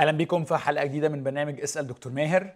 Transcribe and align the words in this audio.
أهلا 0.00 0.12
بيكم 0.12 0.44
في 0.44 0.56
حلقة 0.56 0.84
جديدة 0.84 1.08
من 1.08 1.22
برنامج 1.22 1.60
اسأل 1.60 1.86
دكتور 1.86 2.12
ماهر. 2.12 2.50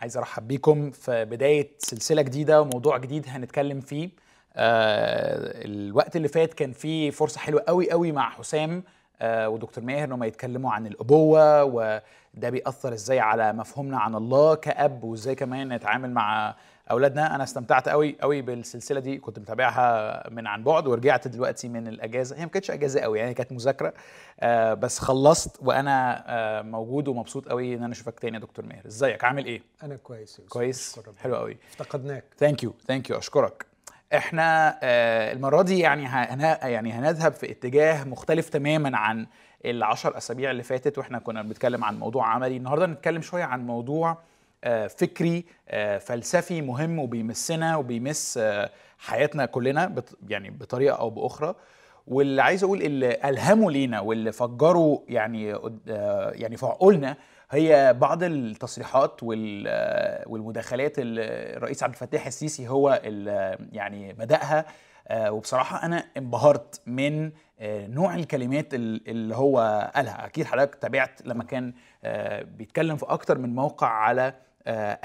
عايز 0.00 0.16
أرحب 0.16 0.48
بيكم 0.48 0.90
في 0.90 1.24
بداية 1.24 1.70
سلسلة 1.78 2.22
جديدة 2.22 2.62
وموضوع 2.62 2.98
جديد 2.98 3.24
هنتكلم 3.28 3.80
فيه. 3.80 4.10
أه، 4.56 5.64
الوقت 5.64 6.16
اللي 6.16 6.28
فات 6.28 6.54
كان 6.54 6.72
فيه 6.72 7.10
فرصة 7.10 7.40
حلوة 7.40 7.64
قوي 7.68 7.90
قوي 7.90 8.12
مع 8.12 8.30
حسام 8.30 8.84
أه، 9.20 9.48
ودكتور 9.48 9.84
ماهر 9.84 10.04
انهم 10.04 10.24
يتكلموا 10.24 10.72
عن 10.72 10.86
الأبوة 10.86 11.64
وده 11.64 12.50
بيأثر 12.50 12.92
إزاي 12.92 13.20
على 13.20 13.52
مفهومنا 13.52 13.98
عن 13.98 14.14
الله 14.14 14.54
كأب 14.54 15.04
وإزاي 15.04 15.34
كمان 15.34 15.68
نتعامل 15.72 16.10
مع 16.10 16.54
أولادنا 16.90 17.34
أنا 17.34 17.44
استمتعت 17.44 17.88
قوي 17.88 18.16
قوي 18.20 18.42
بالسلسلة 18.42 19.00
دي 19.00 19.18
كنت 19.18 19.38
متابعها 19.38 20.30
من 20.30 20.46
عن 20.46 20.64
بعد 20.64 20.86
ورجعت 20.86 21.28
دلوقتي 21.28 21.68
من 21.68 21.88
الأجازة. 21.88 22.36
هي 22.36 22.42
ما 22.44 22.50
كانتش 22.50 22.70
أجازة 22.70 23.00
قوي 23.00 23.18
يعني 23.18 23.34
كانت 23.34 23.52
مذاكرة 23.52 23.94
آه 24.40 24.74
بس 24.74 24.98
خلصت 24.98 25.56
وأنا 25.62 26.24
آه 26.26 26.62
موجود 26.62 27.08
ومبسوط 27.08 27.48
قوي 27.48 27.74
إن 27.74 27.82
أنا 27.82 27.92
أشوفك 27.92 28.20
تاني 28.20 28.36
يا 28.36 28.40
دكتور 28.40 28.66
ماهر. 28.66 28.86
إزيك؟ 28.86 29.24
عامل 29.24 29.44
إيه؟ 29.44 29.62
أنا 29.82 29.96
كويس 29.96 30.38
يا. 30.38 30.44
كويس. 30.48 31.00
حلو 31.18 31.36
قوي 31.36 31.56
افتقدناك. 31.70 32.24
thank 32.38 32.62
you 32.62 32.74
thank 32.86 33.10
you 33.10 33.18
أشكرك. 33.18 33.66
إحنا 34.14 34.78
آه 34.82 35.32
المرة 35.32 35.62
دي 35.62 35.78
يعني 35.78 36.06
هن 36.06 36.40
يعني 36.62 36.92
هنذهب 36.92 37.32
في 37.32 37.50
اتجاه 37.50 38.04
مختلف 38.04 38.48
تماما 38.48 38.98
عن 38.98 39.26
العشر 39.64 40.16
أسابيع 40.16 40.50
اللي 40.50 40.62
فاتت 40.62 40.98
وإحنا 40.98 41.18
كنا 41.18 41.42
بنتكلم 41.42 41.84
عن 41.84 41.98
موضوع 41.98 42.26
عملي. 42.26 42.56
النهارده 42.56 42.86
نتكلم 42.86 43.22
شوية 43.22 43.44
عن 43.44 43.66
موضوع 43.66 44.18
فكري 44.88 45.44
آه 45.68 45.98
فلسفي 45.98 46.62
مهم 46.62 46.98
وبيمسنا 46.98 47.76
وبيمس 47.76 48.38
آه 48.42 48.70
حياتنا 48.98 49.46
كلنا 49.46 49.94
يعني 50.28 50.50
بطريقة 50.50 50.96
أو 50.96 51.10
بأخرى. 51.10 51.54
واللي 52.06 52.42
عايز 52.42 52.64
أقول 52.64 52.82
اللي 52.82 53.14
الهموا 53.24 53.70
لينا 53.72 54.00
واللي 54.00 54.32
فجروا 54.32 54.98
يعني 55.08 55.54
آه 55.54 56.30
يعني 56.34 56.56
في 56.56 56.66
عقولنا 56.66 57.16
هي 57.50 57.94
بعض 58.00 58.22
التصريحات 58.22 59.22
وال- 59.22 59.64
آه 59.68 60.24
والمداخلات 60.28 60.98
اللي 60.98 61.22
الرئيس 61.56 61.82
عبد 61.82 61.92
الفتاح 61.94 62.26
السيسي 62.26 62.68
هو 62.68 63.00
اللي 63.04 63.58
يعني 63.72 64.12
بدأها. 64.12 64.64
آه، 65.08 65.32
وبصراحة 65.32 65.86
أنا 65.86 66.04
انبهرت 66.16 66.80
من 66.86 67.30
آه، 67.60 67.86
نوع 67.86 68.14
الكلمات 68.14 68.74
ال- 68.74 69.08
اللي 69.08 69.36
هو 69.36 69.90
قالها. 69.94 70.26
أكيد 70.26 70.46
حضرتك 70.46 70.74
تابعت 70.74 71.20
لما 71.26 71.44
كان 71.44 71.74
آه، 72.04 72.42
بيتكلم 72.42 72.96
في 72.96 73.06
أكتر 73.08 73.38
من 73.38 73.54
موقع 73.54 73.86
على 73.86 74.34
آه، 74.66 74.98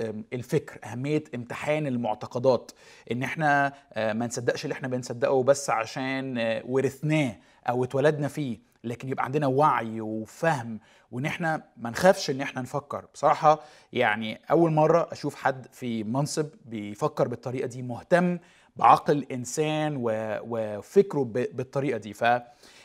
آم، 0.00 0.24
الفكر 0.32 0.78
أهمية 0.84 1.24
امتحان 1.34 1.86
المعتقدات. 1.86 2.70
إن 3.12 3.22
إحنا 3.22 3.72
آه، 3.92 4.12
ما 4.12 4.26
نصدقش 4.26 4.64
اللي 4.64 4.72
إحنا 4.72 4.88
بنصدقه 4.88 5.42
بس 5.42 5.70
عشان 5.70 6.38
آه، 6.38 6.62
ورثناه 6.66 7.36
أو 7.68 7.84
اتولدنا 7.84 8.28
فيه 8.28 8.58
لكن 8.84 9.08
يبقى 9.08 9.24
عندنا 9.24 9.46
وعي 9.46 10.00
وفهم. 10.00 10.78
وإن 11.12 11.26
إحنا 11.26 11.62
ما 11.76 11.90
نخافش 11.90 12.30
إن 12.30 12.40
إحنا 12.40 12.62
نفكر. 12.62 13.04
بصراحة 13.14 13.60
يعني 13.92 14.40
أول 14.50 14.72
مرة 14.72 15.08
أشوف 15.12 15.34
حد 15.34 15.66
في 15.72 16.04
منصب 16.04 16.46
بيفكر 16.64 17.28
بالطريقة 17.28 17.66
دي 17.66 17.82
مهتم 17.82 18.38
بعقل 18.76 19.18
الانسان 19.18 19.94
وفكره 20.48 21.24
بالطريقة 21.34 21.98
دي. 21.98 22.12
ف 22.12 22.24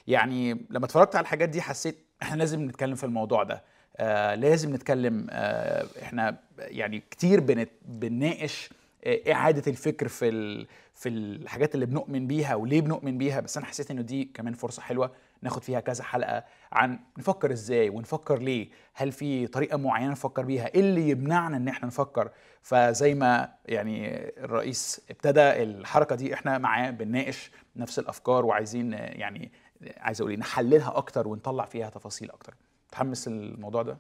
يعني 0.08 0.66
لما 0.70 0.86
اتفرجت 0.86 1.16
على 1.16 1.24
الحاجات 1.24 1.50
دي 1.50 1.62
حسيت 1.62 2.06
إحنا 2.22 2.36
لازم 2.36 2.62
نتكلم 2.66 2.96
في 2.96 3.04
الموضوع 3.04 3.44
ده. 3.44 3.64
آه 3.98 4.36
لازم 4.36 4.76
نتكلم 4.76 5.28
آه 5.30 5.86
إحنا 6.02 6.38
يعني 6.58 7.04
كتير 7.12 7.68
بنناقش 7.86 8.70
آه، 9.06 9.32
اعاده 9.34 9.64
الفكر 9.72 10.08
في 10.08 10.30
ال... 10.30 10.68
في 10.94 11.10
الحاجات 11.10 11.76
اللي 11.76 11.86
بنؤمن 11.86 12.28
بيها 12.28 12.56
وليه 12.56 12.82
بنؤمن 12.82 13.18
بيها 13.18 13.40
بس 13.40 13.58
أنا 13.58 13.66
حسيت 13.66 13.92
إنه 13.92 14.02
دي 14.02 14.26
كمان 14.34 14.54
فرصة 14.54 14.82
حلوة 14.82 15.12
ناخد 15.42 15.64
فيها 15.64 15.80
كذا 15.80 16.04
حلقة 16.04 16.44
عن 16.72 17.00
نفكر 17.18 17.52
إزاي 17.52 17.90
ونفكر 17.90 18.40
ليه 18.40 18.70
هل 18.94 19.12
في 19.12 19.48
طريقة 19.48 19.78
معينة 19.78 20.12
نفكر 20.12 20.46
بيها 20.46 20.68
إيه 20.68 20.80
اللي 20.80 21.10
يمنعنا 21.10 21.58
إن 21.58 21.68
إحنا 21.68 21.88
نفكر؟ 21.88 22.30
فزي 22.62 23.14
ما 23.14 23.54
يعني 23.66 24.20
الرئيس 24.44 25.02
ابتدى 25.10 25.42
الحركة 25.64 26.16
دي 26.16 26.34
إحنا 26.34 26.58
معاه 26.58 26.90
بنناقش 26.90 27.52
نفس 27.76 28.00
الأفكار 28.00 28.46
وعايزين 28.46 28.94
يعني 28.94 29.52
عايز 29.98 30.22
أقول 30.22 30.32
إيه 30.32 30.40
نحللها 30.40 30.98
أكتر 30.98 31.28
ونطلع 31.28 31.66
فيها 31.66 31.90
تفاصيل 31.90 32.32
أكتر. 32.32 32.54
متحمس 32.94 33.28
الموضوع 33.28 33.82
ده؟ 33.84 33.98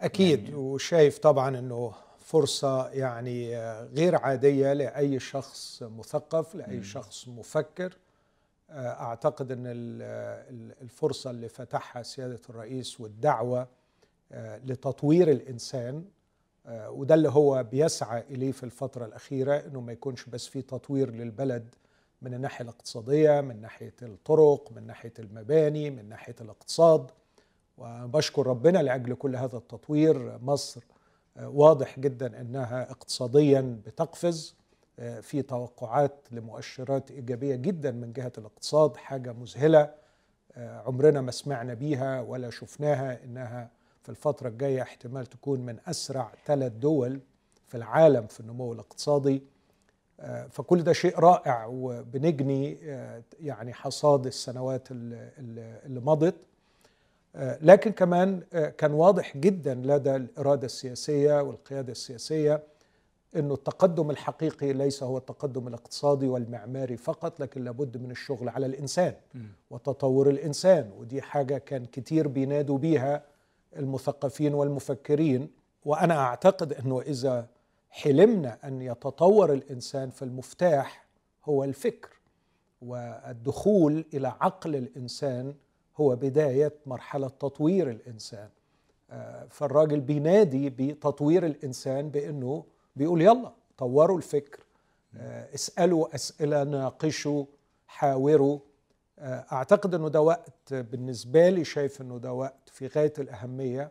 أكيد 0.00 0.54
وشايف 0.54 1.18
طبعا 1.18 1.58
إنه 1.58 1.92
فرصة 2.18 2.88
يعني 2.88 3.56
غير 3.84 4.16
عادية 4.16 4.72
لأي 4.72 5.18
شخص 5.18 5.82
مثقف 5.82 6.54
لأي 6.54 6.82
شخص 6.82 7.28
مفكر. 7.28 7.96
آه، 8.70 8.88
أعتقد 9.02 9.52
إن 9.52 9.66
ال- 9.66 10.02
ال- 10.54 10.74
الفرصة 10.82 11.30
اللي 11.30 11.48
فتحها 11.48 12.02
سيادة 12.02 12.40
الرئيس 12.50 13.00
والدعوة 13.00 13.68
آه، 14.32 14.58
لتطوير 14.66 15.30
الإنسان 15.30 16.04
آه، 16.66 16.90
وده 16.90 17.14
اللي 17.14 17.28
هو 17.28 17.62
بيسعى 17.62 18.20
إليه 18.30 18.52
في 18.52 18.64
الفترة 18.64 19.04
الأخيرة 19.06 19.54
إنه 19.56 19.80
ما 19.80 19.92
يكونش 19.92 20.24
بس 20.24 20.46
في 20.46 20.62
تطوير 20.62 21.10
للبلد 21.10 21.74
من 22.22 22.34
الناحية 22.34 22.62
الاقتصادية 22.64 23.40
من 23.40 23.60
ناحية 23.60 23.94
الطرق 24.02 24.72
من 24.76 24.86
ناحية 24.86 25.12
المباني 25.18 25.90
من 25.90 26.08
ناحية 26.08 26.36
الاقتصاد. 26.40 27.10
وبشكر 27.82 28.46
ربنا 28.46 28.78
لأجل 28.78 29.14
كل 29.14 29.36
هذا 29.36 29.56
التطوير. 29.56 30.38
مصر 30.42 30.80
آه، 31.36 31.48
واضح 31.48 31.98
جدا 32.00 32.40
إنها 32.40 32.90
اقتصاديا 32.90 33.80
بتقفز 33.86 34.54
آه، 34.98 35.20
في 35.20 35.42
توقعات 35.42 36.14
لمؤشرات 36.30 37.10
إيجابية 37.10 37.56
جدا 37.56 37.90
من 37.90 38.12
جهة 38.12 38.32
الاقتصاد 38.38 38.96
حاجة 38.96 39.32
مذهلة 39.32 39.90
آه، 40.56 40.80
عمرنا 40.80 41.20
ما 41.20 41.30
سمعنا 41.30 41.74
بيها 41.74 42.20
ولا 42.20 42.50
شفناها 42.50 43.24
إنها 43.24 43.70
في 44.02 44.08
الفترة 44.08 44.48
الجاية 44.48 44.82
احتمال 44.82 45.26
تكون 45.26 45.60
من 45.60 45.76
أسرع 45.86 46.32
ثلاث 46.46 46.72
دول 46.72 47.20
في 47.66 47.76
العالم 47.76 48.26
في 48.26 48.40
النمو 48.40 48.72
الاقتصادي. 48.72 49.42
فكل 50.50 50.82
ده 50.82 50.92
شيء 50.92 51.18
رائع 51.18 51.66
وبنجني 51.66 52.72
يعني 53.40 53.72
حصاد 53.72 54.26
السنوات 54.26 54.88
اللي- 54.90 56.00
مضت. 56.00 56.34
لكن 57.60 57.92
كمان 57.92 58.42
آه، 58.52 58.68
كان 58.68 58.92
واضح 58.92 59.36
جدا 59.36 59.74
لدى 59.74 60.16
الإرادة 60.16 60.66
السياسية 60.66 61.42
والقيادة 61.42 61.92
السياسية 61.92 62.62
أنه 63.36 63.54
التقدم 63.54 64.10
الحقيقي 64.10 64.72
ليس 64.72 65.02
هو 65.02 65.18
التقدم 65.18 65.68
الاقتصادي 65.68 66.28
والمعماري 66.28 66.96
فقط 66.96 67.40
لكن 67.40 67.64
لابد 67.64 67.96
من 67.96 68.10
الشغل 68.10 68.48
على 68.48 68.66
الإنسان 68.66 69.14
وتطور 69.70 70.30
الإنسان 70.30 70.90
ودي 70.98 71.22
حاجة 71.22 71.58
كان 71.58 71.84
كتير 71.84 72.28
بينادوا 72.28 72.78
بيها 72.78 73.22
المثقفين 73.76 74.54
والمفكرين. 74.54 75.50
وأنا 75.84 76.18
أعتقد 76.18 76.72
أنه 76.72 77.00
إذا 77.00 77.46
حلمنا 77.90 78.58
أن 78.64 78.82
يتطور 78.82 79.52
الإنسان 79.52 80.10
فالمفتاح 80.10 81.06
هو 81.44 81.64
الفكر 81.64 82.08
والدخول 82.82 84.04
إلى 84.14 84.28
عقل 84.40 84.76
الإنسان 84.76 85.54
هو 85.96 86.16
بداية 86.16 86.72
مرحلة 86.86 87.28
تطوير 87.28 87.90
الإنسان. 87.90 88.48
آه، 89.10 89.46
فالراجل 89.50 90.00
بينادي 90.00 90.70
بتطوير 90.70 91.46
الإنسان 91.46 92.08
بأنه 92.08 92.64
بيقول 92.96 93.22
يلا 93.22 93.52
طوروا 93.78 94.16
الفكر 94.16 94.60
آه، 95.16 95.54
اسألوا 95.54 96.14
أسئلة 96.14 96.64
ناقشوا 96.64 97.44
حاوروا. 97.86 98.58
آه، 99.18 99.46
أعتقد 99.52 99.94
أنه 99.94 100.08
ده 100.08 100.20
وقت 100.20 100.74
بالنسبة 100.74 101.48
لي 101.48 101.64
شايف 101.64 102.00
أنه 102.00 102.18
ده 102.18 102.32
وقت 102.32 102.68
في 102.68 102.86
غاية 102.86 103.12
الأهمية 103.18 103.90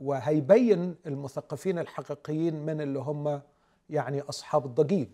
وهيبين 0.00 0.94
المثقفين 1.06 1.78
الحقيقيين 1.78 2.66
من 2.66 2.80
اللي 2.80 2.98
هم 2.98 3.40
يعني 3.90 4.20
أصحاب 4.20 4.66
الضجيج. 4.66 5.08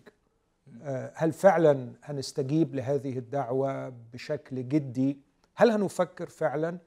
هل 1.13 1.31
فعلا 1.33 1.91
هنستجيب 2.03 2.75
لهذه 2.75 3.17
الدعوة 3.17 3.89
بشكل 4.13 4.67
جدي؟ 4.67 5.17
هل 5.55 5.71
هنفكر 5.71 6.29
فعلا؟ 6.29 6.77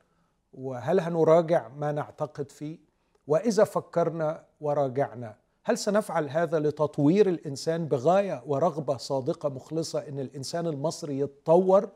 وهل 0.52 1.00
هنراجع 1.00 1.68
ما 1.68 1.92
نعتقد 1.92 2.50
فيه؟ 2.50 2.78
وإذا 3.26 3.64
فكرنا 3.64 4.44
وراجعنا 4.60 5.36
هل 5.64 5.78
سنفعل 5.78 6.28
هذا 6.30 6.58
لتطوير 6.58 7.28
الإنسان 7.28 7.86
بغاية 7.88 8.42
ورغبة 8.46 8.96
صادقة 8.96 9.48
مخلصة 9.48 9.98
إن 10.08 10.20
الإنسان 10.20 10.66
المصري 10.66 11.18
يتطور؟ 11.18 11.88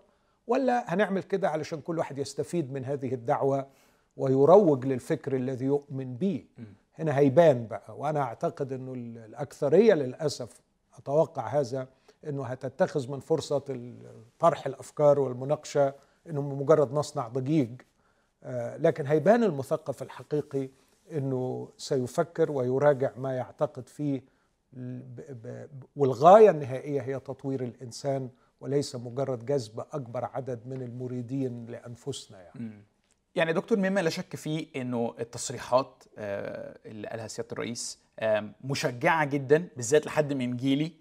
ولا 0.47 0.95
هنعمل 0.95 1.23
كده 1.23 1.49
علشان 1.49 1.81
كل 1.81 1.99
واحد 1.99 2.19
يستفيد 2.19 2.73
من 2.73 2.85
هذه 2.85 3.15
الدعوة 3.15 3.67
ويروج 4.17 4.87
للفكر 4.87 5.37
الذي 5.37 5.65
يؤمن 5.65 6.17
به 6.17 6.45
هنا 6.95 7.19
هيبان 7.19 7.67
بقى 7.67 7.99
وأنا 7.99 8.21
أعتقد 8.21 8.73
إنه 8.73 8.93
الأكثرية 8.95 9.95
للأسف 9.95 10.61
أتوقع 10.99 11.47
هذا 11.47 11.89
إنه 12.27 12.45
هتتخذ 12.45 13.11
من 13.11 13.21
فرصة 13.21 13.93
طرح 14.39 14.67
الأفكار 14.67 15.21
والمناقشة 15.21 15.95
إنه 16.31 16.43
مجرد 16.43 16.93
نصنع 16.93 17.29
ضجيج 17.29 17.81
آه، 18.43 18.77
لكن 18.77 19.07
هيبان 19.07 19.45
المثقف 19.45 20.03
الحقيقي 20.03 20.69
إنه 21.13 21.69
سيفكر 21.77 22.53
ويراجع 22.53 23.11
ما 23.17 23.37
يعتقد 23.37 23.89
فيه 23.89 24.23
والغاية 25.97 26.51
النهائية 26.51 27.01
هي 27.01 27.21
تطوير 27.21 27.63
الإنسان 27.63 28.31
وليس 28.61 28.97
مجرد 28.97 29.47
جذب 29.47 29.81
أكبر 29.93 30.25
عدد 30.25 30.67
من 30.67 30.83
المريدين 30.83 31.67
لأنفسنا 31.67 32.43
يعني. 32.43 32.85
يعني 33.35 33.53
دكتور 33.53 33.79
مما 33.79 34.01
لا 34.01 34.11
شك 34.11 34.37
فيه 34.37 34.67
إنه 34.77 35.15
التصريحات 35.21 36.05
آه، 36.19 36.79
اللي 36.87 37.09
قالها 37.09 37.29
سيادة 37.29 37.49
الرئيس 37.53 37.99
آه، 38.19 38.51
مشجعة 38.65 39.25
جدا 39.25 39.69
بالذات 39.77 40.07
لحد 40.07 40.33
من 40.33 40.57
جيلي 40.57 40.93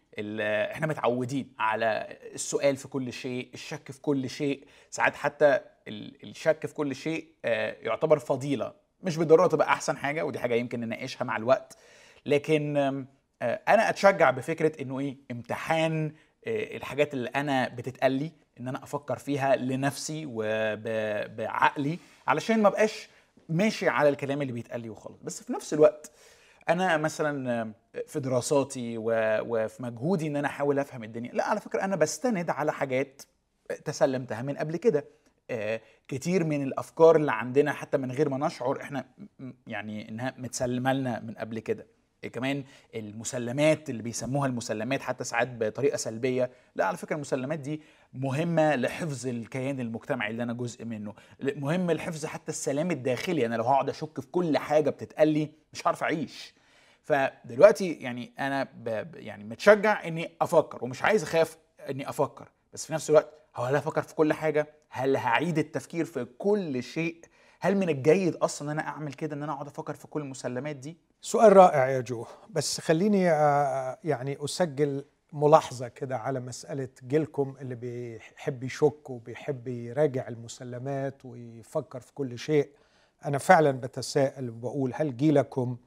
إحنا 0.71 0.87
متعودين 0.87 1.53
على 1.59 2.17
السؤال 2.33 2.77
في 2.77 2.87
كل 2.87 3.13
شيء 3.13 3.49
الشك 3.53 3.91
في 3.91 4.01
كل 4.01 4.29
شيء. 4.29 4.65
ساعات 4.89 5.15
حتى 5.15 5.59
ال- 5.87 6.23
الشك 6.29 6.65
في 6.65 6.73
كل 6.73 6.95
شيء 6.95 7.27
آه، 7.45 7.75
يعتبر 7.81 8.19
فضيلة. 8.19 8.73
مش 9.03 9.17
بالضرورة 9.17 9.47
تبقى 9.47 9.67
أحسن 9.67 9.97
حاجة 9.97 10.25
ودي 10.25 10.39
حاجة 10.39 10.55
يمكن 10.55 10.79
نناقشها 10.79 11.25
مع 11.25 11.37
الوقت. 11.37 11.77
لكن 12.25 12.77
آه، 12.77 13.59
أنا 13.67 13.89
أتشجع 13.89 14.29
بفكرة 14.31 14.81
إنه 14.81 14.99
إيه 14.99 15.17
امتحان 15.31 16.13
آه، 16.47 16.77
الحاجات 16.77 17.13
اللي 17.13 17.29
أنا 17.29 17.67
بتتقال 17.67 18.11
لي 18.11 18.31
إن 18.59 18.67
أنا 18.67 18.83
أفكر 18.83 19.17
فيها 19.17 19.55
لنفسي 19.55 20.23
وبعقلي 20.27 21.99
علشان 22.27 22.61
ما 22.61 22.69
بقاش 22.69 23.07
ماشي 23.49 23.89
على 23.89 24.09
الكلام 24.09 24.41
اللي 24.41 24.53
بيتقال 24.53 24.81
لي 24.81 24.89
وخلاص. 24.89 25.17
بس 25.23 25.43
في 25.43 25.53
نفس 25.53 25.73
الوقت 25.73 26.11
أنا 26.69 26.97
مثلا 26.97 27.73
في 28.07 28.19
دراساتي 28.19 28.95
وفي 28.97 29.83
مجهودي 29.83 30.27
إن 30.27 30.35
أنا 30.35 30.47
أحاول 30.47 30.79
أفهم 30.79 31.03
الدنيا. 31.03 31.31
لا 31.31 31.45
على 31.45 31.59
فكرة 31.59 31.83
أنا 31.83 31.95
بستند 31.95 32.49
على 32.49 32.73
حاجات 32.73 33.21
تسلمتها 33.85 34.41
من 34.41 34.57
قبل 34.57 34.77
كده. 34.77 35.05
آه، 35.51 35.81
كتير 36.07 36.43
من 36.43 36.63
الأفكار 36.63 37.15
اللي 37.15 37.31
عندنا 37.31 37.73
حتى 37.73 37.97
من 37.97 38.11
غير 38.11 38.29
ما 38.29 38.47
نشعر 38.47 38.81
إحنا 38.81 39.05
يعني 39.67 40.09
إنها 40.09 40.33
متسلمة 40.37 40.93
لنا 40.93 41.19
من 41.19 41.33
قبل 41.33 41.59
كده. 41.59 41.87
إيه 42.23 42.31
كمان 42.31 42.63
المسلمات 42.95 43.89
اللي 43.89 44.03
بيسموها 44.03 44.47
المسلمات 44.47 45.01
حتى 45.01 45.23
ساعات 45.23 45.47
بطريقة 45.47 45.97
سلبية. 45.97 46.51
لا 46.75 46.85
على 46.85 46.97
فكرة 46.97 47.15
المسلمات 47.15 47.59
دي 47.59 47.81
مهمة 48.13 48.75
لحفظ 48.75 49.27
الكيان 49.27 49.79
المجتمعي 49.79 50.31
اللي 50.31 50.43
أنا 50.43 50.53
جزء 50.53 50.85
منه. 50.85 51.13
مهم 51.41 51.91
لحفظ 51.91 52.25
حتى 52.25 52.49
السلام 52.51 52.91
الداخلي. 52.91 53.45
أنا 53.45 53.55
لو 53.55 53.63
هقعد 53.63 53.89
أشك 53.89 54.19
في 54.19 54.27
كل 54.27 54.57
حاجة 54.57 54.89
بتتقال 54.89 55.27
لي 55.27 55.49
مش 55.73 55.87
هعرف 55.87 56.03
أعيش. 56.03 56.58
فدلوقتي 57.03 57.93
يعني 57.93 58.33
أنا 58.39 58.67
يعني 59.15 59.43
متشجع 59.43 60.07
إني 60.07 60.31
أفكر 60.41 60.83
ومش 60.83 61.03
عايز 61.03 61.23
أخاف 61.23 61.57
إني 61.89 62.09
أفكر. 62.09 62.49
بس 62.73 62.85
في 62.85 62.93
نفس 62.93 63.09
الوقت 63.09 63.33
هو 63.55 63.63
هل 63.63 63.75
أفكر 63.75 64.01
في 64.01 64.15
كل 64.15 64.33
حاجة؟ 64.33 64.67
هل 64.89 65.17
هعيد 65.17 65.57
التفكير 65.57 66.05
في 66.05 66.25
كل 66.37 66.83
شيء؟ 66.83 67.21
هل 67.59 67.77
من 67.77 67.89
الجيد 67.89 68.35
أصلا 68.35 68.71
إن 68.71 68.79
أنا 68.79 68.87
أعمل 68.87 69.13
كده 69.13 69.35
إن 69.35 69.43
أنا 69.43 69.51
أقعد 69.51 69.67
أفكر 69.67 69.93
في 69.93 70.07
كل 70.07 70.21
المسلمات 70.21 70.75
دي؟ 70.75 70.97
سؤال 71.21 71.57
رائع 71.57 71.89
يا 71.89 72.01
جو. 72.01 72.25
بس 72.49 72.81
خليني 72.81 73.31
آه، 73.31 73.97
يعني 74.03 74.37
أسجل 74.45 75.05
ملاحظة 75.33 75.87
كده 75.87 76.17
على 76.17 76.39
مسألة 76.39 76.89
جيلكم 77.07 77.55
اللي 77.61 77.75
بيحب 77.75 78.63
يشك 78.63 79.09
وبيحب 79.09 79.67
يراجع 79.67 80.27
المسلمات 80.27 81.25
ويفكر 81.25 81.99
في 81.99 82.13
كل 82.13 82.37
شيء. 82.39 82.69
أنا 83.25 83.37
فعلا 83.37 83.71
بتساءل 83.71 84.49
وبقول 84.49 84.91
هل 84.95 85.17
جيلكم 85.17 85.77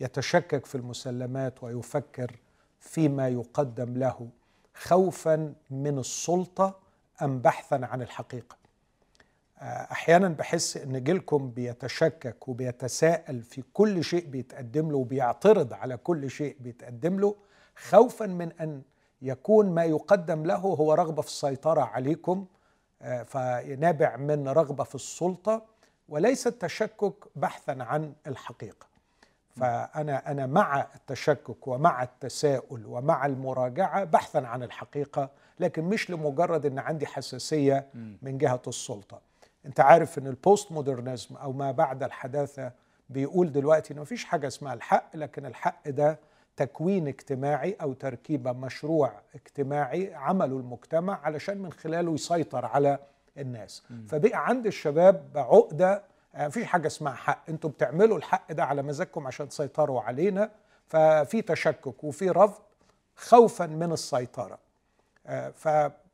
يتشكك 0.00 0.66
في 0.66 0.74
المسلمات 0.74 1.62
ويفكر 1.62 2.36
فيما 2.80 3.28
يقدم 3.28 3.98
له 3.98 4.28
خوفا 4.74 5.54
من 5.70 5.98
السلطة 5.98 6.78
أم 7.22 7.38
بحثا 7.38 7.80
عن 7.82 8.02
الحقيقة؟ 8.02 8.60
أحيانا 9.62 10.28
بحس 10.28 10.76
إن 10.76 11.04
جيلكم 11.04 11.50
بيتشكك 11.50 12.48
وبيتساءل 12.48 13.42
في 13.42 13.62
كل 13.72 14.04
شيء 14.04 14.26
بيتقدم 14.26 14.90
له 14.90 14.96
وبيعترض 14.96 15.72
على 15.72 15.96
كل 15.96 16.30
شيء 16.30 16.56
بيتقدم 16.60 17.20
له 17.20 17.36
خوفا 17.76 18.26
من 18.26 18.52
أن 18.52 18.82
يكون 19.22 19.70
ما 19.74 19.84
يقدم 19.84 20.46
له 20.46 20.56
هو 20.56 20.94
رغبة 20.94 21.22
في 21.22 21.28
السيطرة 21.28 21.80
عليكم 21.80 22.46
آه، 23.02 23.22
فنابع 23.22 24.16
من 24.16 24.48
رغبة 24.48 24.84
في 24.84 24.94
السلطة 24.94 25.62
وليس 26.08 26.46
التشكك 26.46 27.14
بحثا 27.36 27.76
عن 27.80 28.12
الحقيقة. 28.26 28.89
فأنا 29.60 30.30
أنا 30.30 30.46
مع 30.46 30.86
التشكك 30.94 31.66
ومع 31.68 32.02
التساؤل 32.02 32.86
ومع 32.86 33.26
المراجعة 33.26 34.04
بحثا 34.04 34.38
عن 34.38 34.62
الحقيقة 34.62 35.30
لكن 35.60 35.84
مش 35.84 36.10
لمجرد 36.10 36.66
إن 36.66 36.78
عندي 36.78 37.06
حساسية 37.06 37.86
من 38.22 38.38
جهة 38.38 38.62
السلطة. 38.66 39.20
أنت 39.66 39.80
عارف 39.80 40.18
إن 40.18 40.26
البوست 40.26 40.72
مودرنزم 40.72 41.36
أو 41.36 41.52
ما 41.52 41.70
بعد 41.72 42.02
الحداثة 42.02 42.72
بيقول 43.10 43.52
دلوقتي 43.52 43.94
ان 43.94 43.98
مفيش 44.00 44.24
حاجة 44.24 44.46
اسمها 44.46 44.74
الحق 44.74 45.16
لكن 45.16 45.46
الحق 45.46 45.88
ده 45.88 46.18
تكوين 46.56 47.08
اجتماعي 47.08 47.76
أو 47.82 47.92
تركيبه 47.92 48.52
مشروع 48.52 49.12
اجتماعي 49.34 50.14
عمله 50.14 50.56
المجتمع 50.56 51.20
علشان 51.22 51.58
من 51.58 51.72
خلاله 51.72 52.14
يسيطر 52.14 52.64
على 52.64 52.98
الناس. 53.38 53.82
فبقى 54.08 54.46
عند 54.46 54.66
الشباب 54.66 55.24
عقدة 55.36 55.92
آه، 55.94 56.02
مفيش 56.34 56.64
حاجة 56.64 56.86
اسمها 56.86 57.12
حق. 57.14 57.42
أنتوا 57.48 57.70
بتعملوا 57.70 58.16
الحق 58.18 58.52
ده 58.52 58.64
على 58.64 58.82
مزاجكم 58.82 59.26
عشان 59.26 59.48
تسيطروا 59.48 60.00
علينا. 60.00 60.50
ففي 60.86 61.42
تشكك 61.42 62.04
وفي 62.04 62.30
رفض 62.30 62.62
خوفا 63.16 63.66
من 63.66 63.92
السيطرة. 63.92 64.58
آه، 65.26 65.50
ف 65.50 65.68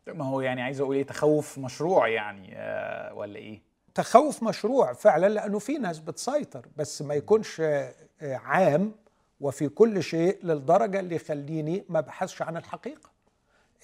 ما 0.06 0.24
هو 0.24 0.40
يعني 0.40 0.62
عايز 0.62 0.80
أقول 0.80 0.96
إيه 0.96 1.06
تخوف 1.06 1.58
مشروع 1.58 2.08
يعني 2.08 2.52
آه 2.56 3.14
ولا 3.14 3.36
إيه؟ 3.36 3.62
تخوف 3.94 4.42
مشروع 4.42 4.92
فعلا 4.92 5.28
لأنه 5.28 5.58
في 5.58 5.78
ناس 5.78 5.98
بتسيطر 5.98 6.66
بس 6.76 7.02
ما 7.02 7.14
يكونش 7.14 7.60
آه، 7.60 7.94
آه، 8.22 8.36
عام 8.36 8.94
وفي 9.40 9.68
كل 9.68 10.02
شيء 10.02 10.38
للدرجة 10.42 11.00
اللي 11.00 11.16
يخليني 11.16 11.84
ما 11.88 11.98
أبحثش 11.98 12.42
عن 12.42 12.56
الحقيقة. 12.56 13.10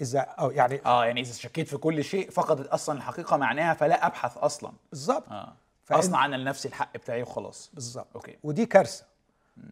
إذا 0.00 0.20
أو 0.20 0.50
يعني 0.50 0.80
آه 0.86 1.04
يعني 1.04 1.20
إذا 1.20 1.32
شكيت 1.32 1.68
في 1.68 1.76
كل 1.76 2.04
شيء 2.04 2.30
فقدت 2.30 2.66
أصلا 2.66 2.96
الحقيقة 2.98 3.36
معناها 3.36 3.74
فلا 3.74 4.06
أبحث 4.06 4.36
أصلا. 4.36 4.72
بالظبط 4.90 5.26
فإن- 5.28 5.48
اصنع 5.98 6.24
أنا 6.26 6.36
لنفسي 6.36 6.68
الحق 6.68 6.96
بتاعي 6.96 7.22
وخلاص. 7.22 7.70
بالظبط. 7.74 8.06
أوكي. 8.14 8.38
ودي 8.42 8.66
كارثة. 8.66 9.04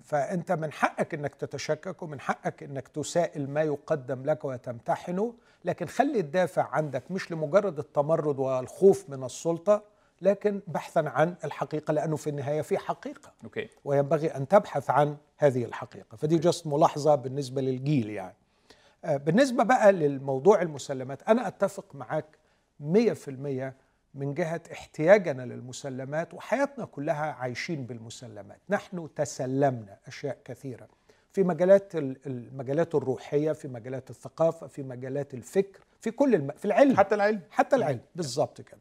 فأنت 0.04 0.52
من 0.52 0.72
حقك 0.72 1.14
إنك 1.14 1.34
تتشكك 1.34 2.02
ومن 2.02 2.20
حقك 2.20 2.62
إنك 2.62 2.88
تسائل 2.88 3.50
ما 3.50 3.62
يقدم 3.62 4.22
لك 4.24 4.44
وتمتحنه. 4.44 5.34
لكن 5.64 5.86
خلي 5.86 6.20
الدافع 6.20 6.68
عندك 6.72 7.10
مش 7.10 7.32
لمجرد 7.32 7.78
التمرد 7.78 8.38
والخوف 8.38 9.10
من 9.10 9.24
السلطة 9.24 9.82
لكن 10.22 10.60
بحثا 10.66 11.00
عن 11.06 11.34
الحقيقة 11.44 11.92
لأنه 11.92 12.16
في 12.16 12.30
النهاية 12.30 12.62
في 12.62 12.78
حقيقة. 12.78 13.32
okay. 13.44 13.68
وينبغي 13.84 14.26
أن 14.28 14.48
تبحث 14.48 14.90
عن 14.90 15.16
هذه 15.38 15.64
الحقيقة. 15.64 16.16
فدي 16.16 16.38
just 16.38 16.66
ملاحظة 16.66 17.14
بالنسبة 17.14 17.60
للجيل 17.62 18.10
يعني. 18.10 18.34
آه، 19.04 19.16
بالنسبة 19.16 19.64
بقى 19.64 19.92
للموضوع 19.92 20.62
المسلمات 20.62 21.22
أنا 21.22 21.48
أتفق 21.48 21.94
معاك 21.94 22.24
100% 22.80 23.74
من 24.14 24.34
جهة 24.34 24.60
احتياجنا 24.72 25.42
للمسلمات 25.42 26.34
وحياتنا 26.34 26.84
كلها 26.84 27.32
عايشين 27.32 27.84
بالمسلمات. 27.86 28.58
نحن 28.68 29.08
تسلمنا 29.16 29.98
أشياء 30.06 30.38
كثيرة. 30.44 30.88
في 31.32 31.42
مجالات 31.42 31.96
ال- 31.96 32.16
المجالات 32.26 32.94
الروحية 32.94 33.52
في 33.52 33.68
مجالات 33.68 34.10
الثقافة 34.10 34.66
في 34.66 34.82
مجالات 34.82 35.34
الفكر 35.34 35.80
في 36.00 36.10
كل 36.10 36.34
الم... 36.34 36.50
في 36.56 36.64
العلم. 36.64 36.96
حتى 36.96 37.14
العلم. 37.14 37.40
حتى 37.50 37.76
العلم. 37.76 38.00
بالظبط 38.16 38.60
كده. 38.60 38.80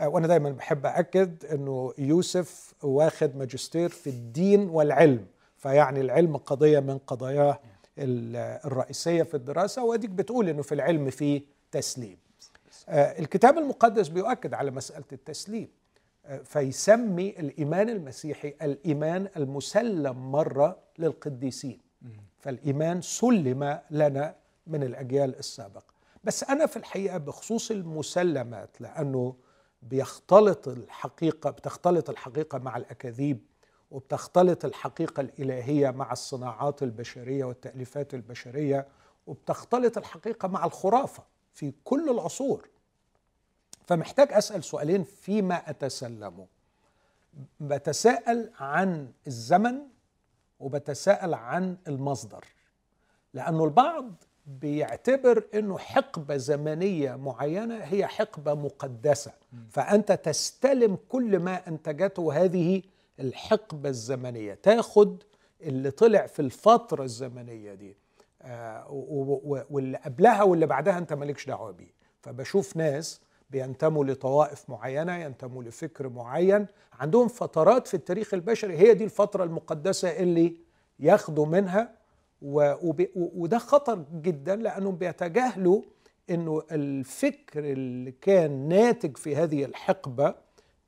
آه، 0.00 0.08
وأنا 0.08 0.26
دايما 0.26 0.50
بحب 0.50 0.86
اكد 0.86 1.44
إنه 1.44 1.92
يوسف 1.98 2.74
واخد 2.82 3.36
ماجستير 3.36 3.88
في 3.88 4.10
الدين 4.10 4.68
والعلم. 4.68 5.26
فيعني 5.56 6.00
العلم 6.00 6.36
قضية 6.36 6.80
من 6.80 6.98
قضاياه 6.98 7.58
ال- 7.98 8.36
الرئيسية 8.66 9.22
في 9.22 9.34
الدراسة. 9.34 9.84
وأديك 9.84 10.10
بتقول 10.10 10.48
إنه 10.48 10.62
في 10.62 10.72
العلم 10.74 11.10
في 11.10 11.42
تسليم. 11.72 12.16
الكتاب 12.88 13.58
المقدس 13.58 14.08
بيؤكد 14.08 14.54
على 14.54 14.70
مسألة 14.70 15.04
التسليم. 15.12 15.68
آه، 16.26 16.38
فيسمي 16.38 17.28
الإيمان 17.38 17.88
المسيحي 17.88 18.54
الإيمان 18.62 19.28
المسلم 19.36 20.32
مرة 20.32 20.78
للقديسين. 20.98 21.80
فالإيمان 22.38 23.00
سلم 23.00 23.78
لنا 23.90 24.34
من 24.66 24.82
الأجيال 24.82 25.38
السابقة. 25.38 25.92
بس 26.24 26.44
أنا 26.44 26.66
في 26.66 26.76
الحقيقة 26.76 27.18
بخصوص 27.18 27.70
المسلمات 27.70 28.80
لأنه 28.80 29.34
بيختلط 29.82 30.68
الحقيقة 30.68 31.50
بتختلط 31.50 32.10
الحقيقة 32.10 32.58
مع 32.58 32.76
الأكاذيب 32.76 33.40
وبتختلط 33.90 34.64
الحقيقة 34.64 35.20
الإلهية 35.20 35.90
مع 35.90 36.12
الصناعات 36.12 36.82
البشرية 36.82 37.44
والتأليفات 37.44 38.14
البشرية 38.14 38.86
وبتختلط 39.26 39.98
الحقيقة 39.98 40.48
مع 40.48 40.64
الخرافة 40.64 41.22
في 41.52 41.72
كل 41.84 42.10
العصور. 42.10 42.68
فمحتاج 43.86 44.32
أسأل 44.32 44.64
سؤالين 44.64 45.04
فيما 45.04 45.70
اتسلمه 45.70 46.46
بتساءل 47.60 48.50
عن 48.60 49.08
الزمن 49.26 49.78
وبتساءل 50.60 51.34
عن 51.34 51.76
المصدر 51.88 52.44
لأنه 53.34 53.64
البعض 53.64 54.12
بيعتبر 54.46 55.44
إنه 55.54 55.78
حقبة 55.78 56.36
زمنية 56.36 57.16
معينة 57.16 57.76
هي 57.76 58.06
حقبة 58.06 58.54
مقدسة. 58.54 59.32
فأنت 59.70 60.12
تستلم 60.12 60.98
كل 61.08 61.38
ما 61.38 61.68
أنتجته 61.68 62.32
هذه 62.44 62.82
الحقبة 63.20 63.88
الزمنية. 63.88 64.54
تاخد 64.54 65.22
اللي 65.62 65.90
طلع 65.90 66.26
في 66.26 66.42
الفترة 66.42 67.04
الزمنية 67.04 67.74
دي 67.74 67.96
آه، 68.42 68.86
واللي 69.70 69.98
قبلها 69.98 70.42
واللي 70.42 70.66
بعدها 70.66 70.98
أنت 70.98 71.12
مالكش 71.12 71.46
دعوة 71.46 71.70
بيه. 71.70 71.92
فبشوف 72.22 72.76
ناس 72.76 73.20
بينتموا 73.52 74.04
لطوائف 74.04 74.70
معينة 74.70 75.16
ينتموا 75.16 75.62
لفكر 75.62 76.08
معين. 76.08 76.66
عندهم 76.92 77.28
فترات 77.28 77.86
في 77.88 77.94
التاريخ 77.94 78.34
البشري 78.34 78.76
هي 78.78 78.94
دي 78.94 79.04
الفترة 79.04 79.44
المقدسة 79.44 80.08
اللي 80.08 80.56
ياخدوا 81.00 81.46
منها. 81.46 81.94
وده 82.42 83.58
خطر 83.58 84.04
جدا 84.14 84.56
لأنهم 84.56 84.96
بيتجاهلوا 84.96 85.82
إنه 86.30 86.62
الفكر 86.72 87.64
اللي 87.64 88.10
كان 88.20 88.68
ناتج 88.68 89.16
في 89.16 89.36
هذه 89.36 89.64
الحقبة 89.64 90.34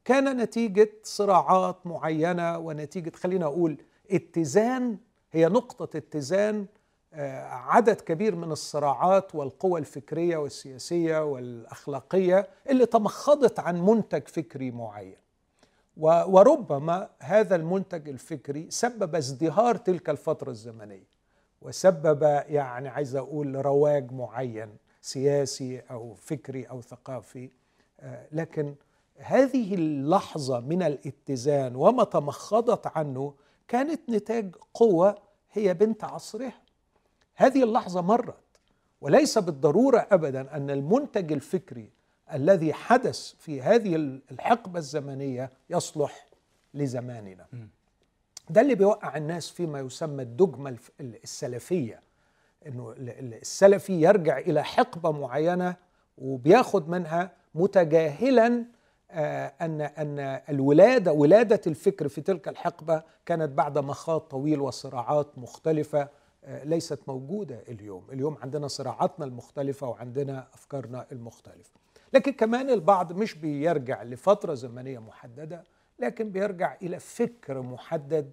كان 0.05 0.37
نتيجة 0.37 0.91
صراعات 1.03 1.87
معينة 1.87 2.59
ونتيجة 2.59 3.13
خلينا 3.17 3.47
أقول 3.47 3.77
اتزان. 4.11 4.99
هي 5.33 5.47
نقطة 5.49 5.97
اتزان 5.97 6.67
عدد 7.51 8.01
كبير 8.01 8.35
من 8.37 8.53
الصراعات 8.53 9.35
والقوى 9.35 9.81
الفكرية 9.81 10.37
والسياسية 10.37 11.25
والأخلاقية 11.25 12.49
اللي 12.71 12.87
تمخضت 12.87 13.59
عن 13.59 13.87
منتج 13.87 14.29
فكري 14.29 14.71
معين. 14.71 15.17
وربما 15.97 17.09
هذا 17.21 17.57
المنتج 17.57 18.09
الفكري 18.09 18.67
سبب 18.71 19.15
ازدهار 19.15 19.77
تلك 19.77 20.11
الفترة 20.11 20.51
الزمنية 20.51 21.15
وسبب 21.63 22.23
يعني 22.49 22.89
عايز 22.89 23.17
أقول 23.17 23.67
رواج 23.67 24.13
معين 24.13 24.77
سياسي 25.01 25.83
أو 25.91 26.15
فكري 26.15 26.65
أو 26.65 26.81
ثقافي. 26.81 27.51
آه، 28.01 28.27
لكن 28.33 28.75
هذه 29.17 29.75
اللحظة 29.75 30.61
من 30.61 30.83
الاتزان 30.83 31.77
وما 31.77 32.05
تمخضت 32.05 32.87
عنه 32.87 33.35
كانت 33.69 34.01
نتاج 34.11 34.57
قوة 34.75 35.15
هي 35.53 35.75
بنت 35.75 36.05
عصرها. 36.05 36.64
هذه 37.35 37.63
اللحظة 37.65 38.01
مرت 38.01 38.35
وليس 39.01 39.39
بالضرورة 39.39 40.07
ابدا 40.13 40.57
أن 40.57 40.71
المنتج 40.71 41.33
الفكري 41.33 41.91
الذي 42.33 42.73
حدث 42.73 43.35
في 43.39 43.63
هذه 43.63 43.97
الحقبة 44.31 44.79
الزمنية 44.79 45.51
يصلح 45.71 46.27
لزماننا. 46.75 47.47
ده 48.51 48.61
اللي 48.61 48.75
بيوقع 48.75 49.17
الناس 49.17 49.51
فيما 49.51 49.81
يسمى 49.81 50.23
الدجمه 50.23 50.77
السلفية 51.01 52.01
إنه 52.67 52.95
السلفي 52.99 53.93
يرجع 54.03 54.39
إلى 54.39 54.65
حقبة 54.65 55.11
معينة 55.11 55.77
وبياخد 56.19 56.89
منها 56.89 57.31
متجاهلا 57.55 58.65
آه، 59.11 59.53
ان 59.61 59.81
أن 59.81 60.19
الولادة 60.49 61.13
ولادة 61.13 61.61
الفكر 61.67 62.09
في 62.09 62.21
تلك 62.21 62.49
الحقبة 62.49 63.03
كانت 63.27 63.51
بعد 63.51 63.79
مخاض 63.79 64.21
طويل 64.21 64.61
وصراعات 64.61 65.39
مختلفة 65.39 66.09
ليست 66.47 66.99
موجودة 67.09 67.63
اليوم، 67.69 68.11
اليوم 68.13 68.39
عندنا 68.43 68.69
صراعاتنا 68.69 69.25
المختلفة 69.25 69.89
وعندنا 69.89 70.49
أفكارنا 70.55 71.07
المختلفة. 71.13 71.71
لكن 72.13 72.33
كمان 72.33 72.71
البعض 72.71 73.13
مش 73.13 73.35
بيرجع 73.35 74.03
لفترة 74.03 74.55
زمنية 74.55 74.99
محددة 74.99 75.65
لكن 75.99 76.31
بيرجع 76.31 76.77
إلى 76.83 77.01
فكر 77.01 77.63
محدد 77.63 78.31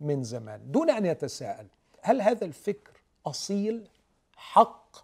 من 0.00 0.22
زمان. 0.22 0.70
دون 0.70 0.90
أن 0.90 1.06
يتساءل 1.06 1.66
هل 2.02 2.20
هذا 2.20 2.44
الفكر 2.44 2.92
أصيل 3.26 3.88
حق 4.36 4.96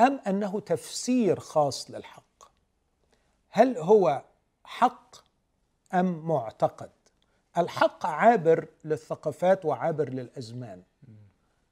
أم 0.00 0.20
أنه 0.26 0.60
تفسير 0.60 1.40
خاص 1.40 1.90
للحق؟ 1.90 2.22
هل 3.50 3.78
هو 3.78 4.22
حق 4.64 5.16
أم 5.94 6.28
معتقد؟ 6.28 6.90
الحق 7.58 8.06
عابر 8.06 8.68
للثقافات 8.84 9.64
وعابر 9.64 10.08
للأزمان. 10.08 10.82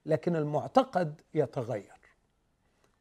لكن 0.07 0.37
المعتقد 0.37 1.21
يتغير. 1.35 2.01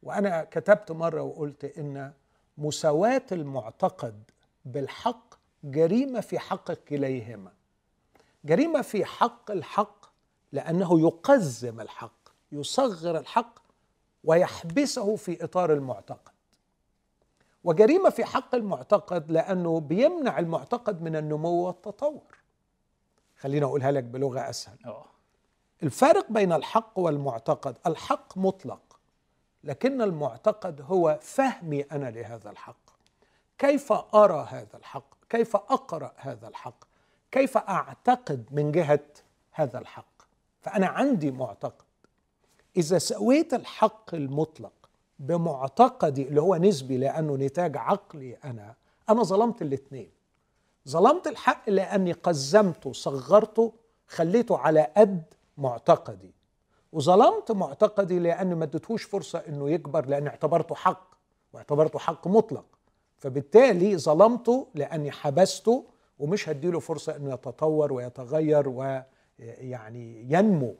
وأنا 0.04 0.44
كتبت 0.44 0.92
مرة 0.92 1.22
وقلت 1.22 1.66
إن 1.78 2.14
مساواة 2.58 3.26
المعتقد 3.32 4.24
بالحق 4.66 5.36
جريمة 5.64 6.22
في 6.22 6.40
حق 6.40 6.72
كليهما 6.72 7.52
جريمة 8.46 8.82
في 8.82 9.06
حق 9.06 9.52
الحق 9.52 10.06
لأنه 10.52 11.00
يقزم 11.02 11.82
الحق 11.82 12.30
يصغر 12.52 13.18
الحق 13.18 13.60
ويحبسه 14.24 15.16
في 15.16 15.44
إطار 15.44 15.74
المعتقد. 15.74 16.32
وجريمة 17.64 18.10
في 18.10 18.26
حق 18.26 18.56
المعتقد 18.56 19.32
لأنه 19.32 19.80
بيمنع 19.80 20.40
المعتقد 20.40 21.02
من 21.02 21.16
النمو 21.16 21.68
والتطور. 21.68 22.38
خلينا 23.38 23.66
أقولها 23.66 23.92
لك 23.92 24.04
بلغة 24.04 24.50
أسهل. 24.50 24.78
أوه. 24.86 25.13
الفارق 25.84 26.32
بين 26.32 26.54
الحق 26.54 27.00
والمعتقد 27.00 27.78
الحق 27.88 28.38
مطلق 28.38 29.00
لكن 29.64 30.02
المعتقد 30.02 30.82
هو 30.82 31.20
فهمي 31.22 31.82
أنا 31.82 32.12
لهذا 32.12 32.50
الحق. 32.50 32.78
كيف 33.58 33.92
أرى 33.92 34.48
هذا 34.50 34.78
الحق؟ 34.78 35.16
كيف 35.30 35.56
أقرأ 35.56 36.14
هذا 36.18 36.48
الحق؟ 36.48 36.84
كيف 37.32 37.58
أعتقد 37.58 38.46
من 38.52 38.72
جهة 38.72 39.06
هذا 39.52 39.80
الحق؟ 39.80 40.22
فأنا 40.62 40.88
عندي 40.88 41.32
معتقد. 41.32 41.86
إذا 42.78 42.98
سويت 42.98 43.54
الحق 43.54 44.16
المطلق 44.16 44.74
بمعتقدي 45.20 46.28
اللي 46.28 46.42
هو 46.42 46.56
نسبي 46.56 46.98
لأنه 46.98 47.36
نتاج 47.36 47.78
عقلي 47.78 48.38
أنا 48.46 48.76
أنا 49.10 49.24
ظلمت 49.24 49.62
الاثنين. 49.62 50.10
ظلمت 50.90 51.28
الحق 51.28 51.70
لأني 51.70 52.12
قزمته 52.12 52.94
صغرته 52.94 53.74
خليته 54.08 54.58
على 54.58 54.92
قد 54.98 55.33
معتقدي. 55.58 56.34
وظلمت 56.92 57.52
معتقدي 57.52 58.20
لاني 58.20 58.56
ما 58.56 58.64
اديتهوش 58.64 59.04
فرصة 59.04 59.40
إنه 59.40 59.70
يكبر 59.70 60.06
لأن 60.06 60.28
اعتبرته 60.28 60.76
حق 60.76 61.16
واعتبرته 61.54 62.00
حق 62.00 62.28
مطلق. 62.28 62.66
فبالتالي 63.18 63.98
ظلمته 63.98 64.68
لأني 64.76 65.12
حبسته 65.12 65.86
ومش 66.20 66.50
هديله 66.50 66.80
فرصة 66.80 67.16
إنه 67.16 67.34
يتطور 67.34 67.94
ويتغير 67.94 68.70
ويعني 68.70 70.34
ينمو 70.34 70.76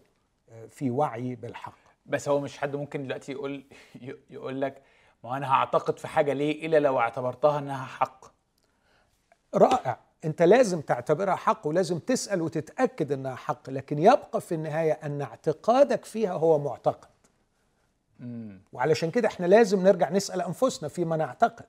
في 0.70 0.92
وعي 0.92 1.36
بالحق. 1.36 1.78
بس 2.06 2.30
هو 2.30 2.40
مش 2.40 2.58
حد 2.58 2.76
ممكن 2.76 3.04
دلوقتي 3.04 3.32
يقول 3.32 3.64
يقول 4.30 4.62
لك 4.62 4.82
ما 5.24 5.38
أنا 5.38 5.54
هعتقد 5.54 6.00
في 6.00 6.08
حاجة 6.08 6.34
ليه 6.34 6.66
إلا 6.66 6.80
لو 6.80 7.00
اعتبرتها 7.00 7.60
إنها 7.60 7.86
حق. 7.86 8.26
رائع. 9.56 10.00
انت 10.26 10.42
لازم 10.42 10.82
تعتبرها 10.82 11.36
حق 11.36 11.68
ولازم 11.68 12.00
تسأل 12.00 12.42
وتتأكد 12.42 13.12
انها 13.12 13.36
حق 13.36 13.70
لكن 13.70 14.00
يبقى 14.00 14.42
في 14.42 14.56
النهاية 14.56 14.92
أن 14.92 15.22
اعتقادك 15.22 16.06
فيها 16.06 16.34
هو 16.34 16.60
معتقد. 16.60 17.08
مم. 18.20 18.62
وعلشان 18.74 19.12
كده 19.12 19.28
إحنا 19.28 19.46
لازم 19.46 19.84
نرجع 19.84 20.10
نسأل 20.10 20.42
أنفسنا 20.42 20.90
فيما 20.90 21.16
نعتقد. 21.18 21.66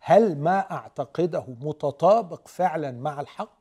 هل 0.00 0.38
ما 0.38 0.70
أعتقده 0.70 1.44
متطابق 1.60 2.48
فعلا 2.48 2.90
مع 2.92 3.20
الحق؟ 3.20 3.58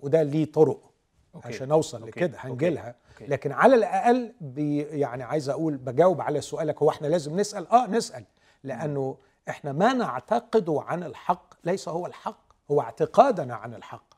وده 0.00 0.22
ليه 0.22 0.52
طرق 0.52 0.90
okay. 1.34 1.48
عشان 1.48 1.70
أوصل 1.72 2.00
okay. 2.00 2.10
لكده 2.20 2.38
هنجيلها. 2.40 2.94
لكن 3.20 3.52
على 3.52 3.74
الأقل 3.74 4.34
بي 4.40 4.78
يعني 4.82 5.22
عايز 5.22 5.48
أقول 5.48 5.76
بجاوب 5.76 6.20
على 6.20 6.40
سؤالك 6.40 6.82
هو 6.82 6.90
إحنا 6.90 7.06
لازم 7.06 7.40
نسأل؟ 7.40 7.68
آه 7.68 7.86
نسأل. 7.86 8.24
لأنه 8.64 9.16
إحنا 9.48 9.72
ما 9.72 9.92
نعتقده 9.92 10.82
عن 10.86 11.02
الحق 11.02 11.54
ليس 11.64 11.88
هو 11.88 12.06
الحق. 12.06 12.47
هو 12.70 12.80
اعتقادنا 12.80 13.54
عن 13.54 13.74
الحق. 13.74 14.14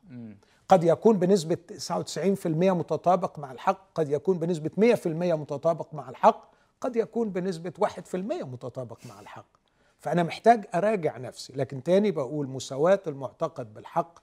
قد 0.69 0.83
يكون 0.83 1.19
بنسبة 1.19 1.57
99% 1.77 2.47
متطابق 2.73 3.39
مع 3.39 3.51
الحق 3.51 3.87
قد 3.95 4.09
يكون 4.09 4.39
بنسبة 4.39 4.69
100% 4.77 5.07
متطابق 5.07 5.93
مع 5.93 6.09
الحق 6.09 6.51
قد 6.81 6.95
يكون 6.95 7.29
بنسبة 7.29 7.73
1% 7.79 8.15
متطابق 8.43 8.97
مع 9.09 9.19
الحق. 9.19 9.45
فأنا 9.99 10.23
محتاج 10.23 10.67
أراجع 10.75 11.17
نفسي 11.17 11.53
لكن 11.53 11.83
تاني 11.83 12.11
بقول 12.11 12.47
مساواة 12.47 12.99
المعتقد 13.07 13.73
بالحق 13.73 14.19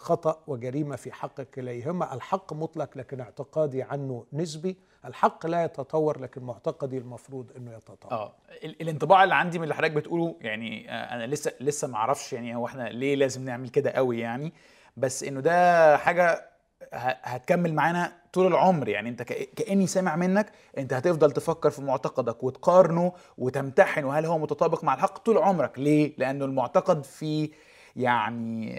خطأ 0.00 0.42
وجريمة 0.46 0.96
في 0.96 1.12
حق 1.12 1.40
كليهما. 1.40 2.14
الحق 2.14 2.52
مطلق 2.52 2.90
لكن 2.96 3.20
اعتقادي 3.20 3.82
عنه 3.82 4.24
نسبي. 4.32 4.76
الحق 5.04 5.46
لا 5.46 5.64
يتطور 5.64 6.20
لكن 6.20 6.42
معتقدي 6.42 6.98
المفروض 6.98 7.50
إنه 7.56 7.72
يتطور. 7.76 8.12
آه. 8.12 8.32
الانطباع 8.64 9.24
اللي 9.24 9.34
عندي 9.34 9.58
من 9.58 9.64
اللي 9.64 9.74
حضرتك 9.74 9.92
بتقوله 9.92 10.36
يعني 10.40 10.90
آه، 10.90 11.14
أنا 11.14 11.26
لسه 11.26 11.52
لسه 11.60 11.88
ما 11.88 11.96
أعرفش 11.96 12.32
يعني 12.32 12.56
هو 12.56 12.66
إحنا 12.66 12.88
ليه 12.88 13.14
لازم 13.14 13.44
نعمل 13.44 13.68
كده 13.68 13.90
قوي 13.90 14.18
يعني. 14.20 14.52
بس 14.96 15.24
إنه 15.24 15.40
ده 15.40 15.96
حاجة 15.96 16.50
هتكمل 16.92 17.74
معانا 17.74 18.12
طول 18.32 18.46
العمر. 18.46 18.88
يعني 18.88 19.08
أنت 19.08 19.22
كأني 19.22 19.86
سامع 19.86 20.16
منك 20.16 20.52
أنت 20.78 20.92
هتفضل 20.92 21.30
تفكر 21.32 21.70
في 21.70 21.82
معتقدك 21.82 22.42
وتقارنه 22.44 23.12
وتمتحن 23.38 24.04
وهل 24.04 24.26
هو 24.26 24.38
متطابق 24.38 24.84
مع 24.84 24.94
الحق 24.94 25.18
طول 25.18 25.38
عمرك. 25.38 25.78
ليه؟ 25.78 26.14
لأنه 26.18 26.44
المعتقد 26.44 27.04
فيه 27.04 27.50
يعني 27.96 28.72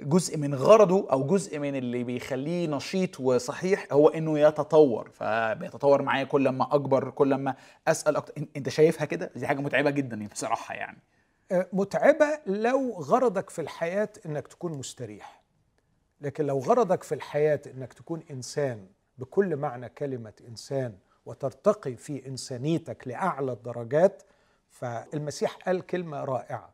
جزء 0.00 0.36
من 0.36 0.54
غرضه 0.54 1.06
أو 1.12 1.26
جزء 1.26 1.58
من 1.58 1.76
اللي 1.76 2.04
بيخليه 2.04 2.66
نشيط 2.66 3.20
وصحيح 3.20 3.86
هو 3.92 4.08
إنه 4.08 4.38
يتطور. 4.38 5.10
فبيتطور 5.10 6.02
معايا 6.02 6.24
كل 6.24 6.48
ما 6.48 6.74
أكبر 6.74 7.10
كل 7.10 7.34
ما 7.34 7.54
أسأل 7.88 8.16
أكتر. 8.16 8.42
أنت 8.56 8.68
شايفها 8.68 9.04
كده؟ 9.04 9.30
دي 9.36 9.46
حاجة 9.46 9.60
متعبة 9.60 9.90
جدا 9.90 10.28
بصراحة 10.28 10.74
يعني. 10.74 10.98
أه، 11.52 11.68
متعبة 11.72 12.38
لو 12.46 12.92
غرضك 12.92 13.50
في 13.50 13.60
الحياة 13.60 14.08
إنك 14.26 14.48
تكون 14.48 14.72
مستريح. 14.78 15.42
لكن 16.20 16.46
لو 16.46 16.58
غرضك 16.58 17.02
في 17.02 17.14
الحياة 17.14 17.60
إنك 17.66 17.92
تكون 17.92 18.22
إنسان 18.30 18.86
بكل 19.18 19.56
معنى 19.56 19.88
كلمة 19.88 20.32
إنسان 20.48 20.98
وترتقي 21.26 21.96
في 21.96 22.26
إنسانيتك 22.26 23.08
لأعلى 23.08 23.52
الدرجات 23.52 24.22
فالمسيح 24.70 25.56
قال 25.56 25.86
كلمة 25.86 26.24
رائعة. 26.24 26.73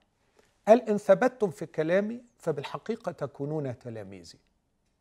قال 0.71 0.89
إن 0.89 0.99
ثبتتم 0.99 1.51
في 1.51 1.67
كلامي 1.67 2.21
فبالحقيقة 2.39 3.13
تكونون 3.13 3.79
تلاميذي. 3.79 4.39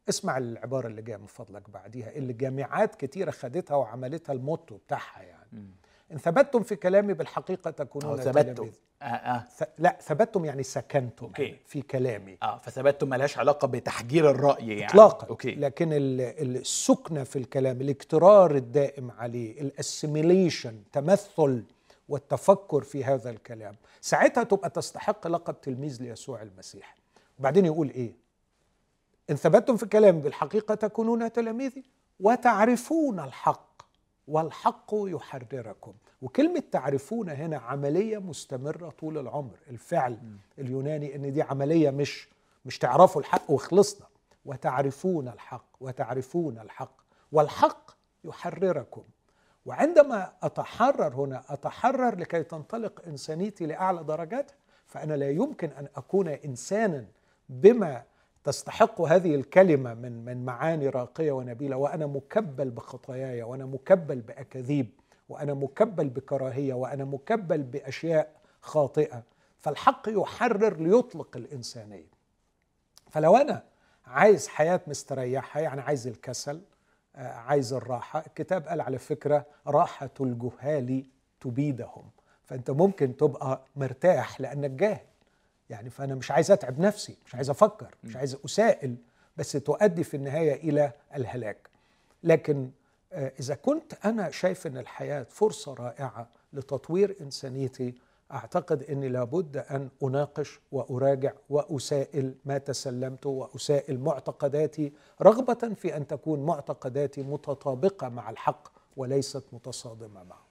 اسمع 0.09 0.37
العبارة 0.37 0.87
اللي 0.87 1.01
جاية 1.01 1.17
من 1.17 1.25
فضلك 1.25 1.69
بعديها 1.69 2.09
اللي 2.15 2.33
جامعات 2.33 2.95
كتيرة 2.95 3.31
خدتها 3.31 3.75
وعملتها 3.75 4.33
ال 4.33 4.41
motto 4.41 4.77
بتاعها 4.77 5.21
يعني. 5.21 5.67
إن 6.11 6.17
ثبتتم 6.17 6.63
في 6.63 6.75
كلامي 6.75 7.13
بالحقيقة 7.13 7.71
تكونون 7.71 8.17
ثبتتم. 8.17 8.53
تلاميذي. 8.53 8.77
آه 9.01 9.05
آه. 9.05 9.43
ث... 9.57 9.63
لا 9.79 9.97
ثبتتم 10.01 10.45
يعني 10.45 10.63
سكنتم 10.63 11.25
أوكي. 11.25 11.55
في 11.65 11.81
كلامي. 11.81 12.37
آه 12.43 12.57
فثبتتم 12.57 13.09
ملهاش 13.09 13.37
علاقة 13.37 13.67
بتحجير 13.67 14.29
الرأي 14.31 14.67
يعني. 14.67 14.85
اطلاقا. 14.85 15.27
okay. 15.27 15.51
لكن 15.55 15.93
ال- 15.93 16.21
ال- 16.21 16.57
السكنة 16.57 17.23
في 17.23 17.35
الكلام 17.39 17.81
الاجترار 17.81 18.55
الدائم 18.55 19.11
عليه 19.11 19.61
ال 19.61 19.71
assimilation 19.71 20.83
تمثل 20.91 21.63
والتفكر 22.09 22.81
في 22.81 23.03
هذا 23.03 23.29
الكلام. 23.29 23.75
ساعتها 24.01 24.43
تبقى 24.43 24.69
تستحق 24.69 25.27
لقب 25.27 25.61
تلميذ 25.61 26.03
ليسوع 26.03 26.41
المسيح. 26.41 26.95
وبعدين 27.39 27.65
يقول 27.65 27.89
إيه؟ 27.89 28.13
إن 29.29 29.35
ثبتتم 29.35 29.77
في 29.77 29.85
كلامي 29.85 30.21
بالحقيقة 30.21 30.75
تكونون 30.75 31.31
تلاميذي 31.31 31.83
وتعرفون 32.19 33.19
الحق 33.19 33.81
والحق 34.27 34.91
يحرركم. 34.93 35.93
وكلمة 36.21 36.63
تعرفون 36.71 37.29
هنا 37.29 37.57
عملية 37.57 38.17
مستمرة 38.17 38.89
طول 38.89 39.17
العمر. 39.17 39.57
الفعل 39.69 40.17
اليوناني 40.59 41.15
إن 41.15 41.33
دي 41.33 41.41
عملية 41.41 41.89
مش 41.89 42.29
مش 42.65 42.77
تعرفوا 42.77 43.21
الحق 43.21 43.51
وخلصنا. 43.51 44.07
وتعرفون 44.45 45.27
الحق 45.27 45.65
وتعرفون 45.81 46.59
الحق. 46.59 47.01
والحق 47.31 47.91
يحرركم. 48.23 49.03
وعندما 49.65 50.31
أتحرر 50.43 51.15
هنا 51.15 51.43
أتحرر 51.49 52.15
لكي 52.15 52.43
تنطلق 52.43 53.01
إنسانيتي 53.07 53.65
لأعلى 53.65 54.03
درجاتها 54.03 54.55
فأنا 54.87 55.13
لا 55.13 55.29
يمكن 55.29 55.69
أن 55.69 55.87
أكون 55.95 56.27
إنسانا 56.27 57.05
بما 57.49 58.03
تستحق 58.43 59.01
هذه 59.01 59.35
الكلمة 59.35 59.93
من 59.93 60.25
من 60.25 60.45
معاني 60.45 60.89
راقية 60.89 61.31
ونبيلة. 61.31 61.75
وأنا 61.77 62.05
مكبل 62.07 62.69
بخطاياي 62.69 63.43
وأنا 63.43 63.65
مكبل 63.65 64.21
بأكاذيب 64.21 64.89
وأنا 65.29 65.53
مكبل 65.53 66.09
بكراهية 66.09 66.73
وأنا 66.73 67.05
مكبل 67.05 67.63
بأشياء 67.63 68.31
خاطئة. 68.61 69.23
فالحق 69.59 70.09
يحرر 70.09 70.77
ليطلق 70.77 71.37
الإنسانية. 71.37 72.07
فلو 73.09 73.37
أنا 73.37 73.63
عايز 74.05 74.47
حياة 74.47 74.81
مستريحة 74.87 75.59
يعني 75.59 75.81
عايز 75.81 76.07
الكسل 76.07 76.61
عايز 77.19 77.73
الراحة. 77.73 78.23
الكتاب 78.27 78.67
قال 78.67 78.81
على 78.81 78.97
فكرة 78.97 79.45
راحة 79.67 80.09
الجهال 80.21 81.05
تبيدهم. 81.39 82.03
فأنت 82.43 82.71
ممكن 82.71 83.17
تبقى 83.17 83.61
مرتاح 83.75 84.41
لأنك 84.41 84.69
جاهل. 84.71 85.05
يعني 85.69 85.89
فأنا 85.89 86.15
مش 86.15 86.31
عايز 86.31 86.51
أتعب 86.51 86.79
نفسي 86.79 87.17
مش 87.25 87.35
عايز 87.35 87.49
أفكر 87.49 87.95
مش 88.03 88.15
عايز 88.15 88.37
أسائل 88.45 88.95
بس 89.37 89.51
تؤدي 89.51 90.03
في 90.03 90.17
النهاية 90.17 90.53
إلى 90.69 90.91
الهلاك. 91.15 91.69
لكن 92.23 92.71
آه، 93.13 93.31
إذا 93.39 93.55
كنت 93.55 93.93
أنا 94.05 94.29
شايف 94.29 94.67
إن 94.67 94.77
الحياة 94.77 95.23
فرصة 95.23 95.73
رائعة 95.73 96.29
لتطوير 96.53 97.15
إنسانيتي 97.21 97.95
أعتقد 98.31 98.83
إني 98.83 99.09
لابد 99.09 99.57
أن 99.57 99.89
أناقش 100.03 100.59
وأراجع 100.71 101.31
وأسائل 101.49 102.35
ما 102.45 102.57
تسلمته 102.57 103.29
وأسائل 103.29 103.99
معتقداتي 103.99 104.93
رغبة 105.21 105.73
في 105.75 105.97
أن 105.97 106.07
تكون 106.07 106.45
معتقداتي 106.45 107.21
متطابقة 107.23 108.09
مع 108.09 108.29
الحق 108.29 108.67
وليست 108.97 109.43
متصادمة 109.53 110.23
معه. 110.23 110.45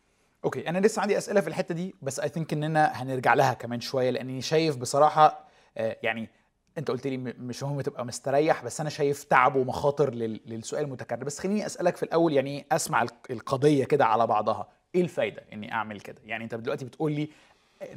okay 0.44 0.68
أنا 0.68 0.78
لسه 0.78 1.02
عندي 1.02 1.18
أسئلة 1.18 1.40
في 1.40 1.48
الحتة 1.48 1.74
دي 1.74 1.94
بس 2.02 2.20
I 2.20 2.28
think 2.28 2.52
إننا 2.52 2.84
هنرجع 2.86 3.34
لها 3.34 3.54
كمان 3.54 3.80
شوية 3.80 4.10
لأني 4.10 4.40
شايف 4.42 4.76
بصراحة 4.76 5.44
آه، 5.76 5.96
يعني 6.02 6.28
أنت 6.78 6.90
قلت 6.90 7.06
لي 7.06 7.16
مش 7.16 7.62
مهم 7.62 7.80
تبقى 7.80 8.04
مستريح 8.06 8.64
بس 8.64 8.80
أنا 8.80 8.90
شايف 8.90 9.24
تعب 9.24 9.56
ومخاطر 9.56 10.14
لل- 10.14 10.40
للسؤال 10.46 10.84
المتكرر. 10.84 11.24
بس 11.24 11.38
خليني 11.38 11.66
أسألك 11.66 11.96
في 11.96 12.02
الأول 12.02 12.32
يعني 12.32 12.66
أسمع 12.72 13.02
الق- 13.02 13.26
القضية 13.30 13.84
كده 13.84 14.06
على 14.06 14.26
بعضها. 14.26 14.68
إيه 14.94 15.00
الفايدة 15.00 15.44
إني 15.52 15.72
أعمل 15.72 16.00
كده؟ 16.00 16.20
يعني 16.24 16.44
أنت 16.44 16.54
دلوقتي 16.54 16.84
بتقول 16.84 17.12
لي 17.12 17.28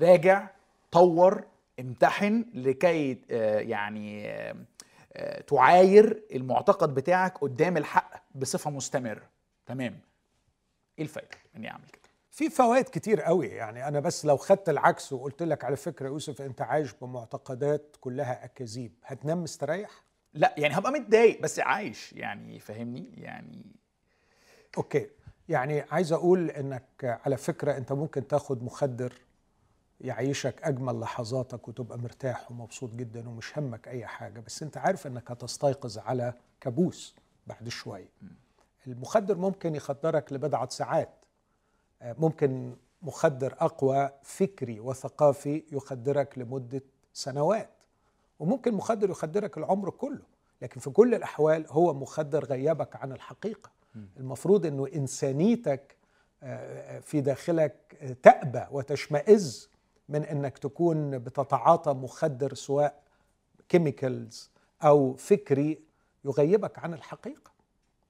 راجع 0.02 0.48
طور 0.92 1.44
امتحن 1.80 2.46
لكي 2.54 3.22
آه، 3.32 3.60
يعني 3.60 4.30
آه، 4.30 4.56
آه، 5.14 5.42
تعاير 5.42 6.24
المعتقد 6.32 6.94
بتاعك 6.94 7.38
قدام 7.38 7.78
الحق 7.78 8.24
بصفة 8.36 8.70
مستمرة. 8.72 9.30
تمام؟ 9.66 10.00
إيه 11.00 11.04
الفايدة 11.04 11.38
إني 11.56 11.72
أعمل 11.72 11.88
كده؟ 11.94 12.02
في 12.32 12.50
فوائد 12.50 12.86
كتير 12.86 13.22
قوي. 13.22 13.48
يعني 13.48 13.88
أنا 13.88 14.00
بس 14.00 14.26
لو 14.26 14.38
خدت 14.38 14.70
العكس 14.70 15.14
وقلت 15.14 15.44
لك 15.44 15.64
على 15.64 15.76
فكرة 15.76 16.08
يوسف 16.08 16.42
أنت 16.42 16.62
عايش 16.62 16.94
بمعتقدات 16.94 17.96
كلها 18.02 18.46
أكاذيب 18.46 18.94
هتنام 19.06 19.44
مستريح؟ 19.44 19.90
لا 20.34 20.56
يعني 20.58 20.78
هبقى 20.78 20.92
متضايق 20.92 21.42
بس 21.42 21.60
عايش. 21.60 22.14
يعني 22.14 22.60
فاهمني؟ 22.60 23.10
يعني 23.18 23.66
أوكي. 24.78 25.08
يعني 25.50 25.82
عايز 25.82 26.12
أقول 26.12 26.50
إنك 26.50 27.20
على 27.26 27.38
فكرة 27.38 27.78
أنت 27.78 27.92
ممكن 27.92 28.28
تاخد 28.28 28.64
مخدر 28.64 29.14
يعيشك 30.02 30.64
أجمل 30.64 31.00
لحظاتك 31.00 31.68
وتبقى 31.68 31.98
مرتاح 31.98 32.52
ومبسوط 32.52 32.94
جدا 32.94 33.30
ومش 33.30 33.58
همك 33.58 33.88
أي 33.88 34.06
حاجة. 34.06 34.40
بس 34.40 34.64
أنت 34.64 34.78
عارف 34.78 35.08
إنك 35.08 35.32
هتستيقظ 35.32 35.98
على 35.98 36.34
كابوس 36.62 37.16
بعد 37.48 37.70
شوية. 37.70 38.10
المخدر 38.88 39.38
ممكن 39.38 39.76
يخدرك 39.76 40.34
لبضعه 40.34 40.70
ساعات. 40.70 41.26
آه، 42.02 42.16
ممكن 42.20 42.76
مخدر 43.02 43.56
أقوى 43.60 44.10
فكري 44.24 44.80
وثقافي 44.80 45.64
يخدرك 45.72 46.38
لمدة 46.38 46.82
سنوات. 47.14 47.70
وممكن 48.40 48.74
مخدر 48.74 49.10
يخدرك 49.10 49.58
العمر 49.58 49.90
كله. 49.90 50.32
لكن 50.62 50.80
في 50.80 50.90
كل 50.90 51.16
الأحوال 51.16 51.66
هو 51.70 51.94
مخدر 51.94 52.46
غيبك 52.46 52.96
عن 52.96 53.12
الحقيقة. 53.12 53.72
المفروض 54.18 54.66
إنه 54.66 54.88
إنسانيتك 54.96 55.96
آه، 56.44 57.00
في 57.00 57.22
داخلك 57.22 57.98
آه، 58.02 58.16
تأبى 58.24 58.66
وتشمئز 58.72 59.71
من 60.10 60.24
إنك 60.26 60.58
تكون 60.58 61.20
بتتعاطى 61.20 61.94
مخدر 61.94 62.54
سواء 62.54 63.02
chemicals 63.70 64.52
أو 64.84 65.14
فكري 65.14 65.80
يغيبك 66.26 66.80
عن 66.80 66.94
الحقيقة. 66.94 67.52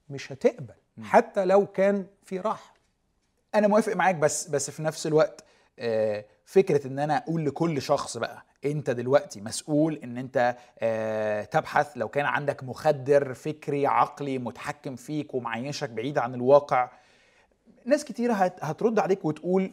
مش 0.10 0.32
هتقبل. 0.32 0.74
حتى 1.04 1.46
لو 1.46 1.66
كان 1.68 2.06
في 2.24 2.40
راحة. 2.40 2.74
أنا 3.56 3.68
موافق 3.68 3.94
معاك 3.96 4.16
بس 4.16 4.48
بس 4.48 4.70
في 4.72 4.84
نفس 4.84 5.08
الوقت 5.08 5.44
آه، 5.80 6.26
فكرة 6.46 6.88
إن 6.88 7.00
أنا 7.00 7.18
أقول 7.18 7.46
لكل 7.46 7.82
شخص 7.82 8.18
بقى 8.18 8.44
أنت 8.66 8.90
دلوقتي 8.90 9.42
مسؤول 9.42 9.96
إن 9.96 10.18
أنت 10.18 10.56
آه، 10.80 11.44
تبحث 11.44 11.92
لو 11.96 12.08
كان 12.10 12.26
عندك 12.26 12.64
مخدر 12.64 13.34
فكري 13.34 13.88
عقلي 13.88 14.38
متحكم 14.38 14.96
فيك 14.96 15.34
ومعيشك 15.34 15.90
بعيد 15.90 16.18
عن 16.18 16.36
الواقع 16.36 16.92
ناس 17.86 18.06
كتيرة 18.06 18.34
هت- 18.34 18.64
هترد 18.64 19.00
عليك 19.00 19.26
وتقول 19.26 19.72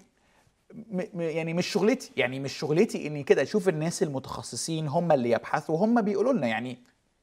يعني 1.14 1.54
مش 1.54 1.66
شغلتي 1.66 2.12
يعني 2.16 2.40
مش 2.40 2.52
شغلتي 2.52 3.06
إني 3.06 3.22
كده 3.22 3.42
أشوف 3.42 3.68
الناس 3.68 4.02
المتخصصين 4.02 4.88
هم 4.88 5.12
اللي 5.12 5.30
يبحثوا 5.30 5.76
هم 5.84 6.02
بيقولوا 6.02 6.32
لنا. 6.32 6.46
يعني 6.46 6.78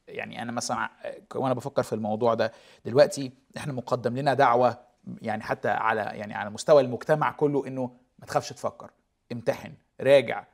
يعني 0.07 0.41
أنا 0.41 0.51
مثلا 0.51 0.89
وأنا 1.35 1.53
بفكر 1.53 1.83
في 1.83 1.93
الموضوع 1.93 2.33
ده 2.33 2.51
دلوقتي 2.85 3.31
إحنا 3.57 3.73
مقدم 3.73 4.17
لنا 4.17 4.33
دعوة 4.33 4.77
يعني 5.21 5.43
حتى 5.43 5.69
على 5.69 6.01
يعني 6.01 6.33
على 6.33 6.49
مستوى 6.49 6.81
المجتمع 6.81 7.31
كله 7.31 7.67
إنه 7.67 7.91
ما 8.19 8.25
تخافش 8.25 8.49
تفكر 8.49 8.89
امتحن 9.31 9.73
راجع. 10.01 10.45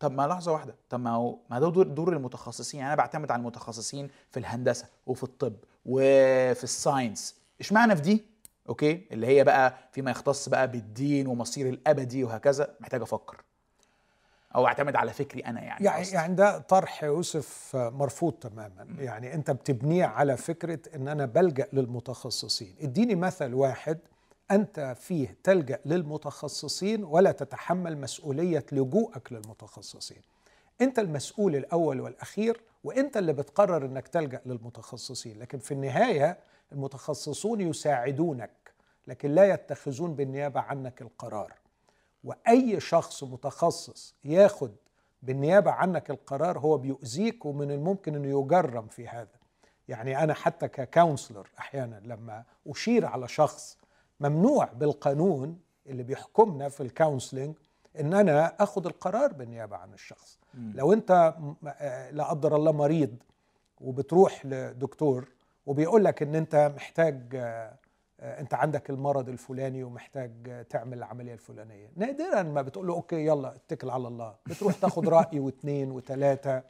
طب 0.00 0.12
ما 0.12 0.26
لحظة 0.26 0.52
واحدة 0.52 0.74
طب 0.90 1.00
ما 1.00 1.10
هو 1.10 1.38
ما 1.50 1.60
ده 1.60 1.70
دور 1.70 1.86
دور 1.86 2.12
المتخصصين. 2.12 2.80
يعني 2.80 2.92
أنا 2.92 2.96
بعتمد 3.02 3.30
على 3.30 3.40
المتخصصين 3.40 4.10
في 4.30 4.40
الهندسة 4.40 4.86
وفي 5.06 5.22
الطب 5.22 5.54
وفي 5.86 6.64
ال 6.64 6.72
science. 6.72 7.36
إشمعنى 7.60 7.96
في 7.96 8.02
دي؟ 8.02 8.24
okay؟ 8.68 9.06
اللي 9.12 9.26
هي 9.26 9.44
بقى 9.44 9.74
فيما 9.92 10.10
يختص 10.10 10.48
بقى 10.48 10.70
بالدين 10.70 11.26
ومصير 11.26 11.68
الأبدي 11.68 12.24
وهكذا 12.24 12.74
محتاج 12.80 13.02
أفكر. 13.02 13.42
أو 14.54 14.66
أعتمد 14.66 14.96
على 14.96 15.12
فكري 15.12 15.40
أنا 15.40 15.62
يعني 15.62 15.84
يعني 15.84 16.00
قصدي. 16.04 16.14
يعني 16.16 16.34
ده 16.34 16.58
طرح 16.58 17.04
يوسف 17.04 17.70
مرفوض 17.76 18.32
تماما. 18.32 18.86
يعني 18.98 19.34
أنت 19.34 19.50
بتبنيه 19.50 20.04
على 20.04 20.36
فكرة 20.36 20.78
إن 20.94 21.08
أنا 21.08 21.26
بلجأ 21.26 21.66
للمتخصصين. 21.72 22.74
إديني 22.80 23.14
مثل 23.14 23.54
واحد 23.54 23.98
أنت 24.50 24.96
فيه 25.00 25.36
تلجأ 25.44 25.78
للمتخصصين 25.84 27.04
ولا 27.04 27.32
تتحمل 27.32 27.98
مسؤولية 27.98 28.66
لجوءك 28.72 29.32
للمتخصصين. 29.32 30.22
أنت 30.80 30.98
المسؤول 30.98 31.56
الأول 31.56 32.00
والأخير 32.00 32.60
وأنت 32.84 33.16
اللي 33.16 33.32
بتقرر 33.32 33.84
إنك 33.84 34.08
تلجأ 34.08 34.40
للمتخصصين. 34.46 35.38
لكن 35.38 35.58
في 35.58 35.72
النهاية 35.74 36.38
المتخصصون 36.72 37.60
يساعدونك 37.60 38.50
لكن 39.06 39.30
لا 39.34 39.44
يتخذون 39.54 40.14
بالنيابة 40.14 40.60
عنك 40.60 41.02
القرار. 41.02 41.54
وأي 42.24 42.80
شخص 42.80 43.24
متخصص 43.24 44.14
ياخد 44.24 44.72
بالنيابة 45.22 45.70
عنك 45.70 46.10
القرار 46.10 46.58
هو 46.58 46.76
بيؤذيك 46.78 47.44
ومن 47.46 47.70
الممكن 47.70 48.14
إنه 48.14 48.40
يجرم 48.40 48.86
في 48.86 49.08
هذا. 49.08 49.38
يعني 49.88 50.22
أنا 50.24 50.34
حتى 50.34 50.68
ك 50.68 50.76
counselor 50.76 51.48
أحيانا 51.58 52.00
لما 52.04 52.44
أشير 52.66 53.06
على 53.06 53.28
شخص 53.28 53.78
ممنوع 54.20 54.64
بالقانون 54.64 55.58
اللي 55.86 56.02
بيحكمنا 56.02 56.68
في 56.68 56.82
ال 56.82 56.88
counseling 56.88 57.54
إن 58.00 58.14
أنا 58.14 58.62
آخد 58.62 58.86
القرار 58.86 59.32
بالنيابة 59.32 59.76
عن 59.76 59.92
الشخص. 59.94 60.38
مم. 60.54 60.72
لو 60.76 60.92
أنت 60.92 61.34
م- 61.38 61.54
آه، 61.68 62.10
لا 62.10 62.24
قدر 62.24 62.56
الله 62.56 62.72
مريض 62.72 63.16
وبتروح 63.80 64.46
لدكتور 64.46 65.28
وبيقول 65.68 66.04
لك 66.04 66.22
إن 66.22 66.34
أنت 66.34 66.72
محتاج 66.76 67.22
آه، 67.34 67.74
أنت 68.20 68.54
عندك 68.54 68.90
المرض 68.90 69.28
الفلاني 69.28 69.84
ومحتاج 69.84 70.64
تعمل 70.70 70.98
العملية 70.98 71.32
الفلانية. 71.32 71.90
نادرا 71.96 72.42
ما 72.42 72.62
بتقول 72.62 72.86
له 72.86 72.94
أوكي 72.94 73.26
يلا 73.26 73.54
اتكل 73.56 73.90
على 73.90 74.08
الله. 74.08 74.34
بتروح 74.46 74.74
تاخد 74.74 75.08
رأي 75.08 75.40
واثنين 75.44 75.90
وثلاثه 75.90 76.62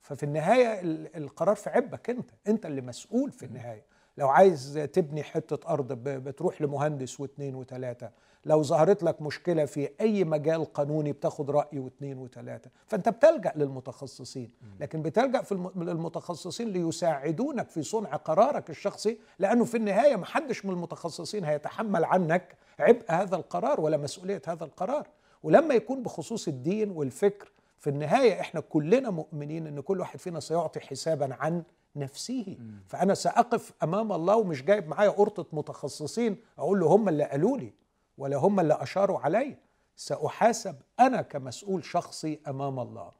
ففي 0.00 0.22
النهاية 0.22 0.80
ال- 0.80 1.16
القرار 1.16 1.54
في 1.56 1.70
عبك 1.70 2.10
أنت. 2.10 2.30
أنت 2.48 2.66
اللي 2.66 2.80
مسؤول 2.80 3.30
في 3.32 3.46
النهاية. 3.46 3.84
لو 4.18 4.28
عايز 4.28 4.88
تبني 4.92 5.22
حتة 5.22 5.68
أرض 5.72 5.92
بتروح 5.92 6.62
لمهندس 6.62 7.20
واثنين 7.20 7.54
وثلاثه 7.54 8.10
لو 8.44 8.62
ظهرت 8.62 9.02
لك 9.02 9.22
مشكلة 9.22 9.64
في 9.64 9.88
أي 10.00 10.24
مجال 10.24 10.64
قانوني 10.72 11.12
بتاخد 11.12 11.50
رأي 11.50 11.78
واثنين 11.78 12.18
وثلاثة. 12.18 12.70
فأنت 12.86 13.08
بتلجأ 13.08 13.52
للمتخصصين 13.56 14.50
لكن 14.80 15.02
بتلجأ 15.02 15.42
في 15.42 15.52
الم- 15.52 15.72
للمتخصصين 15.76 16.68
ليساعدونك 16.68 17.68
في 17.68 17.82
صنع 17.82 18.16
قرارك 18.16 18.70
الشخصي 18.70 19.18
لأنه 19.38 19.64
في 19.64 19.76
النهاية 19.76 20.16
ما 20.16 20.26
حدش 20.26 20.64
من 20.64 20.72
المتخصصين 20.72 21.44
هيتحمل 21.44 22.04
عنك 22.04 22.54
عبء 22.78 23.02
هذا 23.08 23.36
القرار 23.36 23.80
ولا 23.80 23.96
مسؤولية 23.96 24.42
هذا 24.46 24.64
القرار. 24.64 25.08
ولما 25.42 25.74
يكون 25.74 26.02
بخصوص 26.02 26.48
الدين 26.48 26.90
والفكر 26.90 27.52
في 27.78 27.90
النهاية 27.90 28.40
إحنا 28.40 28.60
كلنا 28.60 29.10
مؤمنين 29.10 29.66
إن 29.66 29.80
كل 29.80 30.00
واحد 30.00 30.18
فينا 30.18 30.40
سيعطي 30.40 30.80
حسابا 30.80 31.34
عن 31.40 31.62
نفسه. 31.96 32.56
فأنا 32.88 33.14
سأقف 33.14 33.72
أمام 33.82 34.12
الله 34.12 34.36
ومش 34.36 34.62
جايب 34.64 34.88
معايا 34.88 35.10
قرطه 35.10 35.46
متخصصين 35.52 36.36
أقول 36.58 36.80
له 36.80 36.86
هم 36.86 37.08
اللي 37.08 37.24
قالوا 37.24 37.58
لي. 37.58 37.72
ولا 38.20 38.36
هم 38.36 38.60
اللي 38.60 38.74
أشاروا 38.74 39.18
علي 39.20 39.56
سأحاسب 39.96 40.76
أنا 41.00 41.22
كمسؤول 41.22 41.84
شخصي 41.84 42.40
أمام 42.48 42.80
الله. 42.80 43.12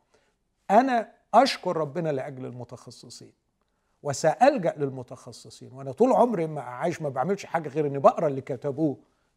أنا 0.71 1.13
أشكر 1.35 1.77
ربنا 1.77 2.09
لأجل 2.09 2.47
المتخصصين 2.47 3.33
وسألجأ 4.03 4.75
للمتخصصين 4.77 5.73
وأنا 5.73 5.93
طول 5.93 6.13
عمري 6.13 6.47
ما 6.47 6.61
عايش 6.61 7.03
ما 7.03 7.09
بعملش 7.09 7.47
حاجة 7.47 7.69
غير 7.69 7.87
إني 7.87 7.99
بقرأ 7.99 8.27
اللي 8.29 8.41
كتبوه 8.41 8.97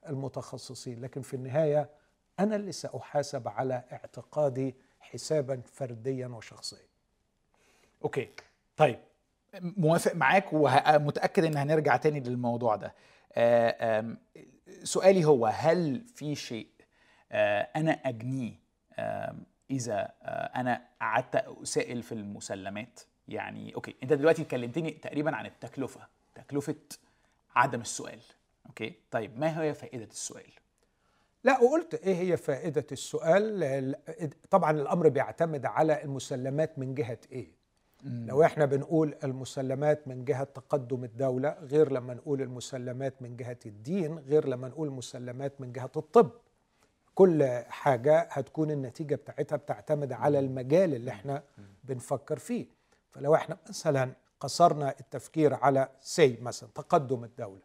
المتخصصين. 0.10 1.02
لكن 1.02 1.22
في 1.22 1.34
النهاية 1.34 1.90
أنا 2.40 2.56
اللي 2.56 2.72
سأحاسب 2.72 3.48
على 3.48 3.84
اعتقادي 3.92 4.76
حسابا 5.00 5.62
فرديا 5.66 6.28
وشخصيا. 6.28 6.88
أوكي. 8.04 8.30
طيب. 8.78 9.00
موافق 9.62 10.16
معاك 10.16 10.46
ومتاكد 10.54 11.44
إن 11.44 11.58
هنرجع 11.58 11.98
تاني 11.98 12.20
للموضوع 12.20 12.76
ده. 12.76 12.94
آه، 13.34 14.16
سؤالي 14.84 15.26
هو 15.26 15.46
هل 15.46 16.02
في 16.16 16.36
شيء 16.36 16.68
آه، 17.32 17.62
أنا 17.76 17.92
أجنيه 17.92 18.54
آم، 19.00 19.44
إذا 19.72 20.12
آه، 20.22 20.60
أنا 20.60 20.82
قعدت 21.02 21.36
أسائل 21.36 22.04
في 22.04 22.12
المسلمات؟ 22.12 23.00
يعني 23.28 23.76
okay 23.76 23.96
أنت 24.04 24.14
دلوقتي 24.14 24.44
كلمتني 24.44 24.92
تقريبا 24.92 25.36
عن 25.36 25.46
التكلفة 25.46 26.08
تكلفة 26.36 26.76
عدم 27.56 27.82
السؤال 27.82 28.20
okay؟ 28.66 28.94
طيب 29.12 29.40
ما 29.40 29.62
هي 29.62 29.74
فائدة 29.74 30.04
السؤال؟ 30.06 30.52
لا 31.44 31.60
وقلت 31.60 31.94
إيه 31.96 32.16
هي 32.16 32.38
فائدة 32.38 32.86
السؤال؟ 32.92 33.64
ال- 33.64 34.30
طبعا 34.50 34.72
الأمر 34.72 35.10
بيعتمد 35.10 35.66
على 35.66 36.04
المسلمات 36.04 36.80
من 36.80 36.96
جهة 36.96 37.18
إيه؟ 37.32 37.52
لو 38.04 38.44
إحنا 38.44 38.66
بنقول 38.66 39.16
المسلمات 39.24 40.08
من 40.08 40.26
جهة 40.26 40.44
تقدم 40.44 41.04
الدولة 41.04 41.50
غير 41.62 41.92
لما 41.92 42.14
نقول 42.14 42.42
المسلمات 42.42 43.22
من 43.22 43.36
جهة 43.38 43.60
الدين 43.66 44.20
غير 44.20 44.48
لما 44.48 44.68
نقول 44.68 44.90
مسلمات 44.92 45.62
من 45.62 45.72
جهة 45.72 45.92
الطب. 45.98 46.30
كل 47.16 47.44
حاجة 47.68 48.28
هتكون 48.32 48.72
النتيجة 48.72 49.16
بتاعتها 49.16 49.56
بتعتمد 49.56 50.12
على 50.12 50.40
المجال 50.40 50.94
اللي 50.96 51.12
إحنا 51.12 51.44
بنفكر 51.84 52.40
فيه. 52.40 52.66
فلو 53.12 53.36
إحنا 53.36 53.58
مثلا 53.70 54.12
قصرنا 54.40 54.96
التفكير 55.00 55.54
على 55.54 55.90
سي 56.02 56.38
مثلا 56.42 56.70
تقدم 56.76 57.24
الدولة 57.24 57.62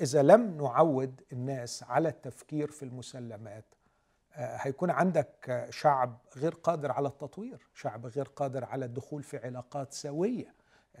إذا 0.00 0.22
لم 0.22 0.56
نعود 0.56 1.20
الناس 1.32 1.82
على 1.82 2.08
التفكير 2.08 2.70
في 2.70 2.82
المسلمات 2.82 3.64
هيكون 4.34 4.90
عندك 4.90 5.66
شعب 5.70 6.18
غير 6.36 6.54
قادر 6.54 6.92
على 6.92 7.08
التطوير 7.08 7.66
شعب 7.74 8.06
غير 8.06 8.24
قادر 8.36 8.64
على 8.64 8.84
الدخول 8.84 9.22
في 9.22 9.36
علاقات 9.38 9.92
سوية. 9.92 10.54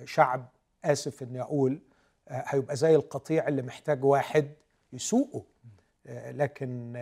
شعب 0.04 0.48
آسف 0.84 1.22
أني 1.22 1.40
أقول 1.40 1.80
هيبقى 2.28 2.76
زي 2.76 2.94
القطيع 2.96 3.48
اللي 3.48 3.62
محتاج 3.62 4.04
واحد 4.04 4.50
يسوقه. 4.92 5.44
لكن 6.30 6.92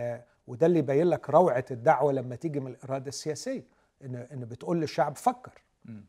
وده 0.47 0.65
اللي 0.65 0.79
يبين 0.79 1.07
لك 1.07 1.29
روعة 1.29 1.65
الدعوة 1.71 2.11
لما 2.13 2.35
تيجي 2.35 2.59
من 2.59 2.71
الإرادة 2.71 3.07
السياسية 3.07 3.63
إن 4.03 4.15
إن 4.15 4.45
بتقول 4.45 4.81
للشعب 4.81 5.15
فكر 5.15 5.61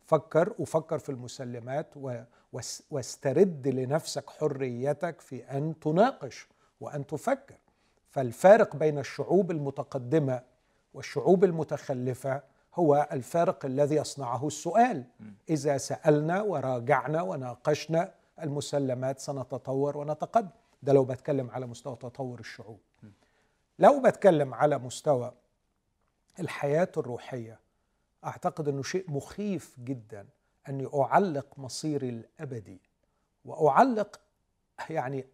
فكر 0.07 0.55
وفكر 0.59 0.99
في 0.99 1.09
المسلمات 1.09 1.95
واسترد 2.91 3.69
لنفسك 3.69 4.31
حريتك 4.31 5.21
في 5.21 5.45
أن 5.45 5.81
تناقش 5.81 6.49
وأن 6.81 7.07
تفكر. 7.07 7.55
فالفارق 8.11 8.77
بين 8.77 8.99
الشعوب 8.99 9.51
المتقدمة 9.51 10.43
والشعوب 10.95 11.45
المتخلفة 11.45 12.43
هو 12.75 13.09
الفارق 13.13 13.65
الذي 13.65 13.95
يصنعه 13.97 14.47
السؤال. 14.47 15.05
إذا 15.51 15.79
سألنا 15.79 16.43
وراجعنا 16.43 17.23
وناقشنا 17.23 18.13
المسلمات 18.43 19.19
سنتطور 19.19 19.97
ونتقدم. 19.97 20.49
ده 20.83 20.93
لو 20.93 21.05
بتكلم 21.05 21.51
على 21.51 21.67
مستوى 21.67 21.97
تطور 21.97 22.41
الشعوب. 22.41 22.81
لو 23.79 24.03
بتكلم 24.03 24.55
على 24.55 24.79
مستوى 24.79 25.33
الحياة 26.41 26.89
الروحية 26.97 27.59
أعتقد 28.25 28.69
إنه 28.69 28.83
شيء 28.83 29.11
مخيف 29.11 29.77
جدا 29.85 30.27
أني 30.69 30.89
أعلق 30.95 31.47
مصيري 31.59 32.09
الأبدي. 32.09 32.81
وأعلق 33.45 34.21
يعني 34.91 35.27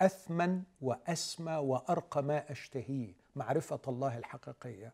أثمن 0.00 0.62
وأسمى 0.80 1.56
وأرقى 1.56 2.22
ما 2.22 2.52
أشتهيه. 2.52 3.14
معرفة 3.36 3.80
الله 3.88 4.18
الحقيقية. 4.18 4.92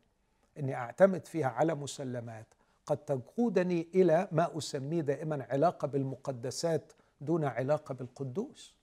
إني 0.58 0.74
أعتمد 0.74 1.26
فيها 1.26 1.48
على 1.48 1.74
مسلمات. 1.74 2.46
قد 2.86 2.96
تقودني 2.96 3.88
إلى 3.94 4.28
ما 4.32 4.58
أسميه 4.58 5.00
دائما 5.00 5.46
علاقة 5.50 5.88
بالمقدسات 5.88 6.92
دون 7.20 7.44
علاقة 7.44 7.94
بالقدوس. 7.94 8.74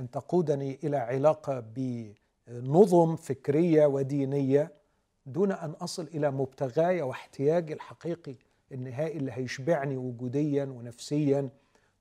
أن 0.00 0.10
تقودني 0.10 0.78
إلى 0.84 0.96
علاقة 0.96 1.60
بنظم 1.60 3.16
فكرية 3.16 3.86
ودينية 3.86 4.72
دون 5.26 5.52
أن 5.52 5.70
أصل 5.70 6.02
إلى 6.02 6.30
مبتغاي 6.30 7.02
واحتياجي 7.02 7.72
الحقيقي. 7.72 8.34
النهائي 8.72 9.16
اللي 9.18 9.32
هيشبعني 9.32 9.96
وجوديا 9.96 10.64
ونفسيا 10.64 11.48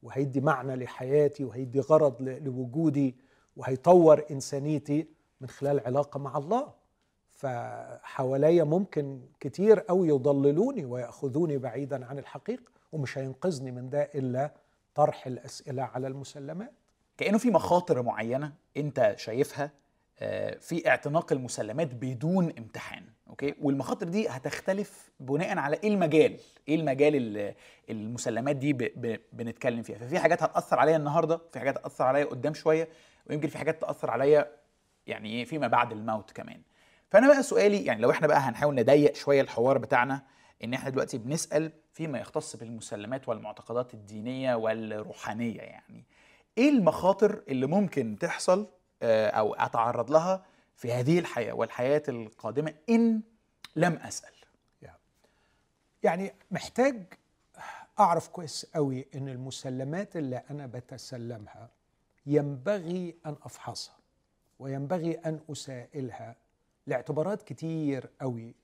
وهيدي 0.06 0.41
معنى 0.41 0.76
لحياتي 0.76 1.44
وهيدي 1.44 1.80
غرض 1.80 2.22
لوجودي 2.22 3.15
وهيطور 3.58 4.24
إنسانيتي 4.32 5.08
من 5.41 5.50
خلال 5.50 5.80
علاقة 5.80 6.20
مع 6.20 6.38
الله. 6.38 6.74
فحواليا 7.30 8.63
ممكن 8.63 9.22
كتير 9.39 9.80
قوي 9.80 10.08
يضللوني 10.08 10.86
ويأخذوني 10.86 11.58
بعيدا 11.58 12.06
عن 12.06 12.20
الحقيقة 12.20 12.63
ومش 12.91 13.18
هينقذني 13.18 13.72
من 13.72 13.89
ده 13.89 14.02
إلا 14.15 14.54
طرح 14.96 15.28
الأسئلة 15.28 15.84
على 15.84 16.08
المسلمات. 16.08 16.74
كأنه 17.18 17.38
في 17.38 17.52
مخاطر 17.52 18.02
معينة 18.02 18.54
أنت 18.78 19.13
شايفها 19.18 19.72
في 20.60 20.84
اعتناق 20.88 21.34
المسلمات 21.34 21.88
بدون 21.93 22.54
امتحان 22.58 23.04
أوكي؟ 23.30 23.56
والمخاطر 23.62 24.08
دي 24.08 24.30
هتختلف 24.30 25.12
بناء 25.19 25.58
على 25.58 25.80
إيه 25.84 25.89
المجال؟ 25.89 26.38
إيه 26.67 26.75
المجال 26.75 27.54
المسلمات 27.89 28.56
دي. 28.56 28.73
بنتكلم 29.34 29.84
فيها؟ 29.84 29.97
ففي 29.97 30.19
حاجات 30.19 30.43
هتأثر 30.43 30.80
عليا 30.80 30.97
النهارده 30.97 31.41
في 31.54 31.60
حاجات 31.60 31.78
هتأثر 31.78 32.04
عليا 32.04 32.25
قدام 32.25 32.54
شوية 32.54 32.88
ويمكن 33.30 33.47
في 33.47 33.58
حاجات 33.58 33.82
تأثر 33.82 34.12
عليا 34.12 34.51
يعني 35.08 35.30
إيه 35.30 35.45
فيما 35.45 35.67
بعد 35.67 35.91
الموت 35.91 36.32
كمان. 36.32 36.62
فأنا 37.10 37.28
بقى 37.28 37.43
سؤالي 37.43 37.86
يعني 37.86 38.01
لو 38.01 38.12
إحنا 38.12 38.28
بقى 38.28 38.39
هنحاول 38.39 38.75
نضيق 38.75 39.15
شوية 39.15 39.41
الحوار 39.41 39.78
بتاعنا 39.78 40.21
إن 40.63 40.73
إحنا 40.73 40.89
دلوقتي 40.89 41.17
بنسأل 41.17 41.71
فيما 41.93 42.19
يختص 42.19 42.56
بالمسلمات 42.56 43.30
والمعتقدات 43.30 43.93
الدينية 43.93 44.56
والروحانية 44.56 45.62
يعني 45.62 46.04
إيه 46.58 46.69
المخاطر 46.69 47.43
اللي 47.47 47.65
ممكن 47.65 48.17
تحصل 48.19 48.60
آه، 48.62 48.67
أو 49.30 49.54
أتعرض 49.54 50.12
لها 50.12 50.46
في 50.76 50.94
هذه 50.94 51.20
الحياة 51.20 51.54
والحياة 51.54 52.04
القادمة 52.10 52.74
إن 52.89 53.22
لم 53.76 53.94
أسأل. 53.94 54.36
يعني 56.04 56.32
محتاج 56.52 57.04
أعرف 58.00 58.28
كويس 58.28 58.65
قوي 58.76 59.08
إن 59.15 59.30
المسلمات 59.30 60.18
اللي 60.18 60.44
أنا 60.50 60.65
بتسلمها 60.65 61.70
ينبغي 62.26 63.15
أن 63.26 63.36
أفحصها 63.44 63.98
وينبغي 64.60 65.12
أن 65.13 65.39
أسائلها 65.52 66.36
لاعتبارات 66.88 67.41
كتير 67.41 68.10
قوي 68.22 68.56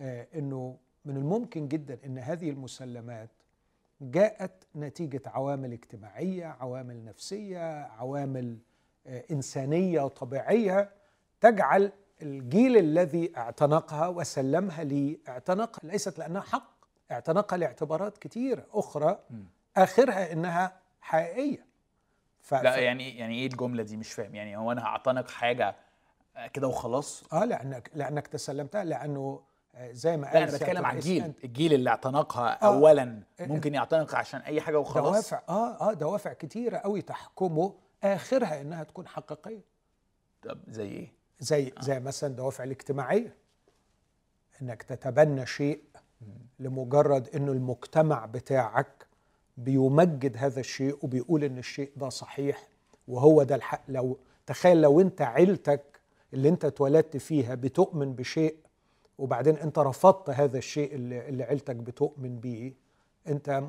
آه 0.00 0.26
إنه 0.34 0.76
من 1.04 1.16
الممكن 1.16 1.68
جدا 1.68 1.98
إن 2.04 2.18
هذه 2.18 2.50
المسلمات 2.50 3.30
جاءت 4.00 4.66
نتيجة 4.76 5.22
عوامل 5.26 5.72
اجتماعية 5.72 6.46
عوامل 6.46 7.04
نفسية 7.04 7.82
عوامل 7.82 8.46
آه 8.54 8.69
إنسانية 9.30 10.08
طبيعية 10.08 10.90
تجعل 11.40 11.92
الجيل 12.22 12.76
الذي 12.76 13.32
اعتنقها 13.36 14.08
وسلمها 14.08 14.84
لي 14.84 15.18
اعتنقها 15.28 15.80
ليست 15.90 16.18
لأنها 16.18 16.40
حق 16.42 16.70
اعتنقها 17.10 17.56
لاعتبارات 17.56 18.18
كثيره 18.18 18.66
أخرى 18.72 19.18
آخرها 19.76 20.32
إنها 20.32 20.76
حقيقية. 21.00 21.66
ف... 22.42 22.54
لا 22.54 22.76
يعني 22.76 23.18
يعني 23.18 23.34
إيه 23.38 23.46
الجملة 23.46 23.82
دي؟ 23.82 23.96
مش 23.96 24.12
فاهم. 24.12 24.34
يعني 24.34 24.56
هو 24.56 24.72
أنا 24.72 24.84
هعتنق 24.84 25.30
حاجة 25.30 25.74
كده 26.52 26.68
وخلاص؟ 26.68 27.24
آه 27.32 27.44
لأنك 27.44 27.90
لأنك 27.94 28.26
تسلمتها 28.26 28.84
لأنه 28.84 29.40
زي 29.90 30.16
ما 30.16 30.26
قال 30.32 30.42
أنا 30.42 30.52
بتكلم 30.52 30.86
عن 30.86 30.96
الجيل. 30.96 31.32
الجيل 31.44 31.72
اللي 31.72 31.90
اعتنقها 31.90 32.62
آه 32.62 32.66
اولا 32.66 33.22
ممكن 33.40 33.74
يعتنق 33.74 34.14
عشان 34.14 34.40
أي 34.40 34.60
حاجة 34.60 34.78
وخلاص. 34.78 35.12
دوافع 35.12 35.40
آه 35.48 35.90
آه 35.90 35.92
دوافع 35.92 36.32
كتيرة 36.32 36.78
قوي 36.78 37.02
تحكمه 37.02 37.74
آخرها 38.04 38.60
إنها 38.60 38.84
تكون 38.84 39.08
حقيقية. 39.08 39.64
طب 40.42 40.58
زي 40.68 40.88
إيه؟ 40.88 41.12
زي 41.40 41.68
آه. 41.78 41.80
زي 41.80 42.00
مثلا 42.00 42.34
دوافع 42.34 42.64
الاجتماعية. 42.64 43.34
إنك 44.62 44.82
تتبنى 44.82 45.46
شيء 45.46 45.82
لمجرد 46.58 47.28
إنه 47.28 47.52
المجتمع 47.52 48.26
بتاعك 48.26 49.06
بيمجد 49.56 50.36
هذا 50.36 50.60
الشيء 50.60 50.98
وبيقول 51.02 51.44
إن 51.44 51.58
الشيء 51.58 51.92
ده 51.96 52.08
صحيح 52.08 52.68
وهو 53.08 53.42
ده 53.42 53.54
الحق. 53.54 53.82
لو 53.88 54.18
تخيل 54.46 54.80
لو 54.80 55.00
أنت 55.00 55.22
عيلتك 55.22 56.00
اللي 56.34 56.48
أنت 56.48 56.64
اتولدت 56.64 57.16
فيها 57.16 57.54
بتؤمن 57.54 58.12
بشيء 58.14 58.56
وبعدين 59.18 59.56
أنت 59.56 59.78
رفضت 59.78 60.30
هذا 60.30 60.58
الشيء 60.58 60.94
اللي, 60.94 61.28
اللي 61.28 61.42
عيلتك 61.44 61.76
بتؤمن 61.76 62.40
بيه 62.40 62.72
أنت 63.28 63.62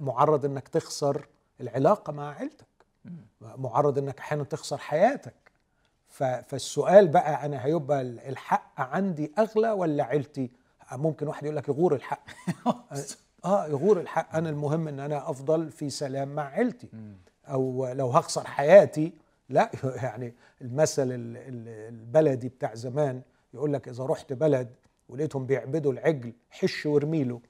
معرض 0.00 0.44
إنك 0.44 0.68
تخسر 0.68 1.28
العلاقة 1.60 2.12
مع 2.12 2.34
عيلتك. 2.34 2.66
معرض 3.40 3.98
إنك 3.98 4.18
أحيانا 4.18 4.44
تخسر 4.44 4.78
حياتك. 4.78 5.34
فالسؤال 6.48 7.08
بقى 7.08 7.46
أنا 7.46 7.64
هيبقى 7.64 8.02
الحق 8.02 8.80
عندي 8.80 9.32
أغلى 9.38 9.70
ولا 9.70 10.04
عيلتي؟ 10.04 10.50
ممكن 10.92 11.28
واحد 11.28 11.44
يقول 11.44 11.56
لك 11.56 11.68
يغور 11.68 11.94
الحق. 11.94 12.22
آه 13.44 13.66
يغور 13.66 14.00
الحق. 14.00 14.36
أنا 14.36 14.50
المهم 14.50 14.88
إن 14.88 15.00
أنا 15.00 15.30
أفضل 15.30 15.70
في 15.70 15.90
سلام 15.90 16.28
مع 16.34 16.42
عيلتي. 16.48 16.88
أو 17.48 17.92
لو 17.92 18.10
هخسر 18.10 18.44
حياتي 18.46 19.12
لا 19.48 19.70
يعني 20.02 20.34
المثل 20.62 21.08
البلدي 21.12 22.48
بتاع 22.48 22.74
زمان 22.74 23.22
يقول 23.54 23.72
لك 23.72 23.88
إذا 23.88 24.04
رحت 24.04 24.32
بلد 24.32 24.68
ولقيتهم 25.08 25.46
بيعبدوا 25.46 25.92
العجل 25.92 26.32
حش 26.50 26.86
وارميله. 26.86 27.40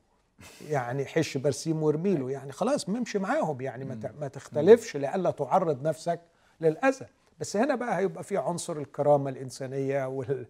يعني 0.68 1.04
حش 1.06 1.36
برسيم 1.36 1.82
وارميله 1.82 2.30
يعني 2.30 2.52
خلاص 2.52 2.88
ممشي 2.88 3.18
معاهم. 3.18 3.60
يعني 3.60 3.84
ما 4.20 4.28
تختلفش 4.28 4.96
لئلا 4.96 5.30
تعرض 5.30 5.82
نفسك 5.82 6.20
للأذى. 6.60 7.06
بس 7.40 7.56
هنا 7.56 7.74
بقى 7.74 7.98
هيبقى 7.98 8.24
في 8.24 8.36
عنصر 8.36 8.76
الكرامة 8.78 9.30
الإنسانية 9.30 10.06
وال 10.08 10.46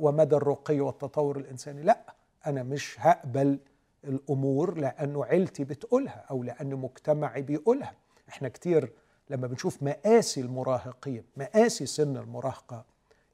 ومدى 0.00 0.36
الرقي 0.36 0.80
والتطور 0.80 1.36
الإنساني. 1.36 1.82
لا 1.82 2.14
أنا 2.46 2.62
مش 2.62 2.96
هقبل 3.00 3.58
الأمور 4.04 4.78
لأنه 4.78 5.24
عيلتي 5.24 5.64
بتقولها 5.64 6.24
أو 6.30 6.42
لأن 6.42 6.74
مجتمعي 6.74 7.42
بيقولها. 7.42 7.92
إحنا 8.28 8.48
كتير 8.48 8.92
لما 9.30 9.46
بنشوف 9.46 9.82
مآسي 9.82 10.40
المراهقين 10.40 11.24
مآسي 11.36 11.86
سن 11.86 12.16
المراهقة 12.16 12.84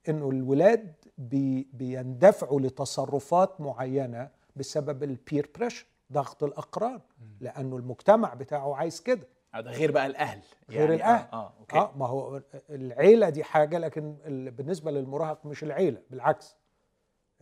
إنه 0.08 0.30
الولاد 0.30 0.92
بي 1.18 1.66
بيندفعوا 1.72 2.60
لتصرفات 2.60 3.60
معينة 3.60 4.28
بسبب 4.60 5.02
ال 5.02 5.12
peer 5.12 5.50
pressure 5.58 5.86
ضغط 6.12 6.44
الأقران 6.44 7.00
لأنه 7.40 7.76
المجتمع 7.76 8.34
بتاعه 8.34 8.76
عايز 8.76 9.00
كده. 9.00 9.26
هذا 9.54 9.70
غير 9.70 9.90
بقى 9.90 10.06
الأهل 10.06 10.40
غير 10.70 10.80
يعني. 10.80 10.94
الأهل. 10.94 11.28
آه, 11.32 11.36
آه, 11.36 11.52
okay. 11.60 11.76
آه 11.78 11.92
ما 11.96 12.06
هو 12.06 12.42
العيلة 12.70 13.28
دي 13.28 13.44
حاجة 13.44 13.78
لكن 13.78 14.14
بالنسبة 14.56 14.90
للمراهق 14.90 15.46
مش 15.46 15.62
العيلة 15.64 16.02
بالعكس. 16.10 16.56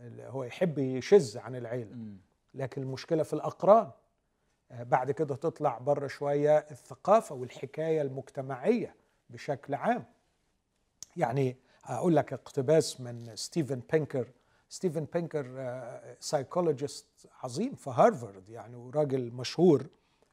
هو 0.01 0.43
يحب 0.43 0.77
يشذ 0.79 1.37
عن 1.37 1.55
العيلة. 1.55 1.95
لكن 2.53 2.81
المشكلة 2.81 3.23
في 3.23 3.33
الأقران 3.33 3.91
آه 4.71 4.83
بعد 4.83 5.11
كده 5.11 5.35
تطلع 5.35 5.77
بره 5.77 6.07
شوية 6.07 6.57
الثقافة 6.57 7.35
والحكاية 7.35 8.01
المجتمعية 8.01 8.95
بشكل 9.29 9.73
عام. 9.73 10.05
يعني 11.17 11.57
أقول 11.85 12.15
لك 12.15 12.33
اقتباس 12.33 13.01
من 13.01 13.35
ستيفن 13.35 13.81
بينكر 13.91 14.27
ستيفن 14.69 15.07
بينكر 15.13 15.71
psychologist 16.19 17.05
عظيم 17.43 17.75
في 17.75 17.89
هارفارد 17.89 18.49
يعني 18.49 18.75
وراجل 18.75 19.31
مشهور 19.31 19.87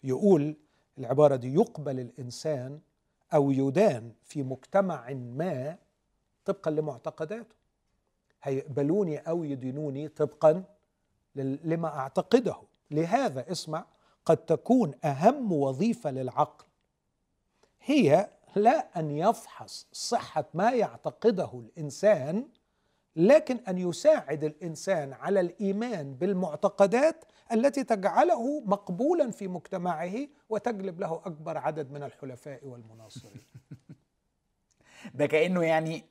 يقول 0.05 0.57
العبارة 0.99 1.37
دي 1.37 1.55
يقبل 1.55 2.01
الإنسان 2.01 2.81
أو 3.35 3.51
يدان 3.51 4.13
في 4.23 4.43
مجتمع 4.43 5.11
ما 5.13 5.77
طبقا 6.45 6.71
لمعتقداته. 6.71 7.55
هيقبلوني 8.43 9.19
أو 9.19 9.45
يدينوني 9.45 10.09
طبقا 10.09 10.65
لما 11.65 11.89
أعتقده. 11.89 12.57
لهذا 12.91 13.53
اسمع 13.53 13.85
قد 14.25 14.37
تكون 14.37 14.95
أهم 15.05 15.53
وظيفة 15.53 16.11
للعقل 16.11 16.65
هي 17.85 18.31
لا 18.57 19.01
أن 19.01 19.11
يفحص 19.11 19.87
صحة 19.93 20.45
ما 20.55 20.71
يعتقده 20.71 21.51
الإنسان 21.55 22.49
لكن 23.17 23.59
أن 23.69 23.79
يساعد 23.79 24.45
الإنسان 24.45 25.13
على 25.13 25.41
الإيمان 25.41 26.15
بالمعتقدات 26.15 27.25
التي 27.53 27.85
تجعله 27.85 28.61
مقبولا 28.61 29.31
في 29.31 29.49
مجتمعه 29.49 30.15
وتجلب 30.49 31.01
له 31.01 31.23
أكبر 31.25 31.59
عدد 31.59 31.91
من 31.91 32.03
الحلفاء 32.03 32.67
والمناصرين. 32.67 33.43
ده 35.15 35.27
كأنه 35.27 35.65
يعني 35.65 36.05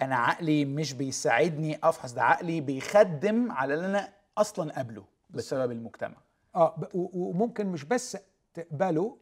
أنا 0.00 0.16
عقلي 0.16 0.64
مش 0.64 0.92
بيساعدني 0.92 1.78
أفحص 1.82 2.12
ده 2.12 2.22
عقلي 2.22 2.60
بيخدم 2.60 3.52
على 3.52 3.74
اللي 3.74 3.86
أنا 3.86 4.12
أصلا 4.38 4.78
قبله 4.78 5.04
بسبب 5.30 5.70
المجتمع. 5.70 6.16
آه 6.54 6.88
وممكن 6.94 7.66
مش 7.66 7.84
بس 7.84 8.16
تقبله 8.54 9.16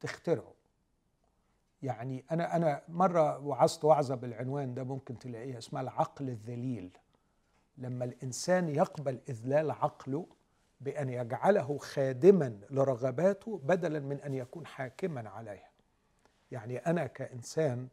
تخترعه. 0.00 0.59
يعني 1.82 2.24
أنا 2.30 2.56
أنا 2.56 2.82
مرة 2.88 3.38
وعظت 3.38 3.84
وعظة 3.84 4.14
بالعنوان 4.14 4.74
ده 4.74 4.84
ممكن 4.84 5.18
تلاقيها 5.18 5.58
اسمها 5.58 5.82
العقل 5.82 6.28
الذليل. 6.28 6.90
لما 7.78 8.04
الإنسان 8.04 8.68
يقبل 8.68 9.18
إذلال 9.28 9.70
عقله 9.70 10.26
بأن 10.80 11.08
يجعله 11.08 11.78
خادما 11.78 12.58
لرغباته 12.70 13.60
بدلا 13.64 14.00
من 14.00 14.20
أن 14.20 14.34
يكون 14.34 14.66
حاكما 14.66 15.28
عليها. 15.28 15.70
يعني 16.52 16.78
أنا 16.78 17.06
كإنسان 17.06 17.88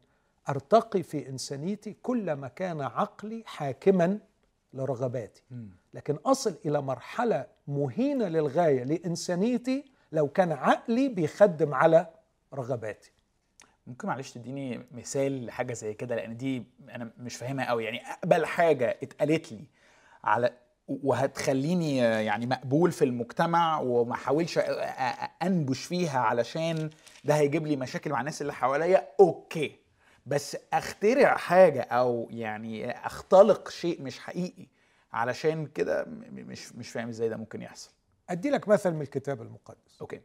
أرتقي 0.48 1.02
في 1.02 1.28
إنسانيتي 1.28 1.96
كلما 2.02 2.48
كان 2.48 2.80
عقلي 2.80 3.42
حاكما 3.46 4.18
لرغباتي. 4.74 5.42
لكن 5.94 6.14
أصل 6.14 6.54
إلى 6.66 6.82
مرحلة 6.82 7.46
مهينة 7.68 8.28
للغاية 8.28 8.84
لإنسانيتي 8.84 9.84
لو 10.12 10.28
كان 10.28 10.52
عقلي 10.52 11.08
بيخدم 11.08 11.74
على 11.74 12.06
رغباتي. 12.54 13.12
ممكن 13.88 14.08
معلش 14.08 14.30
تديني 14.30 14.86
مثال 14.92 15.46
لحاجة 15.46 15.72
زي 15.72 15.94
كده؟ 15.94 16.16
لأن 16.16 16.36
دي 16.36 16.64
أنا 16.90 17.10
مش 17.18 17.36
فاهمها 17.36 17.66
قوي. 17.68 17.84
يعني 17.84 18.00
أقبل 18.06 18.46
حاجة 18.46 18.98
اتقالت 19.02 19.52
لي 19.52 19.64
على 20.24 20.50
وهتخليني 20.88 21.96
يعني 21.96 22.46
مقبول 22.46 22.92
في 22.92 23.04
المجتمع 23.04 23.80
وما 23.80 24.14
احاولش 24.14 24.58
أنبش 25.42 25.84
فيها 25.84 26.18
علشان 26.20 26.90
ده 27.24 27.34
هيجيب 27.34 27.66
لي 27.66 27.76
مشاكل 27.76 28.10
مع 28.10 28.20
الناس 28.20 28.42
اللي 28.42 28.52
حواليا. 28.52 29.08
أوكي. 29.20 29.76
بس 30.26 30.56
أخترع 30.72 31.36
حاجة 31.36 31.80
أو 31.82 32.28
يعني 32.30 32.90
أختلق 32.90 33.68
شيء 33.70 34.02
مش 34.02 34.18
حقيقي 34.18 34.66
علشان 35.12 35.66
كده 35.66 36.04
مش 36.32 36.72
مش 36.72 36.90
فاهم 36.90 37.08
إزاي 37.08 37.28
ده 37.28 37.36
ممكن 37.36 37.62
يحصل. 37.62 37.90
أدي 38.30 38.50
لك 38.50 38.68
مثل 38.68 38.90
من 38.90 39.02
الكتاب 39.02 39.42
المقدس. 39.42 40.00
أوكي. 40.00 40.20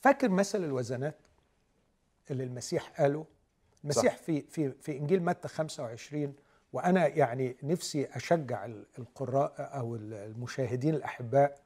فاكر 0.00 0.28
مثل 0.28 0.64
الوزنات؟ 0.64 1.14
اللي 2.30 2.44
المسيح 2.44 3.00
قاله 3.00 3.26
المسيح 3.84 4.16
صح. 4.16 4.22
في 4.22 4.42
في 4.42 4.70
في 4.70 4.96
إنجيل 4.96 5.22
متى 5.22 5.48
25 5.48 6.34
وأنا 6.72 7.06
يعني 7.06 7.56
نفسي 7.62 8.04
أشجع 8.12 8.64
القراء 8.98 9.54
أو 9.58 9.96
المشاهدين 9.96 10.94
الأحباء 10.94 11.60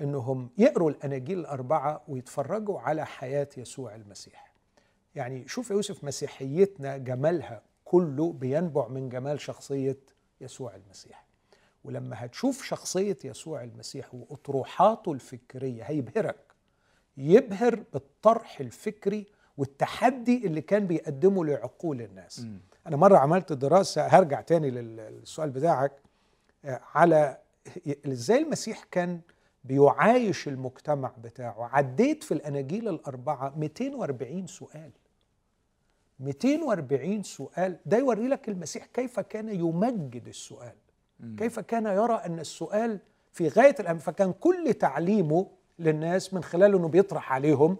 إنهم 0.00 0.50
يقروا 0.58 0.90
الأناجيل 0.90 1.38
الأربعة 1.38 2.02
ويتفرجوا 2.08 2.80
على 2.80 3.06
حياة 3.06 3.48
يسوع 3.56 3.94
المسيح. 3.94 4.52
يعني 5.14 5.48
شوف 5.48 5.70
يوسف 5.70 6.04
مسيحيتنا 6.04 6.96
جمالها 6.96 7.62
كله 7.84 8.32
بينبع 8.32 8.88
من 8.88 9.08
جمال 9.08 9.40
شخصية 9.40 9.98
يسوع 10.40 10.74
المسيح. 10.74 11.26
ولما 11.84 12.24
هتشوف 12.24 12.64
شخصية 12.64 13.16
يسوع 13.24 13.64
المسيح 13.64 14.14
وأطروحاته 14.14 15.12
الفكرية 15.12 15.82
هيبهرك. 15.82 16.36
يبهر 17.16 17.84
بالطرح 17.92 18.60
الفكري 18.60 19.26
والتحدي 19.58 20.46
اللي 20.46 20.60
كان 20.60 20.86
بيقدمه 20.86 21.44
لعقول 21.44 22.02
الناس. 22.02 22.40
م. 22.40 22.58
أنا 22.86 22.96
مرة 22.96 23.16
عملت 23.18 23.52
دراسة 23.52 24.06
هرجع 24.06 24.40
تاني 24.40 24.70
للسؤال 24.70 25.50
بتاعك 25.50 25.92
آه، 26.64 26.80
على 26.94 27.38
إزاي 28.06 28.38
المسيح 28.42 28.84
كان 28.90 29.20
بيعايش 29.64 30.48
المجتمع 30.48 31.12
بتاعه. 31.22 31.68
عديت 31.72 32.22
في 32.24 32.34
الأناجيل 32.34 32.88
الأربعة 32.88 33.52
240 33.56 34.46
سؤال. 34.46 34.90
240 36.20 37.22
سؤال. 37.22 37.76
ده 37.86 37.98
يوري 37.98 38.28
لك 38.28 38.48
المسيح 38.48 38.86
كيف 38.86 39.20
كان 39.20 39.48
يمجد 39.48 40.28
السؤال. 40.28 40.74
كيف 41.38 41.60
كان 41.60 41.86
يرى 41.86 42.14
أن 42.14 42.38
السؤال 42.38 42.98
في 43.32 43.48
غاية 43.48 43.74
الأهم 43.80 43.98
فكان 43.98 44.32
كل 44.32 44.74
تعليمه 44.74 45.46
للناس 45.78 46.34
من 46.34 46.44
خلال 46.44 46.74
إنه 46.74 46.88
بيطرح 46.88 47.32
عليهم. 47.32 47.76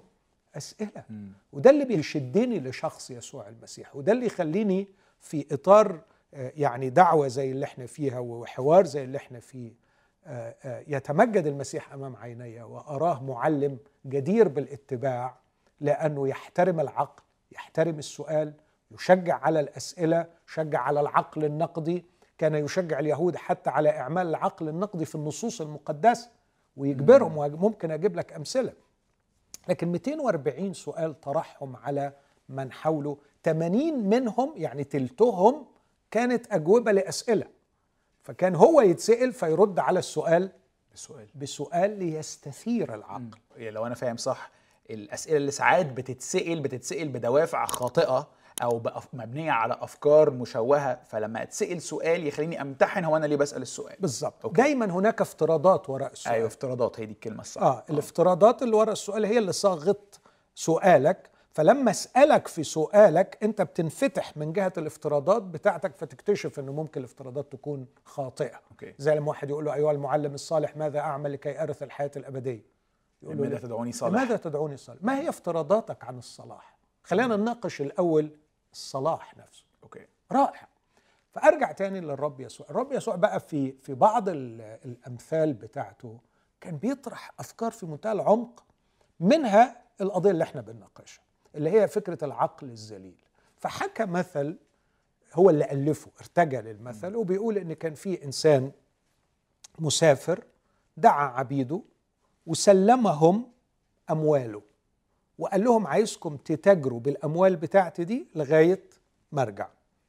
أسئلة. 0.56 1.04
وده 1.52 1.70
اللي 1.70 1.84
بيشدني 1.84 2.60
لشخص 2.60 3.10
يسوع 3.10 3.48
المسيح 3.48 3.96
وده 3.96 4.12
اللي 4.12 4.26
يخليني 4.26 4.88
في 5.20 5.46
إطار 5.52 6.00
آه، 6.34 6.52
يعني 6.56 6.90
دعوة 6.90 7.28
زي 7.28 7.50
اللي 7.50 7.64
إحنا 7.64 7.86
فيها 7.86 8.18
وحوار 8.18 8.86
زي 8.86 9.04
اللي 9.04 9.18
إحنا 9.18 9.40
فيه 9.40 9.72
آه، 10.26 10.56
آه، 10.64 10.84
يتمجد 10.88 11.46
المسيح 11.46 11.92
أمام 11.92 12.16
عيني 12.16 12.62
وأراه 12.62 13.22
معلم 13.22 13.78
جدير 14.06 14.48
بالاتباع 14.48 15.36
لأنه 15.80 16.28
يحترم 16.28 16.80
العقل 16.80 17.22
يحترم 17.52 17.98
السؤال 17.98 18.52
يشجع 18.90 19.34
على 19.34 19.60
الأسئلة 19.60 20.26
يشجع 20.48 20.80
على 20.80 21.00
العقل 21.00 21.44
النقدي. 21.44 22.04
كان 22.38 22.54
يشجع 22.54 22.98
اليهود 22.98 23.36
حتى 23.36 23.70
على 23.70 23.90
إعمال 23.90 24.26
العقل 24.26 24.68
النقدي 24.68 25.04
في 25.04 25.14
النصوص 25.14 25.60
المقدسة 25.60 26.30
ويجبرهم 26.76 27.36
وممكن 27.36 27.90
أجيب 27.90 28.16
لك 28.16 28.32
أمثلة. 28.32 28.72
لكن 29.68 29.92
240 29.92 30.74
سؤال 30.74 31.20
طرحهم 31.20 31.76
على 31.76 32.12
من 32.48 32.72
حوله. 32.72 33.18
80 33.44 34.08
منهم 34.08 34.52
يعني 34.56 34.84
تلتهم 34.84 35.66
كانت 36.10 36.52
أجوبة 36.52 36.92
لأسئلة. 36.92 37.46
فكان 38.22 38.54
هو 38.54 38.80
يتسأل 38.80 39.32
فيرد 39.32 39.78
على 39.78 39.98
السؤال 39.98 40.52
بسؤال. 40.94 41.28
بسؤال 41.34 41.98
ليستثير 41.98 42.94
العقل. 42.94 43.38
يعني 43.56 43.70
لو 43.70 43.86
أنا 43.86 43.94
فاهم 43.94 44.16
صح 44.16 44.50
الأسئلة 44.90 45.36
اللي 45.36 45.50
ساعات 45.50 45.86
بتتسأل 45.86 46.60
بتتسأل 46.60 47.08
بدوافع 47.08 47.66
خاطئة 47.66 48.28
أو 48.62 48.82
مبنية 49.12 49.50
على 49.50 49.78
أفكار 49.80 50.30
مشوهة 50.30 51.00
فلما 51.04 51.42
أتسأل 51.42 51.82
سؤال 51.82 52.26
يخليني 52.26 52.62
أمتحن 52.62 53.04
هو 53.04 53.16
أنا 53.16 53.26
ليه 53.26 53.36
بسأل 53.36 53.62
السؤال. 53.62 53.96
بالظبط 54.00 54.46
دايما 54.46 54.86
هناك 54.86 55.20
افتراضات 55.20 55.90
وراء 55.90 56.12
السؤال. 56.12 56.34
أيوه 56.34 56.46
افتراضات. 56.46 57.00
هي 57.00 57.06
دي 57.06 57.12
الكلمة 57.12 57.40
الصح. 57.40 57.62
آه 57.62 57.84
الافتراضات 57.90 58.62
اللي 58.62 58.76
وراء 58.76 58.92
السؤال 58.92 59.24
هي 59.24 59.38
اللي 59.38 59.52
صاغت 59.52 60.20
سؤالك. 60.54 61.30
فلما 61.52 61.90
أسألك 61.90 62.48
في 62.48 62.62
سؤالك 62.62 63.38
أنت 63.42 63.62
بتنفتح 63.62 64.36
من 64.36 64.52
جهة 64.52 64.72
الافتراضات 64.78 65.42
بتاعتك 65.42 65.96
فتكتشف 65.96 66.58
إنه 66.58 66.72
ممكن 66.72 67.00
الافتراضات 67.00 67.52
تكون 67.52 67.86
خاطئة. 68.04 68.60
أوكي. 68.70 68.94
زي 68.98 69.14
لما 69.14 69.28
واحد 69.28 69.50
يقول 69.50 69.64
له 69.64 69.74
ايها 69.74 69.92
المعلم 69.92 70.34
الصالح 70.34 70.76
ماذا 70.76 70.98
أعمل 70.98 71.32
لكي 71.32 71.62
أرث 71.62 71.82
الحياة 71.82 72.10
الأبدية؟ 72.16 72.66
يقول 73.22 73.36
له 73.36 73.42
ماذا 73.42 73.58
تدعوني 73.58 73.92
صالح؟ 73.92 74.14
ماذا 74.14 74.36
تدعوني 74.36 74.76
صالح؟ 74.76 75.02
ما 75.02 75.18
هي 75.18 75.28
افتراضاتك 75.28 76.04
عن 76.04 76.18
الصلاح؟ 76.18 76.76
خلينا 77.02 77.36
نناقش 77.36 77.80
الأول 77.80 78.30
الصلاح 78.76 79.36
نفسه. 79.36 79.64
أوكي. 79.82 80.06
رائع. 80.32 80.68
فأرجع 81.32 81.72
تاني 81.72 82.00
للرب 82.00 82.40
يسوع. 82.40 82.66
الرب 82.70 82.92
يسوع 82.92 83.16
بقى 83.16 83.40
في 83.40 83.72
في 83.72 83.94
بعض 83.94 84.28
الأمثال 84.28 85.52
بتاعته 85.52 86.18
كان 86.60 86.76
بيطرح 86.76 87.30
أفكار 87.38 87.70
في 87.70 87.86
منتهى 87.86 88.12
العمق 88.12 88.64
منها 89.20 89.82
القضية 90.00 90.30
اللي 90.30 90.44
إحنا 90.44 90.60
بنناقشها 90.60 91.22
اللي 91.54 91.70
هي 91.70 91.88
فكرة 91.88 92.24
العقل 92.24 92.66
الذليل. 92.66 93.16
فحكى 93.58 94.04
مثل 94.04 94.56
هو 95.34 95.50
اللي 95.50 95.72
ألفه 95.72 96.10
ارتجى 96.20 96.56
للمثل 96.60 97.16
وبيقول 97.16 97.58
إن 97.58 97.72
كان 97.72 97.94
في 97.94 98.24
إنسان 98.24 98.72
مسافر 99.78 100.44
دعا 100.96 101.26
عبيده 101.26 101.80
وسلمهم 102.46 103.50
أمواله. 104.10 104.62
وقال 105.38 105.64
لهم 105.64 105.86
عايزكم 105.86 106.36
تتاجروا 106.36 107.00
بالأموال 107.00 107.56
بتاعتي 107.56 108.04
دي 108.04 108.28
لغاية 108.34 108.82
ما 109.32 109.42
أرجع. 109.42 109.68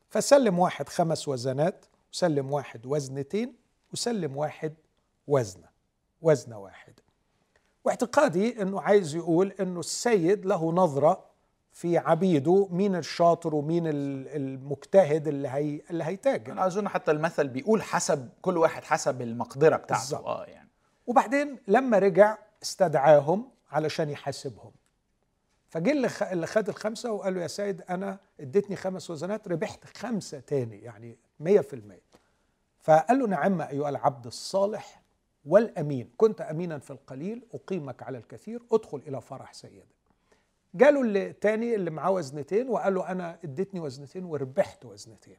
فسلم 0.10 0.60
واحد 0.60 0.90
خمس 0.90 1.28
وزنات 1.28 1.86
وسلم 2.14 2.52
واحد 2.52 2.86
وزنتين 2.86 3.54
وسلم 3.94 4.38
واحد 4.38 4.74
وزنة 5.28 5.68
وزنة 6.22 6.60
واحدة. 6.60 7.04
واعتقادي 7.86 8.62
إنه 8.62 8.82
عايز 8.82 9.16
يقول 9.16 9.52
إنه 9.60 9.80
السيد 9.80 10.46
له 10.46 10.72
نظرة 10.72 11.26
في 11.72 11.98
عبيده 11.98 12.68
مين 12.72 12.96
الشاطر 12.96 13.56
ومين 13.56 13.84
المجتهد 13.88 15.28
اللي 15.28 15.48
هي 15.48 15.82
اللي 15.90 16.04
هيتاجر. 16.04 16.52
أنا 16.52 16.68
أظن 16.68 16.88
حتى 16.90 17.12
المثل 17.12 17.48
بيقول 17.48 17.84
حسب 17.84 18.30
كل 18.42 18.58
واحد 18.58 18.84
حسب 18.84 19.22
المقدرة 19.22 19.76
بتاعته. 19.76 20.18
آه 20.18 20.46
يعني. 20.46 20.70
وبعدين 21.08 21.60
لما 21.68 22.00
رجع 22.00 22.38
استدعاهم 22.64 23.50
علشان 23.72 24.10
يحاسبهم. 24.10 24.72
فجه 25.70 25.92
اللي 26.32 26.48
خد 26.48 26.70
الخمسة 26.70 27.12
وقال 27.12 27.36
له 27.36 27.42
يا 27.42 27.48
سيد 27.48 27.82
أنا 27.82 28.20
اديتني 28.40 28.76
خمس 28.76 29.10
وزنات 29.10 29.48
ربحت 29.48 29.98
خمسة 29.98 30.40
تاني 30.40 30.82
يعني 30.82 31.18
100% 31.44 31.48
فقال 32.80 33.20
له 33.20 33.28
نعم 33.28 33.62
أيها 33.62 33.90
العبد 33.90 34.26
الصالح 34.26 35.02
والأمين 35.46 36.10
كنت 36.18 36.42
أمينا 36.42 36.80
في 36.80 36.92
القليل 36.92 37.46
أقيمك 37.54 38.04
على 38.04 38.18
الكثير 38.18 38.62
ادخل 38.72 39.02
إلى 39.08 39.22
فرح 39.22 39.54
سيدك. 39.54 39.86
جاله 40.76 41.02
التاني 41.02 41.76
اللي 41.76 41.90
معاه 41.90 42.12
وزنتين 42.12 42.70
وقال 42.70 42.94
له 42.96 43.12
أنا 43.12 43.40
اديتني 43.44 43.80
وزنتين 43.80 44.26
وربحت 44.26 44.86
وزنتين. 44.86 45.38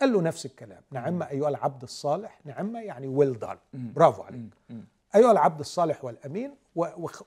قال 0.00 0.12
له 0.12 0.22
نفس 0.22 0.46
الكلام 0.46 0.82
نعم 0.90 1.22
أيها 1.22 1.48
العبد 1.48 1.82
الصالح 1.82 2.40
نعم 2.44 2.76
يعني 2.76 3.06
ويل 3.06 3.38
دان 3.38 3.58
برافو 3.74 4.22
عليك. 4.22 4.50
أيها 5.14 5.30
العبد 5.32 5.60
الصالح 5.60 6.04
والأمين 6.04 6.54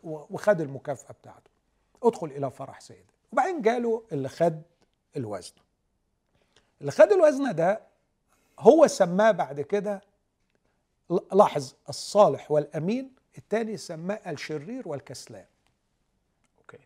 وخد 0.04 0.62
المكافأة 0.62 1.14
بتاعته. 1.14 1.51
ادخل 2.04 2.28
إلى 2.28 2.52
فرح 2.52 2.80
سيدك 2.82 3.06
وبعدين 3.32 3.62
جاله 3.62 4.04
اللي 4.12 4.30
خد 4.30 4.62
الوزن. 5.18 5.54
اللي 6.82 6.92
خد 6.92 7.12
الوزن 7.12 7.56
ده 7.56 7.82
هو 8.60 8.88
سماه 8.88 9.32
بعد 9.32 9.62
كده 9.62 10.02
لاحظ 11.34 11.74
الصالح 11.90 12.52
والأمين 12.52 13.16
الثاني 13.38 13.78
سماه 13.78 14.32
الشرير 14.32 14.88
والكسلان. 14.88 15.46
أوكي. 16.58 16.78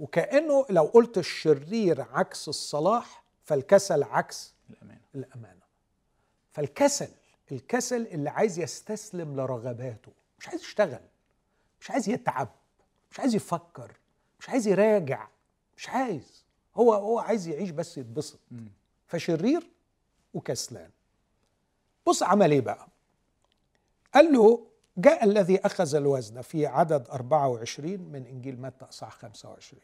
وكأنه 0.00 0.66
لو 0.70 0.82
قلت 0.84 1.18
الشرير 1.18 2.00
عكس 2.00 2.48
الصلاح 2.48 3.22
فالكسل 3.44 4.02
عكس 4.02 4.54
الأمانة. 4.70 5.00
الأمانة. 5.14 5.60
فالكسل 6.52 7.08
الكسل 7.52 8.06
اللي 8.06 8.30
عايز 8.30 8.58
يستسلم 8.58 9.36
لرغباته 9.40 10.12
مش 10.38 10.48
عايز 10.48 10.60
يشتغل 10.60 11.00
مش 11.80 11.90
عايز 11.90 12.08
يتعب 12.08 12.48
مش 13.10 13.20
عايز 13.20 13.34
يفكر. 13.34 13.92
مش 14.40 14.48
عايز 14.48 14.68
يراجع 14.68 15.28
مش 15.76 15.88
عايز. 15.88 16.44
هو 16.76 16.94
هو 16.94 17.18
عايز 17.18 17.48
يعيش 17.48 17.70
بس 17.70 17.98
يتبسط. 17.98 18.38
فشرير 19.06 19.70
وكسلان. 20.34 20.90
بص 22.06 22.22
عمل 22.22 22.50
إيه 22.50 22.60
بقى؟ 22.60 22.88
قال 24.14 24.32
له 24.32 24.66
جاء 24.96 25.24
الذي 25.24 25.58
أخذ 25.66 25.94
الوزن 25.94 26.40
في 26.40 26.66
عدد 26.66 27.08
24 27.08 28.00
من 28.00 28.26
إنجيل 28.26 28.60
متى 28.60 28.84
أصح 28.84 29.10
25 29.12 29.82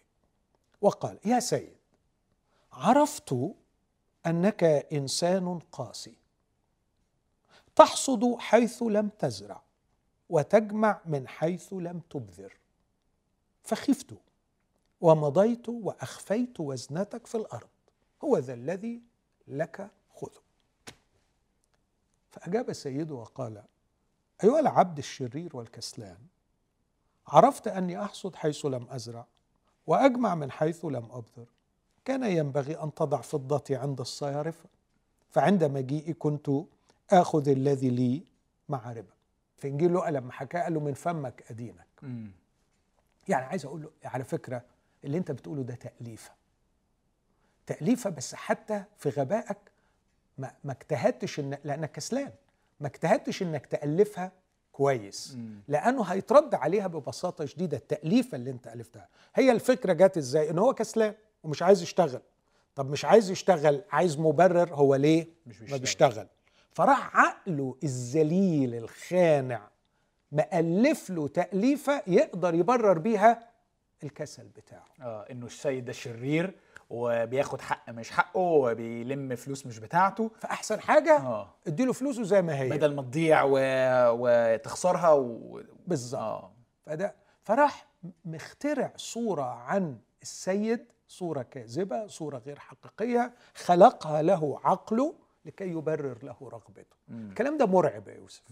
وقال 0.81 1.19
يا 1.25 1.41
سيد 1.41 1.77
عرفت 2.73 3.37
أنك 4.27 4.65
إنسان 4.93 5.59
قاسي. 5.73 6.15
تحصد 7.77 8.37
حيث 8.39 8.83
لم 8.83 9.09
تزرع 9.09 9.63
وتجمع 10.29 11.01
من 11.07 11.29
حيث 11.29 11.73
لم 11.73 12.01
تبذر. 12.11 12.57
فخفت. 13.63 14.15
ومضيت 15.01 15.69
وأخفيت 15.69 16.61
وزنتك 16.61 17.27
في 17.27 17.35
الأرض. 17.35 17.69
هو 18.25 18.39
ذا 18.39 18.55
الذي 18.55 19.03
لك 19.49 19.91
خذه. 20.15 20.41
فأجاب 22.31 22.73
سيده 22.73 23.15
وقال 23.15 23.63
أيها 24.45 24.61
العبد 24.61 24.99
الشرير 24.99 25.57
والكسلان 25.57 26.19
عرفت 27.27 27.69
أني 27.69 28.03
أحصد 28.03 28.35
حيث 28.35 28.67
لم 28.67 28.87
أزرع 28.91 29.27
وأجمع 29.87 30.35
من 30.35 30.51
حيث 30.51 30.85
لم 30.85 31.09
أبذر. 31.13 31.47
كان 32.05 32.25
ينبغي 32.25 32.83
أن 32.83 32.95
تضع 32.95 33.21
فضتي 33.21 33.77
عند 33.77 34.01
الصيارفه 34.01 34.69
فعند 35.31 35.65
مجيئي 35.65 36.13
كنت 36.13 36.51
آخذ 37.11 37.49
الذي 37.49 37.91
لي 37.91 38.23
مع 38.69 38.93
ربا 38.93 39.15
في 39.59 39.69
انجيل 39.69 39.91
لوقا 39.91 40.11
لما 40.11 40.33
حكى 40.33 40.59
قال 40.59 40.75
له 40.75 40.81
من 40.81 40.95
فمك 40.95 41.45
أدينك. 41.51 41.87
يعني 43.29 43.45
عايز 43.45 43.65
أقول 43.67 43.83
له 43.83 43.91
على 44.05 44.25
فكرة 44.25 44.65
اللي 45.07 45.19
انت 45.19 45.31
بتقوله 45.31 45.63
ده 45.63 45.75
تأليفة. 45.75 46.31
تأليفة 47.67 48.11
بس 48.11 48.35
حتى 48.35 48.85
في 48.99 49.09
غبائك 49.09 49.59
ما, 50.39 50.53
ما 50.65 50.73
اجتهدتش 50.73 51.41
إن 51.41 51.59
لأنك 51.65 51.93
كسلان. 51.93 52.31
ما 52.81 52.87
اجتهدتش 52.87 53.43
إنك 53.43 53.67
تألفها 53.67 54.33
كويس. 54.73 55.37
لأنه 55.69 56.03
هيترد 56.03 56.55
عليها 56.55 56.87
ببساطة 56.87 57.45
شديدة 57.45 57.77
التأليفة 57.77 58.37
اللي 58.37 58.51
انت 58.51 58.67
ألفتها. 58.67 59.09
هي 59.35 59.53
الفكرة 59.53 59.93
جت 59.93 60.17
إزاي؟ 60.17 60.51
إن 60.51 60.59
هو 60.59 60.75
كسلان 60.75 61.15
ومش 61.45 61.63
عايز 61.63 61.83
يشتغل. 61.83 62.21
طب 62.75 62.91
مش 62.91 63.05
عايز 63.05 63.31
يشتغل 63.31 63.83
عايز 63.91 64.19
مبرر 64.19 64.75
هو 64.75 64.95
ليه؟ 64.95 65.27
مش 65.47 65.59
بيشتغل. 65.59 65.71
ما 65.71 65.77
بيشتغل. 65.81 66.27
فراح 66.73 67.17
عقله 67.17 67.77
الذليل 67.85 68.75
الخانع 68.75 69.69
مألف 70.33 71.11
له 71.11 71.29
تأليفة 71.29 72.03
يقدر 72.07 72.55
يبرر 72.55 72.99
بيها 72.99 73.49
الكسل 74.03 74.49
بتاعه. 74.49 74.85
آه 75.01 75.27
إنه 75.31 75.47
السيد 75.47 75.85
ده 75.85 75.93
شرير 75.93 76.55
وبياخد 76.91 77.61
حق 77.61 77.91
مش 77.91 78.11
حقه 78.11 78.41
وبيلم 78.41 79.37
فلوس 79.37 79.67
مش 79.67 79.79
بتاعته. 79.79 80.31
فأحسن 80.41 80.81
حاجة 80.81 81.17
آه. 81.17 81.55
اديله 81.67 81.93
فلوسه 81.93 82.23
زي 82.23 82.43
ما 82.43 82.59
هي. 82.61 82.69
بدل 82.69 82.95
ما 82.95 83.03
تضيع 83.03 83.43
و... 83.43 83.59
وتخسرها 84.11 85.13
و... 85.13 85.63
بالظبط. 85.87 86.23
آه. 86.23 86.53
فده 86.87 87.15
فراح 87.43 87.87
مخترع 88.25 88.93
صورة 88.97 89.43
عن 89.43 89.99
السيد 90.23 90.87
صورة 91.09 91.43
كاذبة 91.43 92.07
صورة 92.07 92.39
غير 92.39 92.59
حقيقية 92.59 93.33
خلقها 93.55 94.23
له 94.23 94.61
عقله 94.65 95.15
لكي 95.45 95.71
يبرر 95.71 96.19
له 96.23 96.37
رغبته. 96.43 96.97
مم. 97.09 97.29
الكلام 97.29 97.59
ده 97.59 97.67
مرعب 97.67 98.09
يا 98.09 98.15
يوسف. 98.15 98.43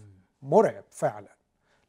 مرعب 0.41 0.83
فعلا. 0.89 1.35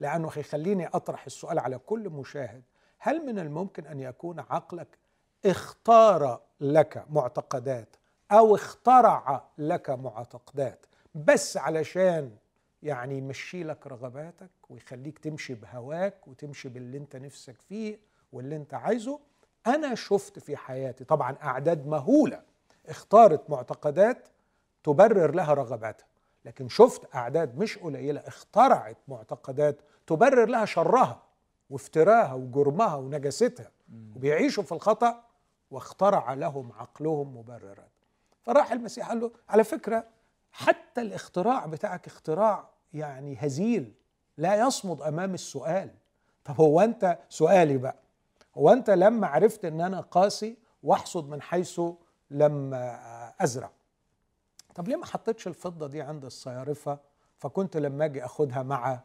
لأنه 0.00 0.30
هيخليني 0.34 0.86
أطرح 0.86 1.26
السؤال 1.26 1.58
على 1.58 1.78
كل 1.78 2.10
مشاهد. 2.10 2.62
هل 2.98 3.26
من 3.26 3.38
الممكن 3.38 3.86
أن 3.86 4.00
يكون 4.00 4.40
عقلك 4.40 4.98
اختار 5.46 6.40
لك 6.60 7.04
معتقدات 7.10 7.96
أو 8.32 8.54
اخترع 8.54 9.44
لك 9.58 9.90
معتقدات 9.90 10.86
بس 11.14 11.56
علشان 11.56 12.36
يعني 12.82 13.18
يمشي 13.18 13.64
لك 13.64 13.86
رغباتك 13.86 14.50
ويخليك 14.68 15.18
تمشي 15.18 15.54
بهواك 15.54 16.28
وتمشي 16.28 16.68
باللي 16.68 16.98
أنت 16.98 17.16
نفسك 17.16 17.60
فيه 17.68 17.98
واللي 18.32 18.56
أنت 18.56 18.74
عايزه؟ 18.74 19.20
أنا 19.66 19.94
شفت 19.94 20.38
في 20.38 20.56
حياتي 20.56 21.04
طبعا 21.04 21.36
أعداد 21.42 21.86
مهولة 21.86 22.42
اختارت 22.88 23.50
معتقدات 23.50 24.28
تبرر 24.84 25.34
لها 25.34 25.54
رغباتها 25.54 26.06
لكن 26.44 26.68
شفت 26.68 27.14
أعداد 27.14 27.58
مش 27.58 27.78
قليلة 27.78 28.20
اخترعت 28.20 28.96
معتقدات 29.08 29.80
تبرر 30.06 30.48
لها 30.48 30.64
شرها. 30.64 31.22
وافتراها 31.70 32.34
وجرمها 32.34 32.96
ونجاستها 32.96 33.70
وبيعيشوا 34.16 34.62
في 34.62 34.72
الخطأ 34.72 35.24
واخترع 35.70 36.34
لهم 36.34 36.72
عقلهم 36.72 37.36
مبررات 37.36 37.90
فراح 38.42 38.72
المسيح 38.72 39.08
قال 39.08 39.20
له 39.20 39.30
على 39.48 39.64
فكرة 39.64 40.06
حتى 40.52 41.00
الاختراع 41.00 41.66
بتاعك 41.66 42.06
اختراع 42.06 42.68
يعني 42.92 43.36
هزيل 43.40 43.92
لا 44.38 44.66
يصمد 44.66 45.02
أمام 45.02 45.34
السؤال. 45.34 45.90
طب 46.44 46.60
هو 46.60 46.80
أنت 46.80 47.18
سؤالي 47.28 47.76
بقى؟ 47.76 47.96
هو 48.58 48.72
أنت 48.72 48.90
لما 48.90 49.26
عرفت 49.26 49.64
إن 49.64 49.80
أنا 49.80 50.00
قاسي 50.00 50.56
واحصد 50.82 51.28
من 51.28 51.42
حيث 51.42 51.80
لم 52.30 52.70
أزرع. 53.40 53.70
طب 54.74 54.88
ليه 54.88 54.96
ما 54.96 55.06
حطيتش 55.06 55.46
الفضة 55.46 55.86
دي 55.86 56.02
عند 56.02 56.24
الصيارفة؟ 56.24 56.98
فكنت 57.38 57.76
لما 57.76 58.04
أجي 58.04 58.24
أخدها 58.24 58.62
مع 58.62 59.00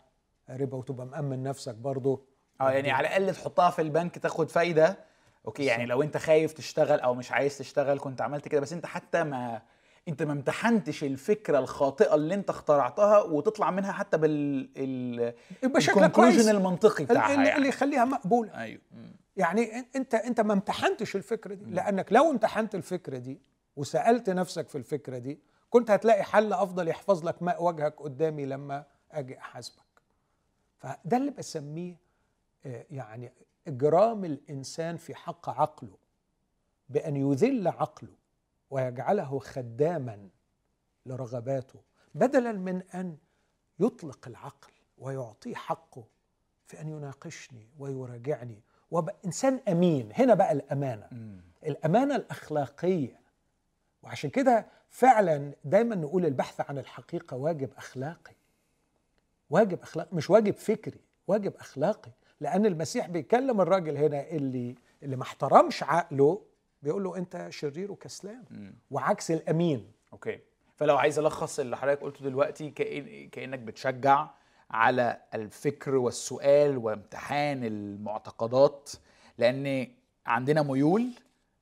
ربا 0.49 0.78
وتبقى 0.78 1.05
مأمن 1.05 1.43
نفسك 1.43 1.76
برضه 1.76 2.22
آه 2.62 2.72
يعني 2.72 2.91
على 2.91 3.07
الأقل 3.07 3.36
تحطها 3.36 3.70
في 3.70 3.82
البنك 3.82 4.18
تاخد 4.18 4.49
فايدة. 4.49 4.97
أوكي 5.47 5.66
يعني 5.66 5.86
لو 5.86 6.01
أنت 6.03 6.18
خايف 6.18 6.53
تشتغل 6.53 6.99
أو 6.99 7.14
مش 7.14 7.32
عايز 7.32 7.57
تشتغل 7.57 7.99
كنت 7.99 8.22
عملت 8.22 8.47
كده. 8.47 8.62
بس 8.62 8.74
أنت 8.74 8.86
حتى 8.86 9.24
ما 9.24 9.62
أنت 10.07 10.24
ما 10.24 10.32
امتحنتش 10.34 11.03
الفكرة 11.03 11.59
الخاطئة 11.59 12.16
اللي 12.16 12.34
أنت 12.34 12.49
اخترعتها 12.49 13.20
وتطلع 13.22 13.72
منها 13.72 13.91
حتى 13.91 14.18
بال 14.18 14.70
ال 14.78 15.34
كويس 16.12 16.39
الconclusion 16.39 16.49
المنطقي 16.49 17.05
بتاعها 17.05 17.34
اللي, 17.34 17.45
يعني. 17.45 17.57
اللي 17.57 17.70
يخليها 17.70 18.05
مقبوله 18.05 18.57
أيوه. 18.57 18.82
يعني 19.38 19.86
أنت 19.95 20.16
أنت 20.16 20.41
ما 20.41 20.53
امتحنتش 20.53 21.16
الفكرة 21.16 21.53
دي. 21.53 21.66
لأنك 21.66 22.14
لو 22.14 22.32
امتحنت 22.32 22.76
الفكرة 22.76 23.18
دي 23.18 23.41
وسألت 23.76 24.30
نفسك 24.30 24.70
في 24.70 24.78
الفكرة 24.78 25.18
دي 25.18 25.39
كنت 25.70 25.91
هتلاقي 25.91 26.24
حل 26.24 26.53
أفضل 26.53 26.88
يحفظ 26.88 27.26
لك 27.26 27.43
ماء 27.43 27.64
وجهك 27.64 28.01
قدامي 28.01 28.45
لما 28.45 28.84
أجي 29.12 29.39
أحاسبك. 29.39 29.84
فده 30.78 31.18
اللي 31.18 31.32
بسميه 31.32 31.95
يعني 32.66 33.32
إجرام 33.68 34.26
الإنسان 34.26 34.97
في 34.97 35.16
حق 35.16 35.49
عقله 35.49 35.97
بأن 36.89 37.16
يذل 37.16 37.68
عقله 37.68 38.14
ويجعله 38.70 39.39
خداما 39.39 40.30
لرغباته 41.05 41.80
بدلا 42.16 42.51
من 42.51 42.82
أن 42.82 43.18
يطلق 43.80 44.28
العقل 44.28 44.72
ويعطيه 44.97 45.55
حقه 45.55 46.03
في 46.66 46.82
أن 46.82 46.88
يناقشني 46.88 47.68
ويراجعني. 47.80 48.62
وابقى 48.91 49.16
إنسان 49.26 49.59
أمين. 49.68 50.09
هنا 50.14 50.34
بقى 50.34 50.51
الأمانة. 50.51 51.07
الأمانة 51.66 52.16
الأخلاقية. 52.16 53.20
وعشان 54.03 54.30
كده 54.30 54.66
فعلا 54.89 55.53
دايما 55.64 55.95
نقول 55.95 56.26
البحث 56.26 56.62
عن 56.62 56.78
الحقيقة 56.78 57.38
واجب 57.38 57.74
أخلاقي. 57.78 58.36
واجب 59.49 59.82
أخلاقي 59.82 60.09
مش 60.16 60.30
واجب 60.30 60.53
فكري 60.55 60.99
واجب 61.28 61.55
أخلاقي. 61.55 62.12
لأن 62.42 62.66
المسيح 62.66 63.08
بيكلم 63.08 63.62
الراجل 63.62 63.98
هنا 63.98 64.28
اللي 64.30 64.76
اللي 65.04 65.16
ما 65.16 65.24
احترمش 65.24 65.84
عقله 65.84 66.42
بيقول 66.84 67.04
له 67.04 67.18
أنت 67.18 67.48
شرير 67.50 67.92
وكسلان. 67.92 68.44
وعكس 68.92 69.32
الأمين. 69.32 69.92
okay. 70.14 70.39
فلو 70.76 70.98
عايز 70.98 71.20
ألخص 71.20 71.60
اللي 71.60 71.78
حضرتك 71.78 72.02
قلته 72.02 72.26
دلوقتي 72.26 72.70
كأن 72.70 73.30
كأنك 73.30 73.60
بتشجع 73.60 74.28
على 74.72 75.18
الفكر 75.34 75.96
والسؤال 75.96 76.78
وامتحان 76.78 77.64
المعتقدات 77.64 78.89
لأن 79.38 79.88
عندنا 80.26 80.62
ميول 80.64 81.12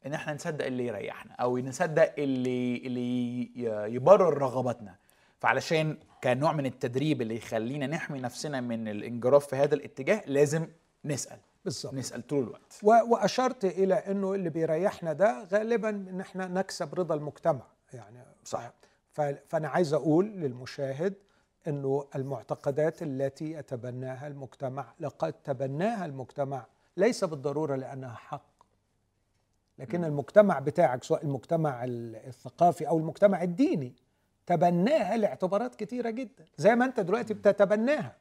إن 0.06 0.14
إحنا 0.14 0.34
نصدق 0.34 0.66
اللي 0.66 0.88
يريحنا 0.88 1.34
أو 1.34 1.58
نصدق 1.58 2.14
اللي 2.18 2.78
اللي 2.78 3.50
يبرر 3.96 4.38
رغباتنا. 4.38 4.96
فعلشان 5.40 5.98
كنوع 6.24 6.52
من 6.54 6.66
التدريب 6.66 7.22
اللي 7.22 7.36
يخلينا 7.38 7.88
نحمي 7.88 8.20
نفسنا 8.20 8.62
من 8.62 8.88
الانجراف 8.88 9.48
في 9.48 9.56
هذا 9.56 9.76
الاتجاه 9.76 10.22
لازم 10.28 10.68
نسأل. 11.06 11.38
بالظبط. 11.66 11.94
نسأل 11.94 12.28
طول 12.28 12.44
الوقت. 12.44 12.80
و- 12.84 13.12
وأشرت 13.14 13.66
إلى 13.66 13.94
إنه 13.96 14.34
اللي 14.34 14.50
بيريحنا 14.50 15.14
ده 15.14 15.44
غالبا 15.52 15.90
ان 15.90 16.22
إحنا 16.22 16.48
نكسب 16.48 16.96
رضا 16.96 17.16
المجتمع. 17.16 17.62
يعني 17.94 18.24
صح. 18.46 18.72
ف- 19.12 19.22
فأنا 19.22 19.68
عايز 19.68 19.94
أقول 19.94 20.26
للمشاهد 20.26 21.14
إنه 21.68 22.08
المعتقدات 22.16 23.02
التي 23.04 23.52
يتبناها 23.52 24.28
المجتمع 24.28 24.94
لقد 25.00 25.34
تبناها 25.34 26.06
المجتمع 26.06 26.66
ليس 26.98 27.24
بالضرورة 27.24 27.76
لأنها 27.76 28.14
حق. 28.16 28.50
لكن 29.78 30.04
المجتمع 30.04 30.60
بتاعك 30.60 31.04
سواء 31.04 31.24
المجتمع 31.24 31.84
ال- 31.84 32.16
الثقافي 32.16 32.88
أو 32.88 32.98
المجتمع 32.98 33.44
الديني 33.44 33.94
تبناها 34.50 35.18
لاعتبارات 35.18 35.76
كتيرة 35.76 36.10
جدا. 36.10 36.45
زي 36.58 36.76
ما 36.76 36.86
أنت 36.86 37.00
دلوقتي 37.00 37.34
بتتبناها. 37.34 38.16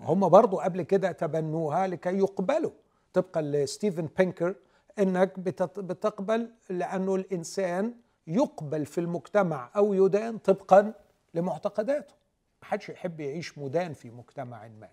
هم 0.00 0.28
برضو 0.28 0.56
قبل 0.56 0.82
كده 0.82 1.12
تبنوها 1.12 1.86
لكي 1.86 2.18
يقبلوا. 2.18 2.70
طبقا 3.12 3.42
لستيفن 3.42 4.08
بينكر 4.18 4.54
إنك 4.98 5.38
بتقبل 5.78 6.50
لأنه 6.70 7.14
الإنسان 7.14 7.94
يقبل 8.26 8.86
في 8.86 8.98
المجتمع 8.98 9.70
أو 9.76 9.94
يدان 9.94 10.38
طبقا 10.38 10.92
لمعتقداته. 11.34 12.14
محدش 12.62 12.88
يحب 12.88 13.20
يعيش 13.20 13.58
مدان 13.58 13.92
في 13.92 14.10
مجتمع 14.10 14.68
ما. 14.68 14.88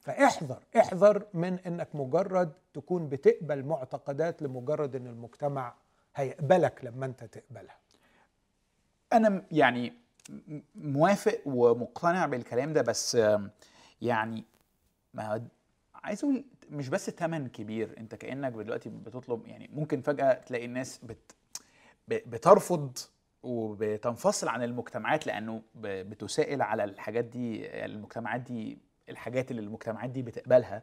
فاحذر 0.00 0.62
احذر 0.78 1.26
من 1.34 1.58
إنك 1.58 1.88
مجرد 1.94 2.52
تكون 2.74 3.08
بتقبل 3.08 3.64
معتقدات 3.64 4.42
لمجرد 4.42 4.96
إن 4.96 5.06
المجتمع 5.06 5.74
هيقبلك 6.16 6.84
لما 6.84 7.06
أنت 7.06 7.24
تقبلها. 7.24 7.78
أنا 9.12 9.42
يعني 9.52 9.92
موافق 10.74 11.40
ومقتنع 11.46 12.26
بالكلام 12.26 12.72
ده 12.72 12.82
بس 12.82 13.18
يعني 14.02 14.44
ما 15.14 15.42
عايز 15.94 16.24
أقول 16.24 16.44
مش 16.70 16.88
بس 16.88 17.06
تمن 17.06 17.48
كبير 17.48 17.94
أنت 17.98 18.14
كأنك 18.14 18.52
دلوقتي 18.52 18.88
بتطلب 18.88 19.46
يعني 19.46 19.70
ممكن 19.72 20.00
فجأة 20.00 20.32
تلاقي 20.32 20.64
الناس 20.64 21.00
بت 21.02 21.34
بترفض 22.08 22.98
وبتنفصل 23.42 24.48
عن 24.48 24.62
المجتمعات 24.62 25.26
لأنه 25.26 25.62
بتسائل 25.80 26.62
على 26.62 26.84
الحاجات 26.84 27.24
دي 27.24 27.66
المجتمعات 27.84 28.40
دي 28.40 28.78
الحاجات 29.08 29.50
اللي 29.50 29.62
المجتمعات 29.62 30.10
دي 30.10 30.22
بتقبلها. 30.22 30.82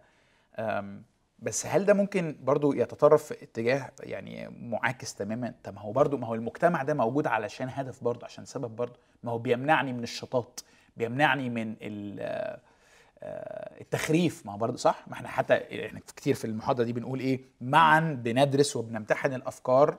بس 1.46 1.66
هل 1.66 1.86
ده 1.86 1.94
ممكن 1.94 2.36
برضو 2.44 2.74
يتطرف 2.74 3.24
في 3.24 3.44
اتجاه 3.44 3.92
يعني 4.00 4.50
معاكس 4.62 5.16
تماما؟ 5.16 5.54
طب 5.64 5.74
ما 5.74 5.82
هو 5.82 5.92
برضو 5.92 6.18
ما 6.18 6.28
هو 6.28 6.36
المجتمع 6.36 6.84
ده 6.84 6.94
موجود 6.94 7.28
علشان 7.28 7.70
هدف 7.72 8.04
برضو 8.04 8.26
عشان 8.26 8.46
سبب 8.46 8.76
برضو. 8.76 9.00
ما 9.24 9.32
هو 9.32 9.38
بيمنعني 9.38 9.94
من 9.94 10.04
الشطات 10.04 10.60
بيمنعني 10.98 11.50
من 11.50 11.76
آه، 12.20 12.60
آه، 13.24 13.82
التخريف. 13.82 14.46
ما 14.46 14.54
هو 14.54 14.58
برضو 14.58 14.78
صح؟ 14.78 15.08
ما 15.08 15.14
إحنا 15.14 15.28
حتى 15.28 15.86
إحنا 15.86 16.00
كتير 16.00 16.36
في 16.36 16.46
المحاضرة 16.46 16.84
دي 16.84 16.94
بنقول 16.94 17.20
إيه؟ 17.20 17.42
معا 17.62 18.00
بندرس 18.00 18.76
وبنمتحن 18.76 19.34
الأفكار 19.34 19.98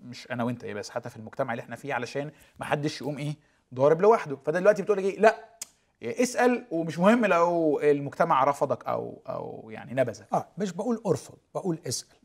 مش 0.00 0.30
أنا 0.30 0.44
وأنت 0.44 0.64
إيه 0.64 0.74
بس 0.74 0.90
حتى 0.90 1.10
في 1.10 1.16
المجتمع 1.16 1.52
اللي 1.52 1.62
إحنا 1.62 1.76
فيه 1.76 1.94
علشان 1.94 2.30
ما 2.60 2.64
حدش 2.66 3.00
يقوم 3.00 3.18
إيه؟ 3.18 3.34
ضارب 3.74 4.00
لوحده. 4.00 4.36
فده 4.36 4.60
دلوقتي 4.60 4.82
بتقول 4.82 4.98
إيه؟ 4.98 5.20
لا 5.20 5.55
اسأل 6.02 6.66
ومش 6.70 6.98
مهم 6.98 7.26
لو 7.26 7.80
المجتمع 7.80 8.44
رفضك 8.44 8.86
أو 8.86 9.22
أو 9.28 9.70
يعني 9.70 9.94
نبذك. 9.94 10.26
آه 10.32 10.46
مش 10.58 10.72
بقول 10.72 11.02
أرفض 11.06 11.38
بقول 11.54 11.78
اسأل. 11.86 12.16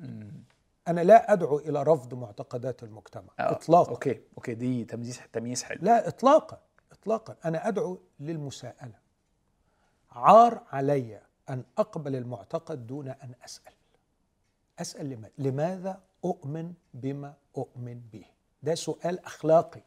أنا 0.88 1.02
لا 1.02 1.34
أدعو 1.34 1.60
إلى 1.60 1.84
رفض 1.84 2.14
معتقدات 2.14 2.84
المجتمع 2.84 3.34
آه، 3.40 3.52
اطلاقا. 3.52 3.92
okay 3.92 4.22
okay 4.38 4.54
دي 4.54 4.86
تمييز 4.86 5.20
تمييز 5.34 5.64
حلو. 5.64 5.80
لا 5.82 6.08
اطلاقا 6.08 6.60
اطلاقا. 6.92 7.36
أنا 7.46 7.68
أدعو 7.68 8.00
للمساءلة. 8.20 8.94
عار 10.12 10.62
علي 10.72 11.22
أن 11.50 11.64
أقبل 11.78 12.16
المعتقد 12.16 12.88
دون 12.88 13.08
أن 13.08 13.32
أسأل. 13.46 13.74
أسأل 14.80 15.10
لما- 15.10 15.30
لماذا 15.38 16.02
أؤمن 16.26 16.74
بما 16.94 17.34
أؤمن 17.58 18.02
به؟ 18.14 18.26
ده 18.64 18.76
سؤال 18.76 19.26
أخلاقي. 19.26 19.82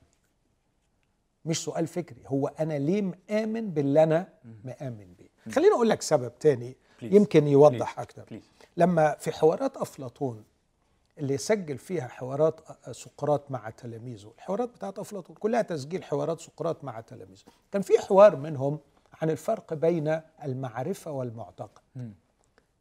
مش 1.44 1.64
سؤال 1.64 1.86
فكري. 1.86 2.22
هو 2.26 2.48
أنا 2.48 2.78
ليه 2.78 3.02
مآمن 3.02 3.70
باللي 3.70 4.02
أنا 4.02 4.28
مآمن 4.64 5.14
بيه؟ 5.18 5.52
خليني 5.52 5.74
أقول 5.74 5.88
لك 5.88 6.02
سبب 6.02 6.38
تاني 6.38 6.76
Please. 7.00 7.04
يمكن 7.04 7.46
يوضح 7.46 7.94
Please. 7.96 7.98
أكتر. 8.00 8.24
Please. 8.30 8.66
لما 8.76 9.14
في 9.18 9.32
حوارات 9.32 9.76
أفلاطون 9.76 10.44
اللي 11.18 11.36
سجل 11.38 11.78
فيها 11.78 12.08
حوارات 12.08 12.60
سقراط 12.92 13.50
مع 13.50 13.70
تلاميذه 13.70 14.32
الحوارات 14.36 14.68
بتاعت 14.68 14.98
أفلاطون 14.98 15.36
كلها 15.36 15.62
تسجيل 15.62 16.04
حوارات 16.04 16.40
سقراط 16.40 16.84
مع 16.84 17.00
تلاميذه. 17.00 17.42
كان 17.72 17.82
في 17.82 17.98
حوار 17.98 18.36
منهم 18.36 18.78
عن 19.22 19.30
الفرق 19.30 19.74
بين 19.74 20.20
المعرفة 20.44 21.10
والمعتقد. 21.10 21.82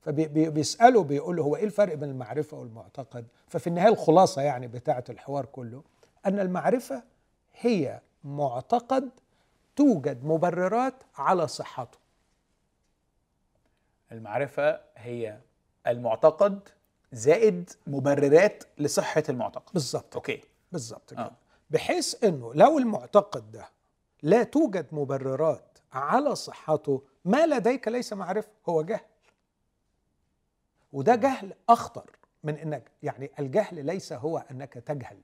فبيسالوا 0.02 1.04
بيقولوا 1.04 1.46
هو 1.46 1.56
إيه 1.56 1.64
الفرق 1.66 1.94
بين 1.94 2.10
المعرفة 2.10 2.58
والمعتقد؟ 2.60 3.26
ففي 3.48 3.68
النهاية 3.68 3.92
الخلاصة 3.94 4.42
يعني 4.42 4.68
بتاعة 4.68 5.04
الحوار 5.10 5.46
كله 5.46 5.84
أن 6.26 6.40
المعرفة 6.40 7.04
هي 7.60 8.02
معتقد 8.24 9.10
توجد 9.76 10.26
مبررات 10.26 11.04
على 11.16 11.48
صحته. 11.48 11.98
المعرفة 14.12 14.82
هي 14.98 15.40
المعتقد 15.88 16.70
زائد 17.12 17.70
مبررات 17.88 18.64
لصحة 18.78 19.24
المعتقد. 19.30 19.74
بالظبط 19.74 20.16
أوكي. 20.16 20.42
بالظبط 20.72 21.14
كده. 21.14 21.22
آه. 21.22 21.32
بحيث 21.70 22.24
إنه 22.24 22.54
لو 22.54 22.78
المعتقد 22.78 23.52
ده 23.52 23.70
لا 24.22 24.44
توجد 24.44 24.88
مبررات 24.92 25.78
على 25.94 26.36
صحته 26.36 27.02
ما 27.26 27.46
لديك 27.46 27.88
ليس 27.88 28.14
معرفة 28.14 28.50
هو 28.70 28.82
جهل. 28.82 29.06
وده 30.94 31.16
جهل 31.16 31.54
أخطر 31.70 32.10
من 32.44 32.58
إنك 32.58 32.92
يعني 33.04 33.32
الجهل 33.40 33.86
ليس 33.86 34.14
هو 34.14 34.44
أنك 34.52 34.74
تجهل. 34.74 35.18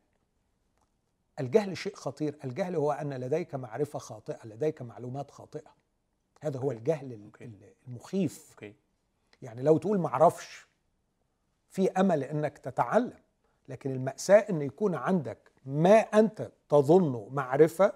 الجهل 1.40 1.78
شيء 1.78 1.96
خطير. 1.96 2.38
الجهل 2.44 2.76
هو 2.76 2.92
أن 2.92 3.14
لديك 3.14 3.56
معرفة 3.56 4.00
خاطئة 4.00 4.48
لديك 4.48 4.82
معلومات 4.82 5.32
خاطئة. 5.32 5.72
هذا 6.42 6.60
هو 6.60 6.72
الجهل 6.72 7.14
ال- 7.42 7.74
المخيف. 7.88 8.56
يعني 9.42 9.62
لو 9.62 9.78
تقول 9.78 9.98
معرفش 10.00 10.68
في 11.70 11.92
أمل 11.92 12.24
إنك 12.24 12.58
تتعلم 12.58 13.20
لكن 13.68 13.92
المأساة 13.92 14.46
إن 14.50 14.62
يكون 14.62 14.96
عندك 14.96 15.52
ما 15.66 15.98
أنت 16.00 16.52
تظنه 16.70 17.28
معرفة 17.32 17.94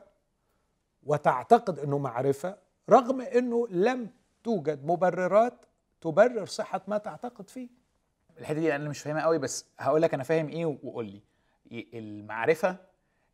وتعتقد 1.03 1.79
إنه 1.79 1.97
معرفة 1.97 2.57
رغم 2.89 3.21
إنه 3.21 3.67
لم 3.67 4.09
توجد 4.43 4.85
مبررات 4.85 5.65
تبرر 6.01 6.45
صحة 6.45 6.81
ما 6.87 6.97
تعتقد 6.97 7.49
فيه. 7.49 7.69
الحتة 8.37 8.59
دي 8.59 8.75
أنا 8.75 8.89
مش 8.89 8.99
فاهمها 8.99 9.23
قوي 9.23 9.37
بس 9.37 9.65
هقول 9.79 10.01
لك 10.01 10.13
أنا 10.13 10.23
فاهم 10.23 10.47
إيه 10.49 10.65
وقول 10.65 11.05
لي. 11.05 11.21
المعرفة 11.93 12.77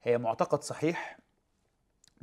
هي 0.04 0.18
معتقد 0.18 0.64
صحيح 0.64 1.18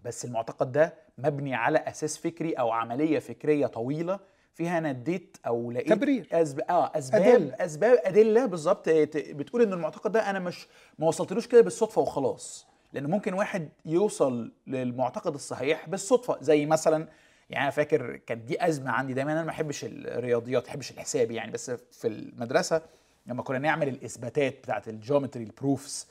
بس 0.05 0.25
المعتقد 0.25 0.73
ده 0.73 0.95
مبني 1.19 1.55
على 1.55 1.79
أساس 1.79 2.19
فكري 2.19 2.53
أو 2.53 2.71
عملية 2.71 3.19
فكرية 3.19 3.67
طويلة 3.67 4.21
فيها 4.55 4.79
أنا 4.79 4.91
اديت 4.91 5.37
أو 5.47 5.71
لقيت 5.71 5.89
تبرير. 5.93 6.29
أسب... 6.33 6.61
آه 6.61 6.93
أسباب. 6.99 7.23
أدلة. 7.23 7.55
أسباب 7.61 7.99
أدلة 8.05 8.47
بالظبط 8.47 8.89
بتقول 9.17 9.63
إن 9.63 9.73
المعتقد 9.73 10.13
ده 10.13 10.31
أنا 10.31 10.39
مش 10.39 10.67
ما 10.99 11.07
وصلتلوش 11.07 11.47
كده 11.47 11.61
بالصدفة 11.61 12.01
وخلاص 12.03 12.67
لأن 12.93 13.11
ممكن 13.11 13.35
واحد 13.35 13.69
يوصل 13.85 14.53
للمعتقد 14.67 15.35
الصحيح 15.35 15.89
بالصدفة 15.89 16.37
زي 16.41 16.67
مثلا 16.67 17.09
يعني 17.51 17.63
أنا 17.63 17.71
فاكر 17.71 18.17
كانت 18.17 18.43
دي 18.45 18.67
أزمة 18.67 18.91
عندي 18.91 19.15
دايما 19.15 19.33
أنا 19.33 19.41
ما 19.41 19.47
بحبش 19.47 19.85
الرياضيات 19.85 20.63
ما 20.63 20.69
بحبش 20.69 20.91
الحساب 20.91 21.31
يعني 21.31 21.53
بس 21.53 21.71
في 21.71 22.09
المدرسة 22.09 22.83
لما 23.27 23.43
كنا 23.43 23.59
نعمل 23.59 23.89
الإثباتات 23.89 24.59
بتاعت 24.59 24.89
الجيومتري 24.89 25.45
البروفس 25.45 26.07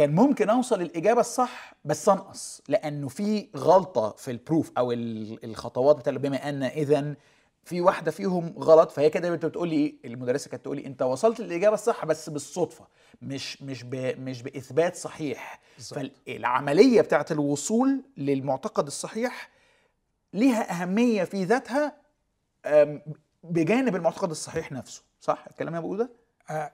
كان 0.00 0.14
ممكن 0.14 0.50
أوصل 0.50 0.82
الإجابة 0.82 1.20
الصح 1.20 1.74
بس 1.84 2.08
انقص 2.08 2.62
لأنه 2.68 3.08
في 3.08 3.48
غلطة 3.56 4.10
في 4.10 4.30
البروف 4.30 4.72
أو 4.78 4.92
ال- 4.92 5.44
الخطوات 5.44 5.96
بتاع 5.96 6.12
بما 6.12 6.48
إن 6.48 6.62
إذا 6.62 7.14
في 7.64 7.80
واحدة 7.80 8.10
فيهم 8.10 8.54
غلط 8.58 8.90
فهي 8.90 9.10
كده 9.10 9.30
بتقول 9.36 9.68
لي 9.68 9.96
المدرسة 10.04 10.50
كانت 10.50 10.64
تقول 10.64 10.76
لي 10.76 10.86
أنت 10.86 11.02
وصلت 11.02 11.40
للإجابة 11.40 11.74
الصح 11.74 12.04
بس 12.04 12.28
بالصدفة 12.30 12.86
مش 13.22 13.62
مش 13.62 13.82
ب 13.82 13.94
مش 14.20 14.42
بإثبات 14.42 14.96
صحيح 14.96 15.60
بالظبط. 15.76 15.98
فالعملية 16.26 17.00
بتاعت 17.00 17.32
الوصول 17.32 18.02
للمعتقد 18.16 18.86
الصحيح 18.86 19.50
ليها 20.32 20.82
أهمية 20.82 21.24
في 21.24 21.44
ذاتها 21.44 21.96
بجانب 23.44 23.96
المعتقد 23.96 24.30
الصحيح 24.30 24.72
نفسه 24.72 25.02
صح 25.20 25.44
الكلام 25.50 25.68
اللي 25.68 25.78
أنا 25.78 25.86
بقوله 25.86 26.04
ده 26.04 26.10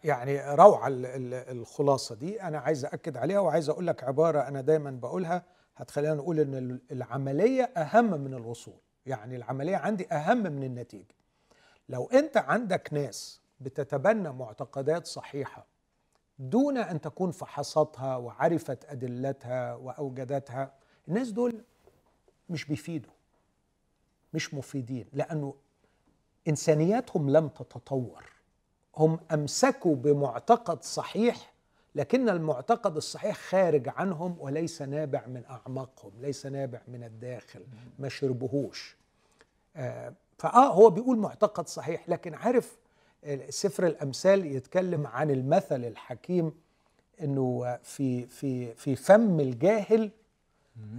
يعني 0.04 0.54
روعة 0.54 0.88
ال- 0.88 1.06
ال- 1.06 1.34
الخلاصة 1.58 2.14
دي 2.14 2.42
أنا 2.42 2.58
عايز 2.58 2.84
أكد 2.84 3.16
عليها 3.16 3.38
وعايز 3.40 3.68
أقول 3.68 3.86
لك 3.86 4.04
عبارة 4.04 4.40
أنا 4.40 4.60
دايما 4.60 4.90
بقولها 4.90 5.42
هتخلينا 5.76 6.14
نقول 6.14 6.40
إن 6.40 6.54
ال- 6.54 6.80
العملية 6.92 7.62
أهم 7.64 8.20
من 8.20 8.34
الوصول. 8.34 8.80
يعني 9.06 9.36
العملية 9.36 9.76
عندي 9.76 10.12
أهم 10.12 10.42
من 10.42 10.62
النتيجة. 10.62 11.14
لو 11.88 12.04
أنت 12.06 12.36
عندك 12.36 12.88
ناس 12.92 13.40
بتتبنى 13.60 14.32
معتقدات 14.32 15.06
صحيحة 15.06 15.66
دون 16.38 16.78
أن 16.78 17.00
تكون 17.00 17.30
فحصتها 17.30 18.16
وعرفت 18.16 18.84
أدلتها 18.84 19.74
وأوجدتها 19.74 20.72
الناس 21.08 21.30
دول 21.30 21.64
مش 22.50 22.64
بيفيدوا 22.64 23.12
مش 24.34 24.54
مفيدين 24.54 25.06
لأنه 25.12 25.54
إنسانياتهم 26.48 27.30
لم 27.30 27.48
تتطور. 27.48 28.35
هم 28.98 29.18
أمسكوا 29.32 29.94
بمعتقد 29.96 30.82
صحيح 30.82 31.52
لكن 31.94 32.28
المعتقد 32.28 32.96
الصحيح 32.96 33.36
خارج 33.36 33.88
عنهم 33.88 34.36
وليس 34.40 34.82
نابع 34.82 35.26
من 35.26 35.42
أعماقهم 35.50 36.12
ليس 36.20 36.46
نابع 36.46 36.80
من 36.88 37.04
الداخل 37.04 37.60
ما 37.98 38.08
شربهوش. 38.08 38.96
آه، 39.76 40.12
فآه 40.38 40.72
هو 40.72 40.90
بيقول 40.90 41.18
معتقد 41.18 41.68
صحيح 41.68 42.08
لكن 42.08 42.34
عارف 42.34 42.78
سفر 43.48 43.86
الأمثال 43.86 44.46
يتكلم 44.46 45.06
عن 45.06 45.30
المثل 45.30 45.84
الحكيم 45.84 46.52
إنه 47.22 47.78
في 47.82 48.26
في 48.26 48.74
في 48.74 48.96
فم 48.96 49.40
الجاهل 49.40 50.10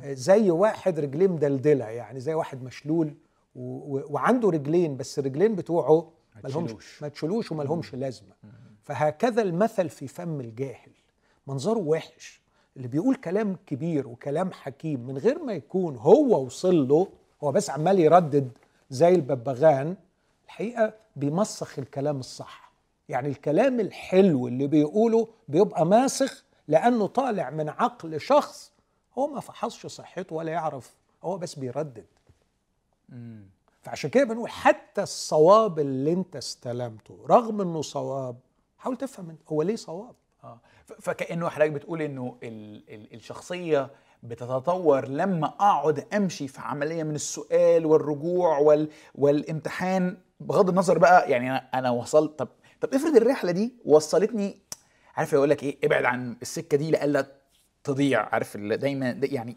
آه، 0.04 0.14
زي 0.14 0.52
واحد 0.52 1.00
رجليه 1.00 1.28
مدلدله 1.28 1.86
يعني 1.86 2.20
زي 2.20 2.34
واحد 2.34 2.64
مشلول 2.64 3.14
وعنده 3.56 4.50
رجلين 4.50 4.98
بس 4.98 5.20
الرجلين 5.20 5.56
بتوعه 5.56 6.12
ما 6.44 6.50
تشيلوش. 6.68 7.02
ما 7.02 7.08
تشيلوش 7.08 7.52
وما 7.52 7.64
لهمش 7.64 7.96
لازمة. 7.96 8.34
فهكذا 8.84 9.42
المثل 9.42 9.90
في 9.90 10.08
فم 10.08 10.40
الجاهل. 10.40 10.92
منظره 11.48 11.78
وحش. 11.80 12.42
اللي 12.78 12.88
بيقول 12.88 13.16
كلام 13.16 13.56
كبير 13.66 14.08
وكلام 14.08 14.52
حكيم 14.52 15.00
من 15.08 15.18
غير 15.18 15.44
ما 15.44 15.54
يكون 15.54 15.96
هو 15.96 16.46
وصل 16.46 16.88
له 16.88 17.08
هو 17.44 17.52
بس 17.52 17.70
عمال 17.70 18.00
يردد 18.00 18.52
زي 18.90 19.10
الببغان 19.16 19.96
الحقيقة 20.46 20.94
بيمسخ 21.16 21.80
الكلام 21.80 22.20
الصح. 22.20 22.72
يعني 23.10 23.28
الكلام 23.28 23.80
الحلو 23.80 24.48
اللي 24.48 24.68
بيقوله 24.68 25.28
بيبقى 25.48 25.86
ماسخ 25.86 26.44
لأنه 26.68 27.08
طالع 27.08 27.50
من 27.50 27.70
عقل 27.70 28.22
شخص 28.22 28.72
هو 29.18 29.28
ما 29.28 29.40
فحصش 29.40 29.86
صحته 29.86 30.36
ولا 30.36 30.52
يعرف 30.52 30.96
هو 31.24 31.38
بس 31.38 31.56
بيردد. 31.56 32.06
فعشان 33.88 34.10
كده 34.10 34.24
بنقول 34.24 34.50
حتى 34.50 35.04
الصواب 35.04 35.80
اللي 35.80 36.14
انت 36.14 36.36
استلمته 36.36 37.26
رغم 37.30 37.62
انه 37.62 37.82
صواب 37.82 38.38
حاول 38.78 38.98
تفهم 38.98 39.38
هو 39.50 39.62
ليه 39.62 39.76
صواب 39.76 40.16
آه 40.44 40.60
ف- 40.86 40.94
فكانه 41.02 41.50
حضرتك 41.50 41.72
بتقول 41.72 42.02
إنه 42.02 42.38
ال 42.44 42.84
ال 42.90 43.14
الشخصية 43.14 43.90
بتتطور 44.24 45.08
لما 45.08 45.48
أقعد 45.48 46.08
أمشي 46.14 46.48
في 46.48 46.62
عملية 46.62 47.04
من 47.04 47.16
السؤال 47.16 47.86
والرجوع 47.86 48.58
وال 48.58 48.90
والامتحان 49.16 50.18
بغض 50.40 50.70
النظر 50.70 50.98
بقى 50.98 51.32
يعني 51.32 51.50
أنا 51.52 51.70
أنا 51.74 51.90
وصلت 51.92 52.40
طب 52.40 52.48
طب 52.82 52.94
افرض 52.94 53.16
الرحلة 53.16 53.52
دي 53.52 53.74
وصلتني 53.86 54.58
عارف 55.16 55.34
يقول 55.34 55.50
لك 55.50 55.64
إيه 55.64 55.78
ابعد 55.84 56.06
عن 56.06 56.38
السكة 56.42 56.78
دي 56.78 56.92
لألا 56.92 57.28
تضيع 57.84 58.30
عارف 58.32 58.58
دايما 58.58 59.20
يعني 59.24 59.56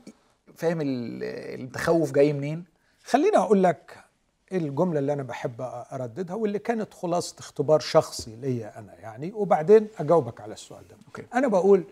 فاهم 0.54 0.80
ال- 0.80 1.22
التخوف 1.60 2.12
جاي 2.12 2.32
منين؟ 2.32 2.64
خليني 3.04 3.36
أقول 3.36 3.62
لك 3.62 4.09
الجملة 4.52 4.98
اللي 4.98 5.12
أنا 5.12 5.22
بحب 5.22 5.60
أرددها 5.92 6.36
واللي 6.36 6.58
كانت 6.58 6.94
خلاصة 6.94 7.36
اختبار 7.38 7.80
شخصي 7.80 8.36
ليا 8.36 8.78
أنا 8.78 8.94
يعني 8.94 9.32
وبعدين 9.32 9.88
أجاوبك 9.98 10.40
على 10.40 10.52
السؤال 10.52 10.88
ده. 10.88 10.96
أوكي. 11.06 11.26
أنا 11.34 11.48
بقول 11.48 11.84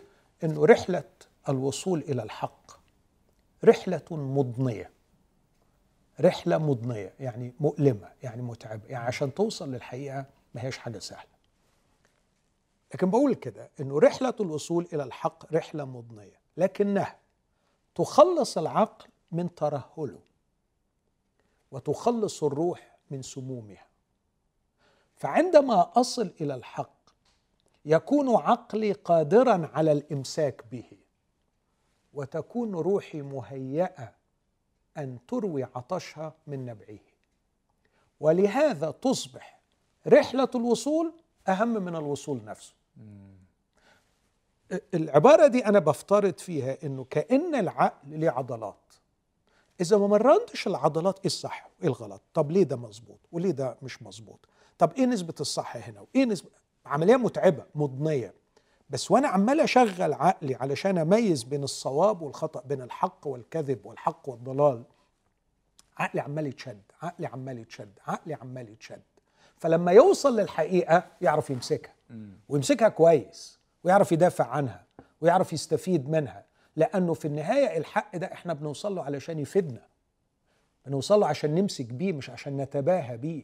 إنه 0.43 0.65
رحلة 0.65 1.03
الوصول 1.49 1.99
إلى 1.99 2.23
الحق 2.23 2.71
رحلة 3.63 4.01
مضنية. 4.11 4.89
رحلة 6.21 6.57
مضنية 6.57 7.13
يعني 7.19 7.53
مؤلمة 7.59 8.07
يعني 8.23 8.41
متعبة 8.41 8.81
يعني 8.87 9.05
عشان 9.05 9.33
توصل 9.33 9.71
للحقيقة 9.71 10.25
ما 10.55 10.63
هيش 10.63 10.77
حاجة 10.77 10.99
سهلة. 10.99 11.29
لكن 12.93 13.09
بقول 13.09 13.33
كده 13.35 13.69
إنه 13.79 13.99
رحلة 13.99 14.33
الوصول 14.39 14.87
إلى 14.93 15.03
الحق 15.03 15.53
رحلة 15.53 15.85
مضنية 15.85 16.39
لكنها 16.57 17.15
تخلص 17.95 18.57
العقل 18.57 19.07
من 19.31 19.55
ترهله. 19.55 20.19
وتخلص 21.71 22.43
الروح 22.43 22.97
من 23.11 23.21
سمومها. 23.21 23.87
فعندما 25.15 25.91
أصل 25.95 26.33
إلى 26.41 26.55
الحق 26.55 26.99
يكون 27.85 28.35
عقلي 28.35 28.91
قادرا 28.91 29.69
على 29.73 29.91
الإمساك 29.91 30.63
به 30.71 30.91
وتكون 32.13 32.75
روحي 32.75 33.21
مهيئة 33.21 34.13
أن 34.97 35.17
تروي 35.27 35.63
عطشها 35.63 36.33
من 36.47 36.65
نبعه. 36.65 36.99
ولهذا 38.19 38.91
تصبح 38.91 39.59
رحلة 40.07 40.49
الوصول 40.55 41.13
أهم 41.47 41.69
من 41.73 41.95
الوصول 41.95 42.43
نفسه. 42.45 42.73
العبارة 44.93 45.47
دي 45.47 45.65
أنا 45.65 45.79
بفترض 45.79 46.37
فيها 46.37 46.77
إنه 46.83 47.03
كأن 47.03 47.55
العقل 47.55 48.19
ليه 48.19 48.29
عضلات. 48.29 48.88
إذا 49.81 49.97
ما 49.97 50.07
مرنتش 50.07 50.67
العضلات 50.67 51.19
إيه 51.19 51.25
الصح 51.25 51.69
وإيه 51.79 51.87
الغلط؟ 51.89 52.21
طب 52.33 52.51
ليه 52.51 52.63
ده 52.63 52.75
مظبوط 52.75 53.19
وليه 53.31 53.51
ده 53.51 53.77
مش 53.81 54.03
مظبوط؟ 54.03 54.39
طب 54.77 54.93
إيه 54.93 55.05
نسبة 55.05 55.33
الصح 55.39 55.77
هنا 55.77 56.01
وإيه 56.01 56.25
نسبة 56.25 56.49
عملية 56.85 57.15
متعبة 57.15 57.65
مضنية. 57.75 58.33
بس 58.89 59.11
وأنا 59.11 59.27
عمال 59.27 59.59
أشغل 59.59 60.13
عقلي 60.13 60.55
علشان 60.55 60.97
أميز 60.97 61.43
بين 61.43 61.63
الصواب 61.63 62.21
والخطأ 62.21 62.61
بين 62.61 62.81
الحق 62.81 63.27
والكذب 63.27 63.85
والحق 63.85 64.29
والضلال. 64.29 64.83
عقلي 65.97 66.21
عمال 66.21 66.47
يتشد 66.47 66.81
عقلي 67.01 67.27
عمال 67.27 67.57
يتشد 67.59 67.91
عقلي 68.07 68.33
عمال 68.33 68.69
يتشد. 68.69 69.01
فلما 69.57 69.91
يوصل 69.91 70.39
للحقيقة 70.39 71.05
يعرف 71.21 71.49
يمسكها. 71.49 71.93
ويمسكها 72.49 72.89
كويس 72.89 73.59
ويعرف 73.83 74.11
يدافع 74.11 74.45
عنها 74.47 74.85
ويعرف 75.21 75.53
يستفيد 75.53 76.09
منها. 76.09 76.45
لأنه 76.79 77.13
في 77.13 77.25
النهاية 77.25 77.77
الحق 77.77 78.17
ده 78.17 78.33
إحنا 78.33 78.53
بنوصل 78.53 78.95
له 78.95 79.03
علشان 79.03 79.39
يفيدنا. 79.39 79.87
بنوصل 80.85 81.19
له 81.19 81.27
عشان 81.27 81.55
نمسك 81.55 81.85
بيه 81.85 82.13
مش 82.13 82.29
عشان 82.29 82.57
نتباهى 82.57 83.17
بيه. 83.17 83.43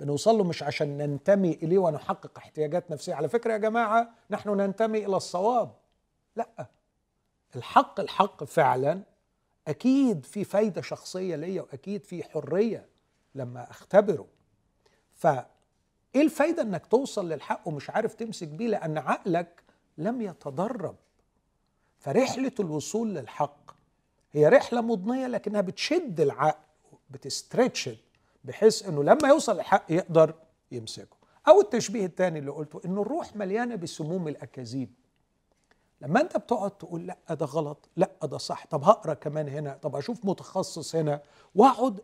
بنوصل 0.00 0.38
له 0.38 0.44
مش 0.44 0.62
عشان 0.62 0.96
ننتمي 0.98 1.52
إليه 1.52 1.78
ونحقق 1.78 2.38
احتياجات 2.38 2.90
نفسية. 2.90 3.14
على 3.14 3.28
فكرة 3.28 3.52
يا 3.52 3.58
جماعة 3.58 4.10
نحن 4.30 4.50
ننتمي 4.50 5.06
إلى 5.06 5.16
الصواب. 5.16 5.74
لأ. 6.36 6.66
الحق 7.56 8.00
الحق 8.00 8.44
فعلا 8.44 9.02
أكيد 9.68 10.26
في 10.26 10.44
فايدة 10.44 10.82
شخصية 10.82 11.36
ليا 11.36 11.62
وأكيد 11.62 12.04
في 12.04 12.24
حرية 12.24 12.88
لما 13.34 13.70
أختبره. 13.70 14.26
ف 15.14 15.26
إيه 15.26 16.22
الفايدة 16.22 16.62
إنك 16.62 16.86
توصل 16.86 17.28
للحق 17.28 17.68
ومش 17.68 17.90
عارف 17.90 18.14
تمسك 18.14 18.48
بيه؟ 18.48 18.68
لأن 18.68 18.98
عقلك 18.98 19.62
لم 19.98 20.20
يتدرب. 20.22 20.96
فرحلة 22.04 22.52
الوصول 22.60 23.14
للحق 23.14 23.70
هي 24.32 24.48
رحلة 24.48 24.80
مضنية 24.80 25.26
لكنها 25.26 25.60
بتشد 25.60 26.20
العقل 26.20 26.64
بتستريتشد 27.10 27.96
بحيث 28.44 28.88
إنه 28.88 29.02
لما 29.02 29.28
يوصل 29.28 29.56
للحق 29.56 29.84
يقدر 29.92 30.34
يمسكه. 30.72 31.16
أو 31.48 31.60
التشبيه 31.60 32.06
الثاني 32.06 32.38
اللي 32.38 32.50
قلته 32.50 32.80
إنه 32.84 33.02
الروح 33.02 33.36
مليانة 33.36 33.74
بسموم 33.74 34.28
الأكاذيب. 34.28 34.94
لما 36.00 36.20
أنت 36.20 36.36
بتقعد 36.36 36.70
تقول 36.70 37.06
لا 37.06 37.34
ده 37.34 37.46
غلط 37.46 37.88
لا 37.96 38.10
ده 38.22 38.38
صح 38.38 38.66
طب 38.66 38.84
هقرأ 38.84 39.14
كمان 39.14 39.48
هنا 39.48 39.78
طب 39.82 39.96
أشوف 39.96 40.24
متخصص 40.24 40.96
هنا 40.96 41.22
وأقعد 41.54 42.00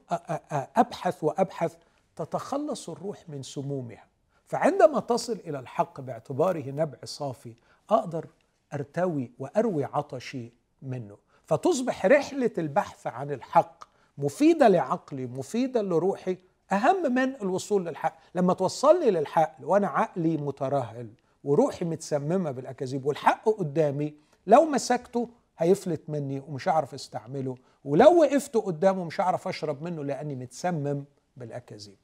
أبحث 0.77 1.25
وأبحث 1.25 1.75
تتخلص 2.17 2.89
الروح 2.89 3.29
من 3.29 3.43
سمومها. 3.43 4.05
فعندما 4.47 5.01
تصل 5.01 5.33
إلى 5.33 5.59
الحق 5.59 6.01
باعتباره 6.01 6.71
نبع 6.71 6.99
صافي 7.05 7.55
أقدر 7.91 8.27
أرتوي 8.75 9.33
وأروي 9.39 9.85
عطشي 9.85 10.53
منه. 10.83 11.17
فتصبح 11.45 12.07
رحلة 12.07 12.51
البحث 12.59 13.07
عن 13.07 13.31
الحق 13.31 13.85
مفيدة 14.19 14.69
لعقلي 14.69 15.27
مفيدة 15.27 15.83
لروحي 15.83 16.37
أهم 16.73 17.15
من 17.15 17.35
الوصول 17.35 17.87
للحق. 17.87 18.19
لما 18.35 18.55
توصلني 18.55 19.11
للحق 19.11 19.57
وأنا 19.63 19.89
عقلي 19.89 20.37
مترهل 20.37 21.11
وروحي 21.45 21.85
متسممة 21.85 22.51
بالأكاذيب 22.51 23.07
والحق 23.07 23.49
قدامي 23.49 24.15
لو 24.47 24.65
مسكته 24.65 25.29
هيفلت 25.59 26.11
مني 26.11 26.41
ومش 26.41 26.69
هعرف 26.69 26.95
أستعمله. 26.95 27.57
ولو 27.85 28.21
وقفت 28.21 28.57
قدامه 28.57 29.05
مش 29.05 29.21
هعرف 29.21 29.49
أشرب 29.49 29.83
منه 29.83 30.05
لأني 30.05 30.35
متسمم 30.35 31.05
بالأكاذيب. 31.37 31.97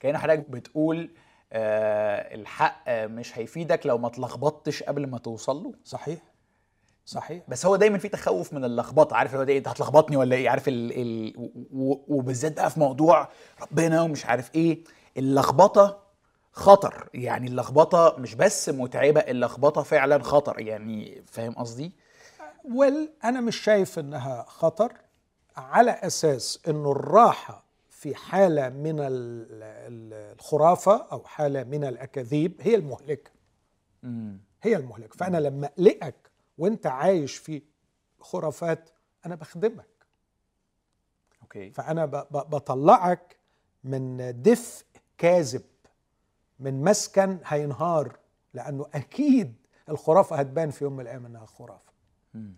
كأن 0.00 0.18
حضرتك 0.18 0.50
بتقول 0.50 1.10
الحق 1.52 2.84
مش 2.88 3.38
هيفيدك 3.38 3.86
لو 3.86 3.98
ما 3.98 4.06
اتلخبطتش 4.08 4.82
قبل 4.82 5.06
ما 5.06 5.18
توصل 5.18 5.56
له. 5.62 5.74
صحيح. 5.84 6.18
صحيح. 7.06 7.42
بس 7.48 7.66
هو 7.66 7.76
دايما 7.76 7.98
في 7.98 8.08
تخوف 8.08 8.52
من 8.52 8.64
اللخبطة. 8.64 9.16
عارف 9.16 9.34
هو 9.34 9.42
ده 9.44 9.56
انت 9.56 9.68
هتلخبطني 9.68 10.16
ولا 10.16 10.36
إيه؟ 10.36 10.50
عارف 10.50 10.68
ال 10.68 10.92
ال 11.02 11.32
وبالذات 12.08 12.52
بقى 12.56 12.70
في 12.70 12.80
موضوع 12.80 13.28
ربنا 13.62 14.02
ومش 14.02 14.26
عارف 14.26 14.54
إيه. 14.54 14.84
اللخبطة 15.16 16.02
خطر. 16.52 17.08
يعني 17.14 17.46
اللخبطة 17.48 18.16
مش 18.18 18.34
بس 18.34 18.68
متعبة 18.68 19.20
اللخبطة 19.20 19.82
فعلا 19.82 20.22
خطر. 20.22 20.60
يعني 20.60 21.22
فاهم 21.26 21.52
قصدي؟ 21.52 21.92
ويل 22.74 23.10
أنا 23.24 23.40
مش 23.40 23.56
شايف 23.56 23.98
إنها 23.98 24.44
خطر 24.48 24.92
على 25.56 25.90
أساس 25.90 26.58
إنه 26.68 26.92
الراحة 26.92 27.64
في 28.02 28.14
حالة 28.14 28.68
من 28.68 28.96
الخرافة 29.00 30.96
أو 31.12 31.24
حالة 31.24 31.64
من 31.64 31.84
الأكاذيب 31.84 32.56
هي 32.60 32.74
المهلكة. 32.74 33.30
هي 34.62 34.76
المهلكة. 34.76 35.16
فأنا 35.16 35.36
لما 35.38 35.66
أقلقك 35.66 36.30
وأنت 36.58 36.86
عايش 36.86 37.36
في 37.36 37.62
خرافات 38.20 38.90
أنا 39.26 39.34
بخدمك. 39.34 39.86
أوكي. 41.42 41.70
فأنا 41.70 42.06
بطلعك 42.30 43.36
من 43.84 44.34
دفء 44.42 44.84
كاذب 45.18 45.62
من 46.58 46.84
مسكن 46.84 47.38
هينهار 47.44 48.18
لأنه 48.54 48.86
أكيد 48.94 49.54
الخرافة 49.88 50.36
هتبان 50.36 50.70
في 50.70 50.84
يوم 50.84 50.92
من 50.92 51.00
الأيام 51.00 51.26
إنها 51.26 51.46
خرافة. 51.46 51.92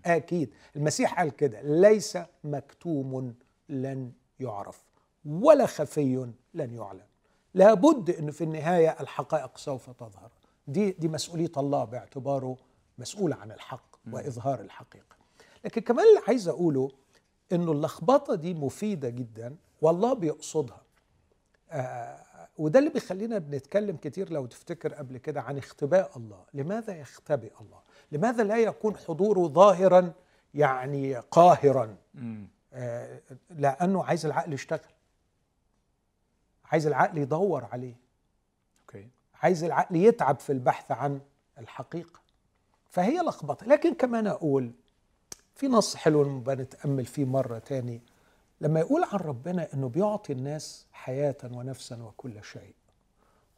أكيد. 0.06 0.54
المسيح 0.76 1.18
قال 1.18 1.36
كده 1.36 1.62
ليس 1.62 2.18
مكتوم 2.44 3.34
لن 3.68 4.12
يعرف. 4.40 4.84
ولا 5.26 5.66
خفي 5.66 6.32
لن 6.54 6.74
يعلن. 6.74 7.06
لابد 7.54 8.10
انه 8.10 8.32
في 8.32 8.44
النهاية 8.44 8.96
الحقائق 9.00 9.58
سوف 9.58 9.90
تظهر. 9.90 10.30
دي 10.66 10.90
دي 10.90 11.08
مسؤولية 11.08 11.52
الله 11.56 11.84
باعتباره 11.84 12.56
مسؤول 12.98 13.32
عن 13.32 13.52
الحق 13.52 13.96
وإظهار 14.12 14.60
الحقيقة. 14.60 15.16
لكن 15.64 15.80
كمان 15.80 16.06
اللي 16.08 16.20
عايز 16.28 16.48
أقوله 16.48 16.90
إنه 17.52 17.72
اللخبطة 17.72 18.34
دي 18.34 18.54
مفيدة 18.54 19.08
جدا 19.08 19.56
والله 19.82 20.14
بيقصدها. 20.14 20.82
آه 21.70 22.24
وده 22.58 22.78
اللي 22.78 22.90
بيخلينا 22.90 23.38
بنتكلم 23.38 23.96
كتير 23.96 24.32
لو 24.32 24.46
تفتكر 24.46 24.94
قبل 24.94 25.18
كده 25.18 25.40
عن 25.40 25.58
اختباء 25.58 26.10
الله. 26.16 26.44
لماذا 26.54 26.96
يختبئ 26.96 27.52
الله؟ 27.60 27.78
لماذا 28.12 28.44
لا 28.44 28.56
يكون 28.56 28.96
حضوره 28.96 29.48
ظاهرا 29.48 30.12
يعني 30.54 31.14
قاهرا؟ 31.14 31.96
آه 32.72 33.20
لأنه 33.50 34.04
عايز 34.04 34.26
العقل 34.26 34.52
يشتغل. 34.52 34.93
عايز 36.72 36.86
العقل 36.86 37.18
يدور 37.18 37.64
عليه. 37.64 37.94
أوكي. 38.80 39.08
عايز 39.42 39.64
العقل 39.64 39.96
يتعب 39.96 40.40
في 40.40 40.52
البحث 40.52 40.90
عن 40.92 41.20
الحقيقة. 41.58 42.20
فهي 42.90 43.18
لخبطة. 43.18 43.66
لكن 43.66 43.94
كمان 43.94 44.26
أقول 44.26 44.72
في 45.54 45.68
نص 45.68 45.96
حلو 45.96 46.38
بنتامل 46.38 47.04
فيه 47.06 47.24
مرة 47.24 47.58
تاني. 47.58 48.00
لما 48.60 48.80
يقول 48.80 49.04
عن 49.04 49.18
ربنا 49.18 49.74
إنه 49.74 49.88
بيعطي 49.88 50.32
الناس 50.32 50.86
حياة 50.92 51.36
ونفسا 51.44 52.02
وكل 52.02 52.44
شيء 52.44 52.74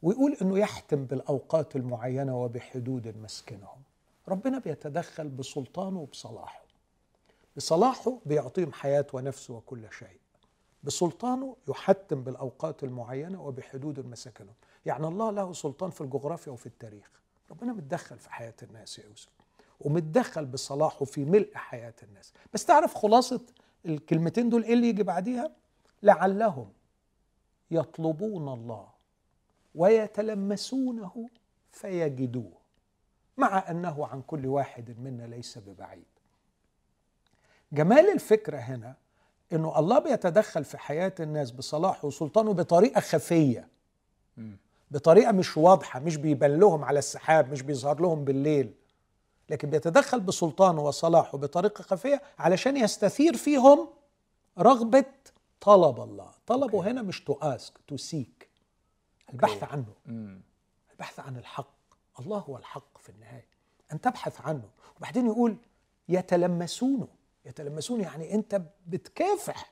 ويقول 0.03 0.37
إنه 0.41 0.59
يحتم 0.59 1.05
بالأوقات 1.05 1.75
المعينة 1.75 2.43
وبحدود 2.43 3.17
مسكنهم 3.17 3.81
ربنا 4.27 4.59
بيتدخل 4.59 5.27
بسلطانه 5.27 5.99
وبصلاحه. 5.99 6.61
بصلاحه 7.57 8.17
بيعطيهم 8.25 8.73
حياة 8.73 9.05
ونفس 9.13 9.49
وكل 9.49 9.83
شيء. 9.99 10.19
بسلطانه 10.87 11.55
يحتم 11.67 12.23
بالأوقات 12.23 12.83
المعينة 12.83 13.41
وبحدود 13.41 14.05
مساكنهم 14.05 14.53
يعني 14.85 15.07
الله 15.07 15.31
له 15.31 15.53
سلطان 15.53 15.89
في 15.89 16.01
الجغرافيا 16.01 16.51
وفي 16.51 16.65
التاريخ. 16.65 17.11
ربنا 17.51 17.73
متدخل 17.73 18.19
في 18.19 18.33
حياة 18.33 18.53
الناس 18.63 18.99
يا 18.99 19.05
يوسف 19.05 19.29
ومتدخل 19.81 20.45
بصلاحه 20.45 21.05
في 21.05 21.25
ملء 21.25 21.51
حياة 21.55 21.93
الناس. 22.03 22.33
بس 22.53 22.65
تعرف 22.65 22.93
خلاصة 22.95 23.41
الكلمتين 23.85 24.49
دول 24.49 24.63
إيه 24.63 24.73
اللي 24.73 24.89
يجي 24.89 25.03
بعديها؟ 25.03 25.51
لعلهم 26.03 26.69
يطلبون 27.71 28.53
الله 28.53 28.87
ويتلمسونه 29.75 31.29
فيجدوه 31.71 32.57
مع 33.37 33.71
أنه 33.71 34.07
عن 34.07 34.21
كل 34.21 34.45
واحد 34.45 34.99
منا 34.99 35.23
ليس 35.23 35.57
ببعيد. 35.57 36.05
جمال 37.71 38.09
الفكرة 38.13 38.57
هنا 38.57 38.95
إنه 39.53 39.79
الله 39.79 39.99
بيتدخل 39.99 40.63
في 40.63 40.77
حياة 40.77 41.13
الناس 41.19 41.51
بصلاحه 41.51 42.07
وسلطانه 42.07 42.53
بطريقة 42.53 43.01
خفية. 43.01 43.67
بطريقة 44.91 45.31
مش 45.31 45.57
واضحة 45.57 45.99
مش 45.99 46.15
بيبان 46.15 46.59
لهم 46.59 46.83
على 46.83 46.99
السحاب 46.99 47.51
مش 47.51 47.61
بيظهر 47.61 48.01
لهم 48.01 48.25
بالليل. 48.25 48.73
لكن 49.49 49.69
بيتدخل 49.69 50.19
بسلطانه 50.19 50.81
وصلاحه 50.81 51.37
بطريقة 51.37 51.81
خفية 51.81 52.21
علشان 52.39 52.77
يستثير 52.77 53.37
فيهم 53.37 53.89
رغبة 54.59 55.05
طلب 55.61 56.01
الله. 56.01 56.29
طلبه 56.47 56.91
هنا 56.91 57.01
مش 57.01 57.23
to 57.23 57.33
ask 57.41 57.73
to 57.87 57.97
seek 57.97 58.49
البحث 59.33 59.63
عنه. 59.63 59.93
البحث 60.91 61.19
عن 61.19 61.37
الحق. 61.37 61.73
الله 62.19 62.37
هو 62.37 62.57
الحق 62.57 62.97
في 62.97 63.09
النهاية. 63.09 63.45
أن 63.93 64.01
تبحث 64.01 64.41
عنه. 64.41 64.69
وبعدين 64.97 65.25
يقول 65.25 65.57
يتلمسونه. 66.09 67.07
يتلمسون. 67.47 68.01
يعني 68.01 68.33
انت 68.33 68.61
بتكافح 68.87 69.71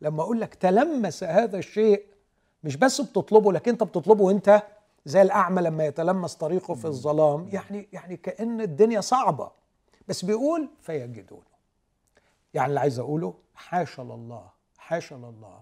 لما 0.00 0.22
أقول 0.22 0.40
لك 0.40 0.54
تلمس 0.54 1.24
هذا 1.24 1.58
الشيء 1.58 2.04
مش 2.64 2.76
بس 2.76 3.00
بتطلبه 3.00 3.52
لكن 3.52 3.70
انت 3.70 3.82
بتطلبه 3.82 4.24
وانت 4.24 4.62
زي 5.06 5.22
الأعمى 5.22 5.62
لما 5.62 5.86
يتلمس 5.86 6.34
طريقه 6.34 6.74
في 6.74 6.84
الظلام. 6.84 7.48
يعني 7.52 7.88
يعني 7.92 8.16
كأن 8.16 8.60
الدنيا 8.60 9.00
صعبة 9.00 9.50
بس 10.08 10.24
بيقول 10.24 10.68
فيجدونه. 10.80 11.42
يعني 12.54 12.68
اللي 12.68 12.80
عايز 12.80 12.98
أقوله 12.98 13.34
حاشا 13.54 14.02
لله 14.02 14.46
حاشا 14.78 15.14
لله. 15.14 15.60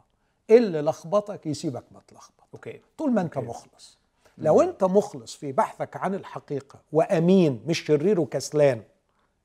اللي 0.51 0.80
لخبطك 0.80 1.46
يسيبك 1.46 1.84
ما 1.92 2.01
تلخبط. 2.09 2.44
okay. 2.55 2.80
طول 2.99 3.12
ما 3.12 3.20
انت 3.20 3.36
okay. 3.36 3.49
مخلص. 3.49 3.99
لو 4.38 4.61
انت 4.62 4.84
مخلص 4.84 5.34
في 5.34 5.53
بحثك 5.53 5.96
عن 5.96 6.14
الحقيقة 6.14 6.78
وأمين 6.92 7.62
مش 7.66 7.78
شرير 7.84 8.20
وكسلان 8.20 8.82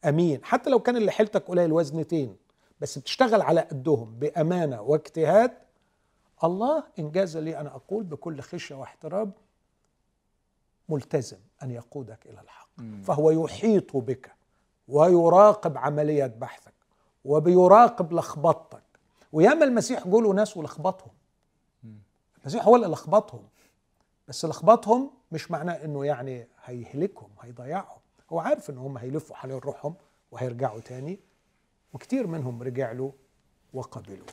أمين. 0.06 0.39
حتى 0.43 0.70
لو 0.70 0.80
كان 0.80 0.97
اللي 0.97 1.12
حيلتك 1.12 1.47
قليل 1.47 1.72
وزنتين 1.72 2.38
بس 2.80 2.97
بتشتغل 2.97 3.41
على 3.41 3.62
قدهم 3.62 4.16
بأمانة 4.20 4.82
واجتهاد 4.82 5.51
الله 6.43 6.84
إن 7.00 7.12
جاز 7.12 7.38
لي 7.38 7.60
أنا 7.60 7.76
أقول 7.76 8.04
بكل 8.04 8.41
خشية 8.41 8.76
واحترام 8.76 9.32
ملتزم 10.89 11.38
أن 11.64 11.72
يقودك 11.72 12.26
إلى 12.26 12.41
الحق. 12.41 12.70
فهو 13.04 13.32
يحيط 13.32 13.97
بك 13.97 14.32
ويراقب 14.88 15.78
عمليه 15.78 16.26
بحثك 16.26 16.74
وبيراقب 17.26 18.14
لخبطتك. 18.14 18.84
وياما 19.34 19.66
المسيح 19.66 20.08
جوله 20.08 20.34
ناس 20.34 20.58
ولخبطهم. 20.58 21.12
المسيح 22.41 22.66
هو 22.66 22.76
اللي 22.76 22.88
لخبطهم. 22.88 23.43
بس 24.28 24.45
لخبطهم 24.45 25.12
مش 25.32 25.51
معناه 25.51 25.74
إنه 25.74 26.06
يعني 26.06 26.47
هيهلكهم 26.66 27.30
هيضيعهم. 27.41 27.99
هو 28.32 28.40
عارف 28.40 28.70
إن 28.70 28.78
هم 28.78 28.98
هيلفوا 28.98 29.36
حوالين 29.36 29.58
روحهم 29.60 29.96
وهيرجعوا 30.32 30.80
تاني 30.80 31.20
وكتير 31.94 32.28
منهم 32.28 32.64
رجع 32.64 32.92
له 32.92 33.14
وقبلوه. 33.74 34.26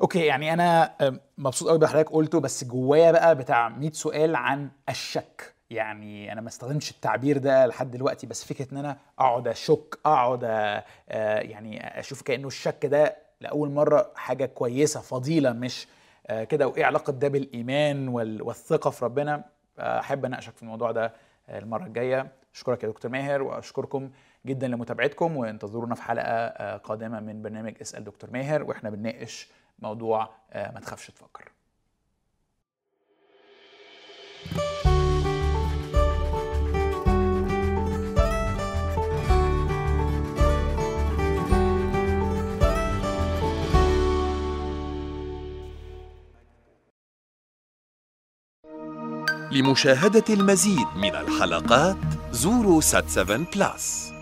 أوكي 0.00 0.24
يعني 0.26 0.52
أنا 0.52 0.94
مبسوط 1.38 1.68
قوي 1.68 1.78
بحضرتك 1.78 2.10
قلته 2.10 2.40
بس 2.40 2.64
جوايا 2.64 3.12
بقى 3.12 3.34
بتاع 3.36 3.68
100 3.68 3.92
سؤال 3.92 4.36
عن 4.36 4.70
الشك. 4.88 5.54
يعني 5.70 6.32
أنا 6.32 6.40
ما 6.40 6.48
استخدمتش 6.48 6.90
التعبير 6.90 7.38
ده 7.38 7.66
لحد 7.66 7.90
دلوقتي 7.90 8.26
بس 8.26 8.44
فكرة 8.44 8.72
إن 8.72 8.76
أنا 8.76 8.98
أقعد 9.18 9.48
أشك 9.48 9.98
أقعد 10.06 10.44
آه، 10.44 10.84
يعني 11.40 12.00
أشوف 12.00 12.22
كأنه 12.22 12.46
الشك 12.48 12.86
ده 12.86 13.16
لأول 13.40 13.70
مرة 13.70 14.10
حاجة 14.14 14.46
كويسة 14.46 15.00
فضيلة 15.00 15.52
مش 15.52 15.88
آه، 16.26 16.44
كده. 16.44 16.68
وإيه 16.68 16.84
علاقة 16.84 17.12
ده 17.12 17.28
بالإيمان 17.28 18.08
وال- 18.08 18.42
والثقة 18.42 18.90
في 18.90 19.04
ربنا؟ 19.04 19.44
آه، 19.78 20.00
أحب 20.00 20.24
اناقشك 20.24 20.56
في 20.56 20.62
الموضوع 20.62 20.90
ده 20.92 21.12
المرة 21.48 21.84
الجاية. 21.86 22.32
أشكرك 22.56 22.82
يا 22.84 22.88
دكتور 22.88 23.10
ماهر 23.10 23.42
وأشكركم 23.42 24.10
جدا 24.46 24.68
لمتابعتكم 24.68 25.36
وانتظرونا 25.36 25.94
في 25.94 26.02
حلقة 26.02 26.24
آه، 26.24 26.76
قادمة 26.76 27.20
من 27.20 27.42
برنامج 27.42 27.74
اسأل 27.80 28.04
دكتور 28.04 28.30
ماهر 28.30 28.62
وإحنا 28.62 28.90
بنناقش 28.90 29.48
موضوع 29.78 30.30
آه، 30.52 30.72
ما 30.72 30.80
تخافش 30.80 31.06
تفكر. 31.10 31.52
لمشاهدة 49.52 50.24
المزيد 50.30 50.86
من 50.96 51.14
الحلقات 51.16 52.15
زوروا 52.36 52.80
سات 52.80 53.08
7 53.10 53.36
بلاس. 53.54 54.12